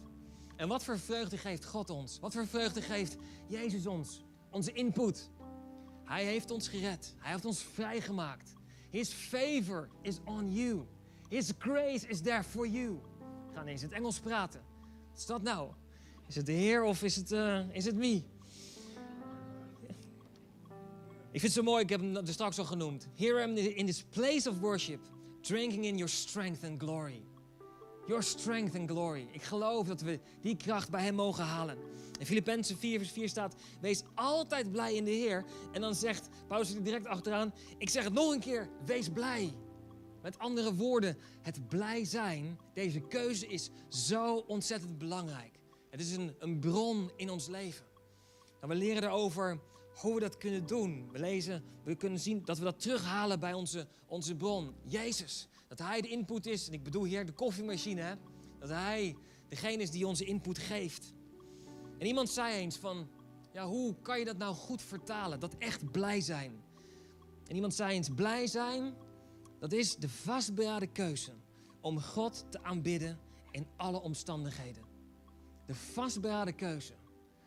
En 0.56 0.68
wat 0.68 0.84
voor 0.84 0.98
vreugde 0.98 1.38
geeft 1.38 1.64
God 1.64 1.90
ons? 1.90 2.18
Wat 2.18 2.32
voor 2.32 2.46
vreugde 2.46 2.82
geeft 2.82 3.16
Jezus 3.46 3.86
ons? 3.86 4.24
Onze 4.50 4.72
input. 4.72 5.30
Hij 6.04 6.24
heeft 6.24 6.50
ons 6.50 6.68
gered. 6.68 7.14
Hij 7.18 7.32
heeft 7.32 7.44
ons 7.44 7.62
vrijgemaakt. 7.62 8.54
His 8.90 9.08
favor 9.08 9.88
is 10.02 10.18
on 10.24 10.52
you. 10.52 10.86
His 11.28 11.52
grace 11.58 12.06
is 12.08 12.20
there 12.20 12.42
for 12.44 12.68
you. 12.68 13.00
We 13.48 13.54
gaan 13.54 13.66
eens 13.66 13.82
in 13.82 13.88
het 13.88 13.96
Engels 13.96 14.20
praten. 14.20 14.60
Wat 15.08 15.18
is 15.18 15.26
dat 15.26 15.42
nou? 15.42 15.70
Is 16.28 16.34
het 16.34 16.46
de 16.46 16.52
Heer 16.52 16.82
of 16.84 17.02
is 17.02 17.16
het, 17.16 17.32
uh, 17.32 17.74
is 17.74 17.84
het 17.84 17.96
me? 17.96 18.22
Ik 21.30 21.42
vind 21.42 21.54
het 21.54 21.64
zo 21.64 21.70
mooi, 21.70 21.82
ik 21.82 21.88
heb 21.88 22.00
hem 22.00 22.16
er 22.16 22.28
straks 22.28 22.58
al 22.58 22.64
genoemd. 22.64 23.08
Here 23.14 23.40
I 23.40 23.42
am 23.42 23.56
in 23.56 23.86
this 23.86 24.02
place 24.02 24.50
of 24.50 24.58
worship, 24.58 25.00
drinking 25.40 25.84
in 25.84 25.96
your 25.96 26.08
strength 26.08 26.64
and 26.64 26.80
glory. 26.80 27.22
Your 28.06 28.22
strength 28.22 28.76
and 28.76 28.90
glory. 28.90 29.28
Ik 29.30 29.42
geloof 29.42 29.86
dat 29.86 30.00
we 30.00 30.20
die 30.40 30.56
kracht 30.56 30.90
bij 30.90 31.02
Hem 31.02 31.14
mogen 31.14 31.44
halen. 31.44 31.78
In 32.18 32.26
Filippenzen 32.26 32.78
4 32.78 32.98
vers 32.98 33.10
4 33.10 33.28
staat, 33.28 33.54
wees 33.80 34.02
altijd 34.14 34.72
blij 34.72 34.94
in 34.94 35.04
de 35.04 35.10
Heer. 35.10 35.44
En 35.72 35.80
dan 35.80 35.94
zegt 35.94 36.28
Paulus 36.48 36.74
er 36.74 36.82
direct 36.82 37.06
achteraan, 37.06 37.54
ik 37.78 37.88
zeg 37.88 38.04
het 38.04 38.12
nog 38.12 38.32
een 38.32 38.40
keer, 38.40 38.68
wees 38.84 39.08
blij. 39.08 39.54
Met 40.22 40.38
andere 40.38 40.74
woorden, 40.74 41.16
het 41.42 41.68
blij 41.68 42.04
zijn, 42.04 42.58
deze 42.74 43.00
keuze 43.00 43.46
is 43.46 43.70
zo 43.88 44.36
ontzettend 44.36 44.98
belangrijk. 44.98 45.58
Het 45.90 46.00
is 46.00 46.16
een, 46.16 46.34
een 46.38 46.58
bron 46.58 47.10
in 47.16 47.30
ons 47.30 47.46
leven. 47.46 47.86
En 48.60 48.68
we 48.68 48.74
leren 48.74 49.02
erover 49.02 49.60
hoe 49.94 50.14
we 50.14 50.20
dat 50.20 50.36
kunnen 50.36 50.66
doen. 50.66 51.08
We 51.12 51.18
lezen, 51.18 51.64
we 51.84 51.94
kunnen 51.94 52.20
zien 52.20 52.44
dat 52.44 52.58
we 52.58 52.64
dat 52.64 52.80
terughalen 52.80 53.40
bij 53.40 53.52
onze, 53.52 53.86
onze 54.06 54.36
bron, 54.36 54.74
Jezus. 54.82 55.48
Dat 55.68 55.78
Hij 55.78 56.00
de 56.00 56.08
input 56.08 56.46
is, 56.46 56.66
en 56.66 56.72
ik 56.72 56.82
bedoel 56.82 57.04
hier 57.04 57.26
de 57.26 57.32
koffiemachine, 57.32 58.18
dat 58.58 58.68
Hij 58.68 59.16
degene 59.48 59.82
is 59.82 59.90
die 59.90 60.06
onze 60.06 60.24
input 60.24 60.58
geeft. 60.58 61.14
En 61.98 62.06
iemand 62.06 62.28
zei 62.28 62.54
eens 62.54 62.76
van, 62.76 63.08
ja, 63.52 63.66
hoe 63.66 63.94
kan 64.02 64.18
je 64.18 64.24
dat 64.24 64.36
nou 64.36 64.54
goed 64.54 64.82
vertalen? 64.82 65.40
Dat 65.40 65.56
echt 65.58 65.90
blij 65.90 66.20
zijn. 66.20 66.64
En 67.46 67.54
iemand 67.54 67.74
zei 67.74 67.94
eens, 67.94 68.08
blij 68.08 68.46
zijn, 68.46 68.94
dat 69.58 69.72
is 69.72 69.96
de 69.96 70.08
vastberaden 70.08 70.92
keuze 70.92 71.32
om 71.80 72.00
God 72.00 72.44
te 72.50 72.62
aanbidden 72.62 73.18
in 73.50 73.66
alle 73.76 74.00
omstandigheden. 74.00 74.84
De 75.66 75.74
vastberaden 75.74 76.54
keuze 76.54 76.94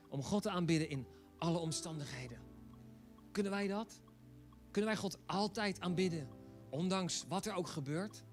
om 0.10 0.24
God 0.24 0.42
te 0.42 0.50
aanbidden 0.50 0.90
in 0.90 1.06
alle 1.38 1.58
omstandigheden. 1.58 2.40
Kunnen 3.32 3.52
wij 3.52 3.68
dat? 3.68 4.02
Kunnen 4.72 4.92
wij 4.92 5.00
God 5.00 5.18
altijd 5.26 5.80
aanbidden, 5.80 6.28
ondanks 6.70 7.26
wat 7.28 7.46
er 7.46 7.54
ook 7.54 7.68
gebeurt? 7.68 8.24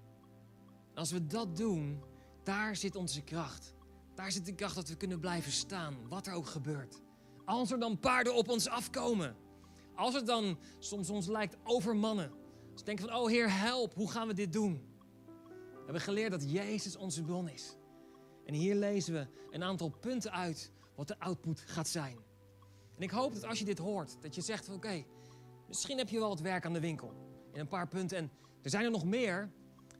als 0.97 1.11
we 1.11 1.27
dat 1.27 1.57
doen, 1.57 2.03
daar 2.43 2.75
zit 2.75 2.95
onze 2.95 3.21
kracht. 3.21 3.73
Daar 4.15 4.31
zit 4.31 4.45
de 4.45 4.55
kracht 4.55 4.75
dat 4.75 4.89
we 4.89 4.95
kunnen 4.95 5.19
blijven 5.19 5.51
staan, 5.51 6.07
wat 6.09 6.27
er 6.27 6.33
ook 6.33 6.47
gebeurt. 6.47 7.01
Als 7.45 7.71
er 7.71 7.79
dan 7.79 7.99
paarden 7.99 8.35
op 8.35 8.49
ons 8.49 8.67
afkomen. 8.67 9.35
Als 9.95 10.13
het 10.13 10.25
dan 10.25 10.59
soms 10.79 11.09
ons 11.09 11.27
lijkt 11.27 11.57
overmannen. 11.63 12.31
Als 12.71 12.79
we 12.79 12.85
denken 12.85 13.07
van, 13.07 13.17
oh 13.17 13.27
Heer, 13.27 13.59
help, 13.59 13.93
hoe 13.93 14.11
gaan 14.11 14.27
we 14.27 14.33
dit 14.33 14.53
doen? 14.53 14.73
We 15.71 15.83
hebben 15.83 16.01
geleerd 16.01 16.31
dat 16.31 16.51
Jezus 16.51 16.95
onze 16.95 17.23
bron 17.23 17.49
is. 17.49 17.75
En 18.45 18.53
hier 18.53 18.75
lezen 18.75 19.13
we 19.13 19.27
een 19.49 19.63
aantal 19.63 19.89
punten 19.89 20.31
uit 20.31 20.71
wat 20.95 21.07
de 21.07 21.19
output 21.19 21.59
gaat 21.59 21.87
zijn. 21.87 22.17
En 22.95 23.01
ik 23.01 23.11
hoop 23.11 23.33
dat 23.33 23.45
als 23.45 23.59
je 23.59 23.65
dit 23.65 23.77
hoort, 23.77 24.21
dat 24.21 24.35
je 24.35 24.41
zegt 24.41 24.65
van 24.65 24.75
oké, 24.75 25.05
misschien 25.67 25.97
heb 25.97 26.09
je 26.09 26.19
wel 26.19 26.29
wat 26.29 26.39
werk 26.39 26.65
aan 26.65 26.73
de 26.73 26.79
winkel. 26.79 27.26
In 27.57 27.63
een 27.63 27.69
paar 27.69 27.87
punten. 27.87 28.17
En 28.17 28.31
er 28.61 28.69
zijn 28.69 28.85
er 28.85 28.91
nog 28.91 29.05
meer. 29.05 29.49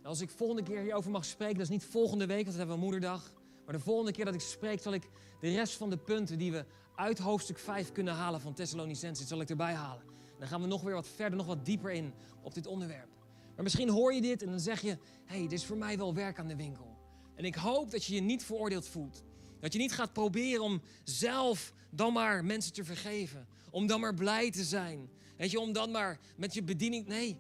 Als 0.04 0.22
ik 0.22 0.30
volgende 0.30 0.64
keer 0.64 0.82
hierover 0.82 1.12
mag 1.12 1.26
spreken, 1.26 1.56
dat 1.56 1.64
is 1.64 1.70
niet 1.70 1.86
volgende 1.86 2.26
week, 2.26 2.46
want 2.46 2.58
dan 2.58 2.58
hebben 2.58 2.76
we 2.76 2.82
moederdag. 2.82 3.34
Maar 3.66 3.76
de 3.76 3.82
volgende 3.82 4.12
keer 4.12 4.26
dat 4.26 4.34
ik 4.34 4.42
spreek, 4.42 4.82
zal 4.82 4.94
ik 4.94 5.10
de 5.40 5.50
rest 5.50 5.74
van 5.74 5.90
de 5.90 5.98
punten 5.98 6.38
die 6.38 6.52
we 6.52 6.66
uit 6.96 7.18
hoofdstuk 7.18 7.60
5 7.60 7.92
kunnen 7.92 8.14
halen 8.14 8.42
van 8.42 8.54
Thessalonicense, 8.54 9.26
zal 9.26 9.42
ik 9.42 9.50
erbij 9.50 9.74
halen. 9.74 10.04
En 10.08 10.40
dan 10.40 10.48
gaan 10.48 10.62
we 10.62 10.68
nog 10.68 10.82
weer 10.82 10.94
wat 10.94 11.08
verder, 11.08 11.38
nog 11.38 11.46
wat 11.48 11.66
dieper 11.66 11.92
in 11.92 12.14
op 12.42 12.54
dit 12.54 12.68
onderwerp. 12.68 13.10
Maar 13.56 13.64
misschien 13.64 13.90
hoor 13.90 14.14
je 14.14 14.22
dit 14.22 14.42
en 14.42 14.50
dan 14.50 14.60
zeg 14.60 14.82
je, 14.82 14.90
hé, 14.90 14.98
hey, 15.26 15.42
dit 15.42 15.52
is 15.52 15.66
voor 15.66 15.78
mij 15.78 15.98
wel 15.98 16.14
werk 16.14 16.40
aan 16.40 16.48
de 16.48 16.56
winkel. 16.56 16.98
En 17.36 17.46
ik 17.46 17.56
hoop 17.56 17.92
dat 17.92 18.06
je 18.06 18.16
je 18.16 18.22
niet 18.22 18.44
veroordeeld 18.44 18.88
voelt. 18.88 19.24
Dat 19.60 19.74
je 19.74 19.80
niet 19.80 19.94
gaat 19.94 20.14
proberen 20.14 20.64
om 20.64 20.82
zelf 21.04 21.74
dan 21.92 22.14
maar 22.14 22.46
mensen 22.46 22.74
te 22.74 22.84
vergeven. 22.84 23.48
Om 23.70 23.88
dan 23.88 24.00
maar 24.00 24.14
blij 24.14 24.52
te 24.52 24.64
zijn. 24.64 25.10
Weet 25.38 25.52
je, 25.52 25.60
om 25.60 25.74
dan 25.74 25.92
maar 25.92 26.20
met 26.36 26.54
je 26.54 26.64
bediening. 26.64 27.08
Nee, 27.08 27.38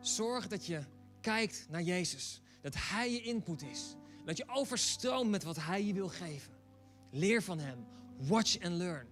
zorg 0.00 0.48
dat 0.48 0.66
je 0.66 0.80
kijkt 1.20 1.66
naar 1.68 1.82
Jezus. 1.82 2.40
Dat 2.62 2.74
Hij 2.76 3.12
je 3.12 3.22
input 3.22 3.62
is. 3.62 3.94
Dat 4.24 4.36
je 4.36 4.48
overstroomt 4.48 5.30
met 5.30 5.42
wat 5.42 5.56
Hij 5.56 5.84
je 5.84 5.92
wil 5.92 6.08
geven. 6.08 6.52
Leer 7.10 7.42
van 7.42 7.58
Hem. 7.58 7.86
Watch 8.18 8.60
and 8.62 8.76
learn. 8.76 9.08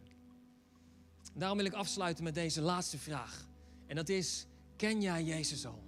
Daarom 1.35 1.57
wil 1.57 1.67
ik 1.67 1.73
afsluiten 1.73 2.25
met 2.25 2.35
deze 2.35 2.61
laatste 2.61 2.99
vraag. 2.99 3.49
En 3.87 3.97
dat 3.97 4.09
is, 4.09 4.47
ken 4.77 5.01
jij 5.01 5.25
Jezus 5.25 5.67
al? 5.67 5.83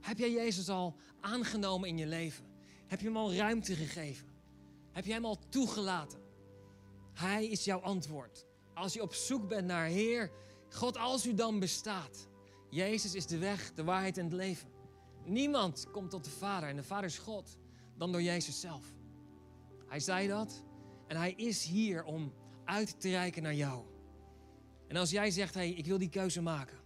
Heb 0.00 0.18
jij 0.18 0.32
Jezus 0.32 0.68
al 0.68 0.96
aangenomen 1.20 1.88
in 1.88 1.98
je 1.98 2.06
leven? 2.06 2.44
Heb 2.86 3.00
je 3.00 3.06
Hem 3.06 3.16
al 3.16 3.34
ruimte 3.34 3.74
gegeven? 3.74 4.28
Heb 4.92 5.04
je 5.04 5.12
Hem 5.12 5.24
al 5.24 5.38
toegelaten? 5.48 6.18
Hij 7.12 7.46
is 7.46 7.64
jouw 7.64 7.80
antwoord. 7.80 8.46
Als 8.74 8.92
je 8.92 9.02
op 9.02 9.14
zoek 9.14 9.48
bent 9.48 9.66
naar 9.66 9.86
Heer, 9.86 10.30
God, 10.70 10.96
als 10.96 11.26
u 11.26 11.34
dan 11.34 11.58
bestaat. 11.58 12.28
Jezus 12.70 13.14
is 13.14 13.26
de 13.26 13.38
weg, 13.38 13.72
de 13.74 13.84
waarheid 13.84 14.18
en 14.18 14.24
het 14.24 14.32
leven. 14.32 14.68
Niemand 15.24 15.86
komt 15.92 16.10
tot 16.10 16.24
de 16.24 16.30
Vader 16.30 16.68
en 16.68 16.76
de 16.76 16.82
Vader 16.82 17.04
is 17.04 17.18
God 17.18 17.58
dan 17.96 18.12
door 18.12 18.22
Jezus 18.22 18.60
zelf. 18.60 18.84
Hij 19.86 20.00
zei 20.00 20.28
dat 20.28 20.64
en 21.06 21.16
hij 21.16 21.32
is 21.32 21.64
hier 21.64 22.04
om 22.04 22.32
uit 22.64 23.00
te 23.00 23.10
reiken 23.10 23.42
naar 23.42 23.54
jou. 23.54 23.84
En 24.88 24.96
als 24.96 25.10
jij 25.10 25.30
zegt, 25.30 25.54
hé, 25.54 25.60
hey, 25.60 25.70
ik 25.70 25.86
wil 25.86 25.98
die 25.98 26.08
keuze 26.08 26.42
maken. 26.42 26.78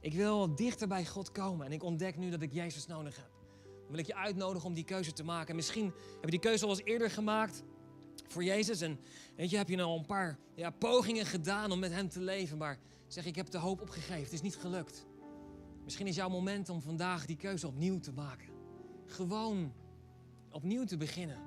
Ik 0.00 0.12
wil 0.12 0.54
dichter 0.54 0.88
bij 0.88 1.06
God 1.06 1.32
komen 1.32 1.66
en 1.66 1.72
ik 1.72 1.82
ontdek 1.82 2.16
nu 2.16 2.30
dat 2.30 2.42
ik 2.42 2.52
Jezus 2.52 2.86
nodig 2.86 3.16
heb. 3.16 3.30
Dan 3.62 3.90
wil 3.90 3.98
ik 3.98 4.06
je 4.06 4.14
uitnodigen 4.14 4.68
om 4.68 4.74
die 4.74 4.84
keuze 4.84 5.12
te 5.12 5.24
maken. 5.24 5.56
misschien 5.56 5.84
heb 5.84 6.24
je 6.24 6.30
die 6.30 6.38
keuze 6.38 6.64
al 6.64 6.70
eens 6.70 6.82
eerder 6.84 7.10
gemaakt 7.10 7.62
voor 8.28 8.44
Jezus. 8.44 8.80
En 8.80 9.00
weet 9.36 9.50
je, 9.50 9.56
heb 9.56 9.68
je 9.68 9.82
al 9.82 9.98
een 9.98 10.06
paar 10.06 10.38
ja, 10.54 10.70
pogingen 10.70 11.26
gedaan 11.26 11.70
om 11.70 11.78
met 11.78 11.92
Hem 11.92 12.08
te 12.08 12.20
leven. 12.20 12.58
Maar 12.58 12.78
zeg, 13.06 13.26
ik 13.26 13.36
heb 13.36 13.50
de 13.50 13.58
hoop 13.58 13.80
opgegeven. 13.80 14.22
Het 14.22 14.32
is 14.32 14.42
niet 14.42 14.56
gelukt. 14.56 15.06
Misschien 15.86 16.06
is 16.06 16.16
jouw 16.16 16.28
moment 16.28 16.68
om 16.68 16.80
vandaag 16.80 17.26
die 17.26 17.36
keuze 17.36 17.66
opnieuw 17.66 17.98
te 17.98 18.12
maken. 18.12 18.48
Gewoon 19.06 19.72
opnieuw 20.50 20.84
te 20.84 20.96
beginnen. 20.96 21.38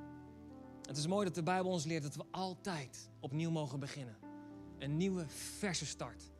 Het 0.81 0.97
is 0.97 1.07
mooi 1.07 1.25
dat 1.25 1.35
de 1.35 1.43
Bijbel 1.43 1.71
ons 1.71 1.85
leert 1.85 2.03
dat 2.03 2.15
we 2.15 2.25
altijd 2.31 3.09
opnieuw 3.19 3.51
mogen 3.51 3.79
beginnen. 3.79 4.17
Een 4.77 4.97
nieuwe, 4.97 5.27
verse 5.27 5.85
start. 5.85 6.31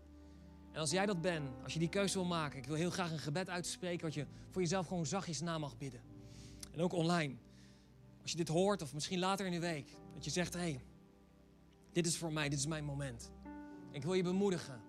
En 0.72 0.80
als 0.80 0.92
jij 0.92 1.06
dat 1.06 1.22
bent, 1.22 1.50
als 1.64 1.74
je 1.74 1.80
die 1.80 1.90
keuze 1.90 2.14
wil 2.14 2.28
maken, 2.28 2.58
ik 2.58 2.66
wil 2.66 2.76
heel 2.76 2.90
graag 2.90 3.12
een 3.12 3.20
gebed 3.20 3.50
uitspreken 3.50 4.06
wat 4.06 4.14
je 4.14 4.26
voor 4.50 4.62
jezelf 4.62 4.88
gewoon 4.88 5.06
zachtjes 5.06 5.42
na 5.42 5.58
mag 5.58 5.78
bidden. 5.78 6.02
En 6.72 6.82
ook 6.82 6.94
online. 6.94 7.36
Als 8.22 8.32
je 8.32 8.38
dit 8.38 8.48
hoort, 8.48 8.82
of 8.82 8.94
misschien 8.94 9.20
later 9.20 9.46
in 9.46 9.52
de 9.52 9.60
week, 9.60 9.96
dat 10.14 10.24
je 10.26 10.32
zegt: 10.32 10.54
hé, 10.54 10.60
hey, 10.60 10.84
dit 11.92 12.06
is 12.06 12.18
voor 12.18 12.34
mij, 12.34 12.50
dit 12.50 12.60
is 12.60 12.66
mijn 12.66 12.86
moment. 12.86 13.32
Ik 13.92 14.04
wil 14.04 14.14
je 14.14 14.24
bemoedigen. 14.24 14.82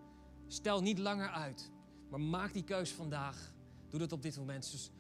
Stel 0.47 0.83
niet 0.83 0.99
langer 0.99 1.29
uit, 1.29 1.71
maar 2.11 2.21
maak 2.21 2.53
die 2.53 2.65
keuze 2.65 2.95
vandaag. 2.95 3.53
Doe 3.89 4.01
dat 4.01 4.13
op 4.13 4.23
dit 4.23 4.37
moment. 4.37 4.71
Dus 4.71 4.91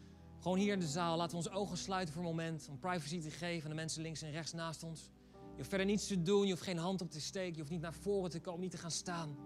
gewoon 0.40 0.59
hier 0.59 0.73
in 0.73 0.81
de 0.81 0.87
zaal, 0.87 1.16
laten 1.16 1.31
we 1.31 1.37
onze 1.37 1.51
ogen 1.51 1.77
sluiten 1.77 2.14
voor 2.14 2.23
een 2.23 2.29
moment 2.29 2.68
om 2.70 2.79
privacy 2.79 3.20
te 3.20 3.31
geven 3.31 3.62
aan 3.62 3.70
de 3.70 3.83
mensen 3.83 4.03
links 4.03 4.23
en 4.23 4.31
rechts 4.31 4.53
naast 4.53 4.83
ons. 4.83 5.11
Je 5.33 5.57
hoeft 5.57 5.68
verder 5.68 5.87
niets 5.87 6.07
te 6.07 6.23
doen, 6.23 6.44
je 6.44 6.51
hoeft 6.51 6.64
geen 6.64 6.79
hand 6.79 7.01
op 7.01 7.11
te 7.11 7.20
steken, 7.20 7.53
je 7.53 7.59
hoeft 7.59 7.70
niet 7.70 7.81
naar 7.81 7.94
voren 7.94 8.31
te 8.31 8.40
komen, 8.40 8.61
niet 8.61 8.70
te 8.70 8.79
gaan 8.79 8.90
staan. 8.90 9.37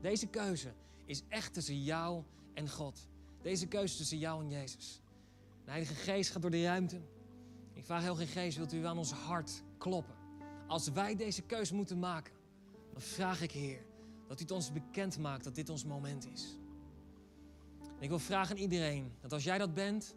Deze 0.00 0.26
keuze 0.26 0.74
is 1.04 1.22
echt 1.28 1.54
tussen 1.54 1.82
jou 1.82 2.22
en 2.54 2.70
God. 2.70 3.08
Deze 3.42 3.66
keuze 3.66 3.96
tussen 3.96 4.18
jou 4.18 4.42
en 4.42 4.50
Jezus. 4.50 5.00
De 5.64 5.70
Heilige 5.70 5.94
Geest 5.94 6.30
gaat 6.30 6.42
door 6.42 6.50
de 6.50 6.62
ruimte. 6.62 7.00
Ik 7.72 7.84
vraag 7.84 8.02
heel 8.02 8.14
geen 8.14 8.26
Geest, 8.26 8.56
wilt 8.56 8.72
u 8.72 8.84
aan 8.84 8.98
ons 8.98 9.12
hart 9.12 9.62
kloppen? 9.78 10.14
Als 10.66 10.88
wij 10.88 11.16
deze 11.16 11.42
keuze 11.42 11.74
moeten 11.74 11.98
maken, 11.98 12.32
dan 12.92 13.00
vraag 13.00 13.42
ik 13.42 13.50
Heer 13.50 13.86
dat 14.28 14.38
u 14.38 14.42
het 14.42 14.50
ons 14.50 14.72
bekend 14.72 15.18
maakt 15.18 15.44
dat 15.44 15.54
dit 15.54 15.68
ons 15.68 15.84
moment 15.84 16.26
is. 16.32 16.58
En 17.98 18.04
ik 18.04 18.08
wil 18.08 18.18
vragen 18.18 18.56
aan 18.56 18.62
iedereen 18.62 19.12
dat 19.20 19.32
als 19.32 19.44
jij 19.44 19.58
dat 19.58 19.74
bent, 19.74 20.14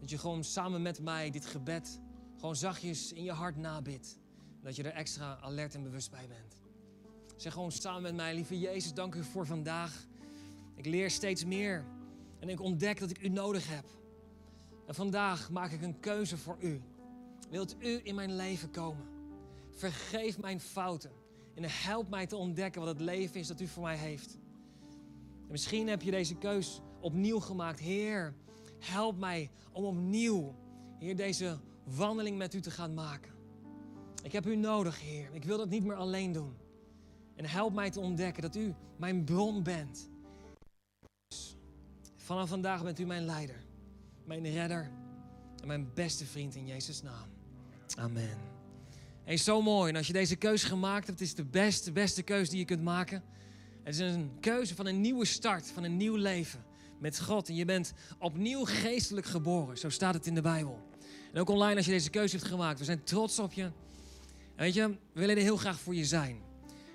dat 0.00 0.10
je 0.10 0.18
gewoon 0.18 0.44
samen 0.44 0.82
met 0.82 1.00
mij 1.00 1.30
dit 1.30 1.46
gebed 1.46 2.00
gewoon 2.36 2.56
zachtjes 2.56 3.12
in 3.12 3.22
je 3.22 3.32
hart 3.32 3.56
nabidt. 3.56 4.18
Dat 4.62 4.76
je 4.76 4.82
er 4.82 4.92
extra 4.92 5.38
alert 5.40 5.74
en 5.74 5.82
bewust 5.82 6.10
bij 6.10 6.26
bent. 6.28 6.60
Zeg 7.36 7.52
gewoon 7.52 7.72
samen 7.72 8.02
met 8.02 8.14
mij, 8.14 8.34
lieve 8.34 8.58
Jezus, 8.58 8.94
dank 8.94 9.14
u 9.14 9.24
voor 9.24 9.46
vandaag. 9.46 10.06
Ik 10.74 10.86
leer 10.86 11.10
steeds 11.10 11.44
meer 11.44 11.84
en 12.38 12.48
ik 12.48 12.60
ontdek 12.60 12.98
dat 12.98 13.10
ik 13.10 13.22
u 13.22 13.28
nodig 13.28 13.68
heb. 13.68 13.84
En 14.86 14.94
vandaag 14.94 15.50
maak 15.50 15.72
ik 15.72 15.82
een 15.82 16.00
keuze 16.00 16.36
voor 16.36 16.56
u. 16.60 16.82
Wilt 17.50 17.76
u 17.78 18.00
in 18.02 18.14
mijn 18.14 18.36
leven 18.36 18.70
komen? 18.70 19.06
Vergeef 19.70 20.38
mijn 20.38 20.60
fouten 20.60 21.10
en 21.54 21.64
help 21.64 22.08
mij 22.08 22.26
te 22.26 22.36
ontdekken 22.36 22.80
wat 22.80 22.90
het 22.90 23.00
leven 23.00 23.40
is 23.40 23.46
dat 23.46 23.60
u 23.60 23.66
voor 23.66 23.82
mij 23.82 23.96
heeft. 23.96 24.38
En 25.46 25.50
misschien 25.50 25.88
heb 25.88 26.02
je 26.02 26.10
deze 26.10 26.36
keus 26.36 26.80
opnieuw 27.06 27.40
gemaakt. 27.40 27.78
Heer, 27.78 28.34
help 28.78 29.18
mij 29.18 29.50
om 29.72 29.84
opnieuw, 29.84 30.54
Heer, 30.98 31.16
deze 31.16 31.58
wandeling 31.84 32.38
met 32.38 32.54
u 32.54 32.60
te 32.60 32.70
gaan 32.70 32.94
maken. 32.94 33.32
Ik 34.22 34.32
heb 34.32 34.46
u 34.46 34.56
nodig, 34.56 35.00
Heer. 35.00 35.28
Ik 35.32 35.44
wil 35.44 35.56
dat 35.56 35.68
niet 35.68 35.84
meer 35.84 35.96
alleen 35.96 36.32
doen. 36.32 36.56
En 37.34 37.44
help 37.44 37.74
mij 37.74 37.90
te 37.90 38.00
ontdekken 38.00 38.42
dat 38.42 38.56
u 38.56 38.74
mijn 38.96 39.24
bron 39.24 39.62
bent. 39.62 40.08
Vanaf 42.16 42.48
vandaag 42.48 42.82
bent 42.82 42.98
u 42.98 43.04
mijn 43.04 43.24
leider, 43.24 43.64
mijn 44.24 44.50
redder 44.50 44.90
en 45.60 45.66
mijn 45.66 45.90
beste 45.94 46.26
vriend 46.26 46.54
in 46.54 46.66
Jezus' 46.66 47.02
naam. 47.02 47.28
Amen. 47.98 48.38
Hey, 49.24 49.36
zo 49.36 49.62
mooi. 49.62 49.90
En 49.90 49.96
als 49.96 50.06
je 50.06 50.12
deze 50.12 50.36
keuze 50.36 50.66
gemaakt 50.66 51.06
hebt, 51.06 51.20
is 51.20 51.28
het 51.28 51.36
de 51.36 51.44
beste, 51.44 51.92
beste 51.92 52.22
keuze 52.22 52.50
die 52.50 52.58
je 52.58 52.64
kunt 52.64 52.82
maken. 52.82 53.22
Het 53.82 53.94
is 53.94 54.00
een 54.00 54.40
keuze 54.40 54.74
van 54.74 54.86
een 54.86 55.00
nieuwe 55.00 55.24
start, 55.24 55.70
van 55.70 55.84
een 55.84 55.96
nieuw 55.96 56.16
leven 56.16 56.65
met 56.98 57.20
God. 57.20 57.48
En 57.48 57.54
je 57.54 57.64
bent 57.64 57.92
opnieuw 58.18 58.64
geestelijk 58.64 59.26
geboren. 59.26 59.78
Zo 59.78 59.88
staat 59.88 60.14
het 60.14 60.26
in 60.26 60.34
de 60.34 60.40
Bijbel. 60.40 60.88
En 61.32 61.40
ook 61.40 61.48
online 61.48 61.76
als 61.76 61.84
je 61.86 61.92
deze 61.92 62.10
keuze 62.10 62.36
hebt 62.36 62.48
gemaakt. 62.48 62.78
We 62.78 62.84
zijn 62.84 63.04
trots 63.04 63.38
op 63.38 63.52
je. 63.52 63.70
Weet 64.56 64.74
je, 64.74 64.88
we 64.88 65.20
willen 65.20 65.36
er 65.36 65.42
heel 65.42 65.56
graag 65.56 65.80
voor 65.80 65.94
je 65.94 66.04
zijn. 66.04 66.40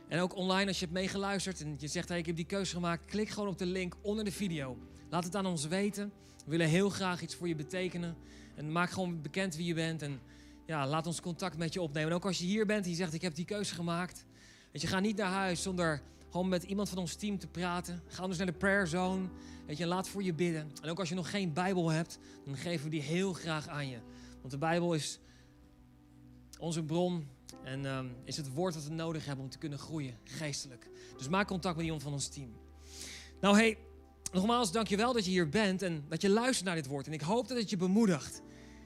En 0.08 0.20
ook 0.20 0.36
online 0.36 0.68
als 0.68 0.80
je 0.80 0.86
hebt 0.86 0.98
meegeluisterd 0.98 1.62
en 1.62 1.76
je 1.78 1.88
zegt, 1.88 2.10
hey, 2.10 2.18
ik 2.18 2.26
heb 2.26 2.36
die 2.36 2.46
keuze 2.46 2.74
gemaakt. 2.74 3.06
Klik 3.06 3.30
gewoon 3.30 3.50
op 3.50 3.58
de 3.58 3.66
link 3.66 3.96
onder 4.02 4.26
de 4.26 4.32
video. 4.32 4.78
Laat 5.10 5.24
het 5.24 5.36
aan 5.36 5.46
ons 5.46 5.68
weten. 5.68 6.12
We 6.46 6.52
willen 6.52 6.68
heel 6.68 6.90
graag 6.90 7.22
iets 7.22 7.36
voor 7.36 7.48
je 7.48 7.56
betekenen. 7.56 8.16
En 8.56 8.72
maak 8.72 8.90
gewoon 8.90 9.22
bekend 9.22 9.56
wie 9.56 9.66
je 9.66 9.74
bent. 9.74 10.02
En 10.02 10.20
ja, 10.66 10.88
laat 10.88 11.08
ons 11.08 11.22
contact 11.22 11.58
met 11.58 11.74
je 11.74 11.82
opnemen. 11.82 12.10
En 12.10 12.16
ook 12.16 12.26
als 12.26 12.38
je 12.38 12.46
hier 12.46 12.66
bent 12.66 12.84
en 12.84 12.90
je 12.90 12.96
zegt, 12.96 13.14
ik 13.14 13.22
heb 13.22 13.36
die 13.36 13.46
keuze 13.46 13.76
gemaakt. 13.76 14.26
Dat 14.72 14.82
je, 14.82 14.88
ga 14.88 15.00
niet 15.00 15.18
naar 15.18 15.32
huis 15.32 15.62
zonder 15.62 16.02
gewoon 16.32 16.50
met 16.50 16.64
iemand 16.64 16.90
van 16.90 16.98
ons 16.98 17.16
team 17.16 17.40
te 17.40 17.48
praten. 17.48 18.02
Ga 18.08 18.28
dus 18.28 18.38
naar 18.38 18.46
de 18.46 18.54
prayer 18.54 18.88
zone. 18.88 19.28
Weet 19.68 19.78
je, 19.78 19.86
laat 19.86 20.10
voor 20.10 20.24
je 20.24 20.34
bidden. 20.34 20.72
En 20.82 20.90
ook 20.90 21.00
als 21.00 21.10
je 21.10 21.16
nog 21.16 21.30
geen 21.30 21.54
Bijbel 21.54 21.90
hebt, 21.90 22.20
dan 22.46 22.58
geven 22.58 22.84
we 22.84 22.90
die 22.90 23.02
heel 23.02 23.34
graag 23.34 23.68
aan 23.68 23.88
je. 23.88 23.98
Want 24.40 24.52
de 24.52 24.58
Bijbel 24.58 24.94
is 24.94 25.20
onze 26.60 26.84
bron 26.84 27.28
en 27.64 27.86
um, 27.86 28.16
is 28.24 28.38
het 28.38 28.54
woord 28.54 28.74
dat 28.74 28.84
we 28.84 28.94
nodig 28.94 29.26
hebben 29.26 29.46
om 29.46 29.52
te 29.52 29.58
kunnen 29.58 29.80
groeien, 29.80 30.18
geestelijk. 30.24 30.90
Dus 31.18 31.28
maak 31.28 31.48
contact 31.48 31.76
met 31.76 31.86
iemand 31.86 32.04
van 32.04 32.14
ons 32.14 32.28
team. 32.28 32.56
Nou 33.42 33.56
hey, 33.56 33.78
nogmaals, 34.32 34.72
dankjewel 34.72 35.14
dat 35.14 35.26
je 35.26 35.32
hier 35.32 35.50
bent 35.50 35.82
en 35.82 36.06
dat 36.10 36.22
je 36.22 36.30
luistert 36.30 36.66
naar 36.66 36.76
dit 36.76 36.88
woord. 36.88 37.08
En 37.08 37.14
ik 37.14 37.22
hoop 37.22 37.48
dat 37.48 37.58
het 37.58 37.70
je 37.70 37.78
bemoedigt. 37.78 38.42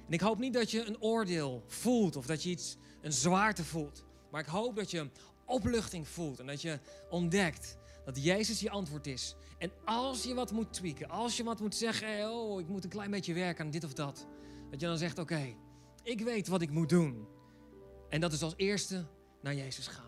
En 0.08 0.14
ik 0.14 0.22
hoop 0.22 0.40
niet 0.40 0.54
dat 0.54 0.72
je 0.72 0.86
een 0.86 1.02
oordeel 1.02 1.64
voelt 1.68 2.16
of 2.16 2.26
dat 2.26 2.44
je 2.44 2.50
iets, 2.50 2.78
een 3.02 3.14
zwaarte 3.14 3.64
voelt. 3.64 4.04
Maar 4.32 4.42
ik 4.42 4.48
hoop 4.48 4.76
dat 4.76 4.92
je 4.92 5.10
opluchting 5.46 6.08
voelt 6.08 6.40
en 6.40 6.48
dat 6.48 6.62
je 6.62 6.80
ontdekt 7.10 7.78
dat 8.06 8.24
Jezus 8.24 8.60
je 8.60 8.70
antwoord 8.70 9.08
is. 9.08 9.36
En 9.58 9.72
als 9.86 10.24
je 10.24 10.34
wat 10.34 10.52
moet 10.52 10.74
tweaken, 10.74 11.10
als 11.10 11.38
je 11.38 11.44
wat 11.44 11.60
moet 11.60 11.76
zeggen, 11.76 12.32
oh, 12.32 12.60
ik 12.60 12.68
moet 12.68 12.84
een 12.84 12.90
klein 12.90 13.12
beetje 13.12 13.34
werken 13.34 13.66
aan 13.66 13.72
dit 13.72 13.84
of 13.84 13.94
dat. 13.94 14.28
Dat 14.70 14.80
je 14.80 14.88
dan 14.88 14.98
zegt, 14.98 15.20
oké, 15.20 15.56
ik 16.04 16.22
weet 16.22 16.48
wat 16.48 16.62
ik 16.62 16.70
moet 16.70 16.90
doen. 16.90 17.28
En 18.10 18.22
dat 18.22 18.34
is 18.34 18.42
als 18.42 18.54
eerste 18.56 19.06
naar 19.42 19.56
Jezus 19.56 19.88
gaan. 19.88 20.05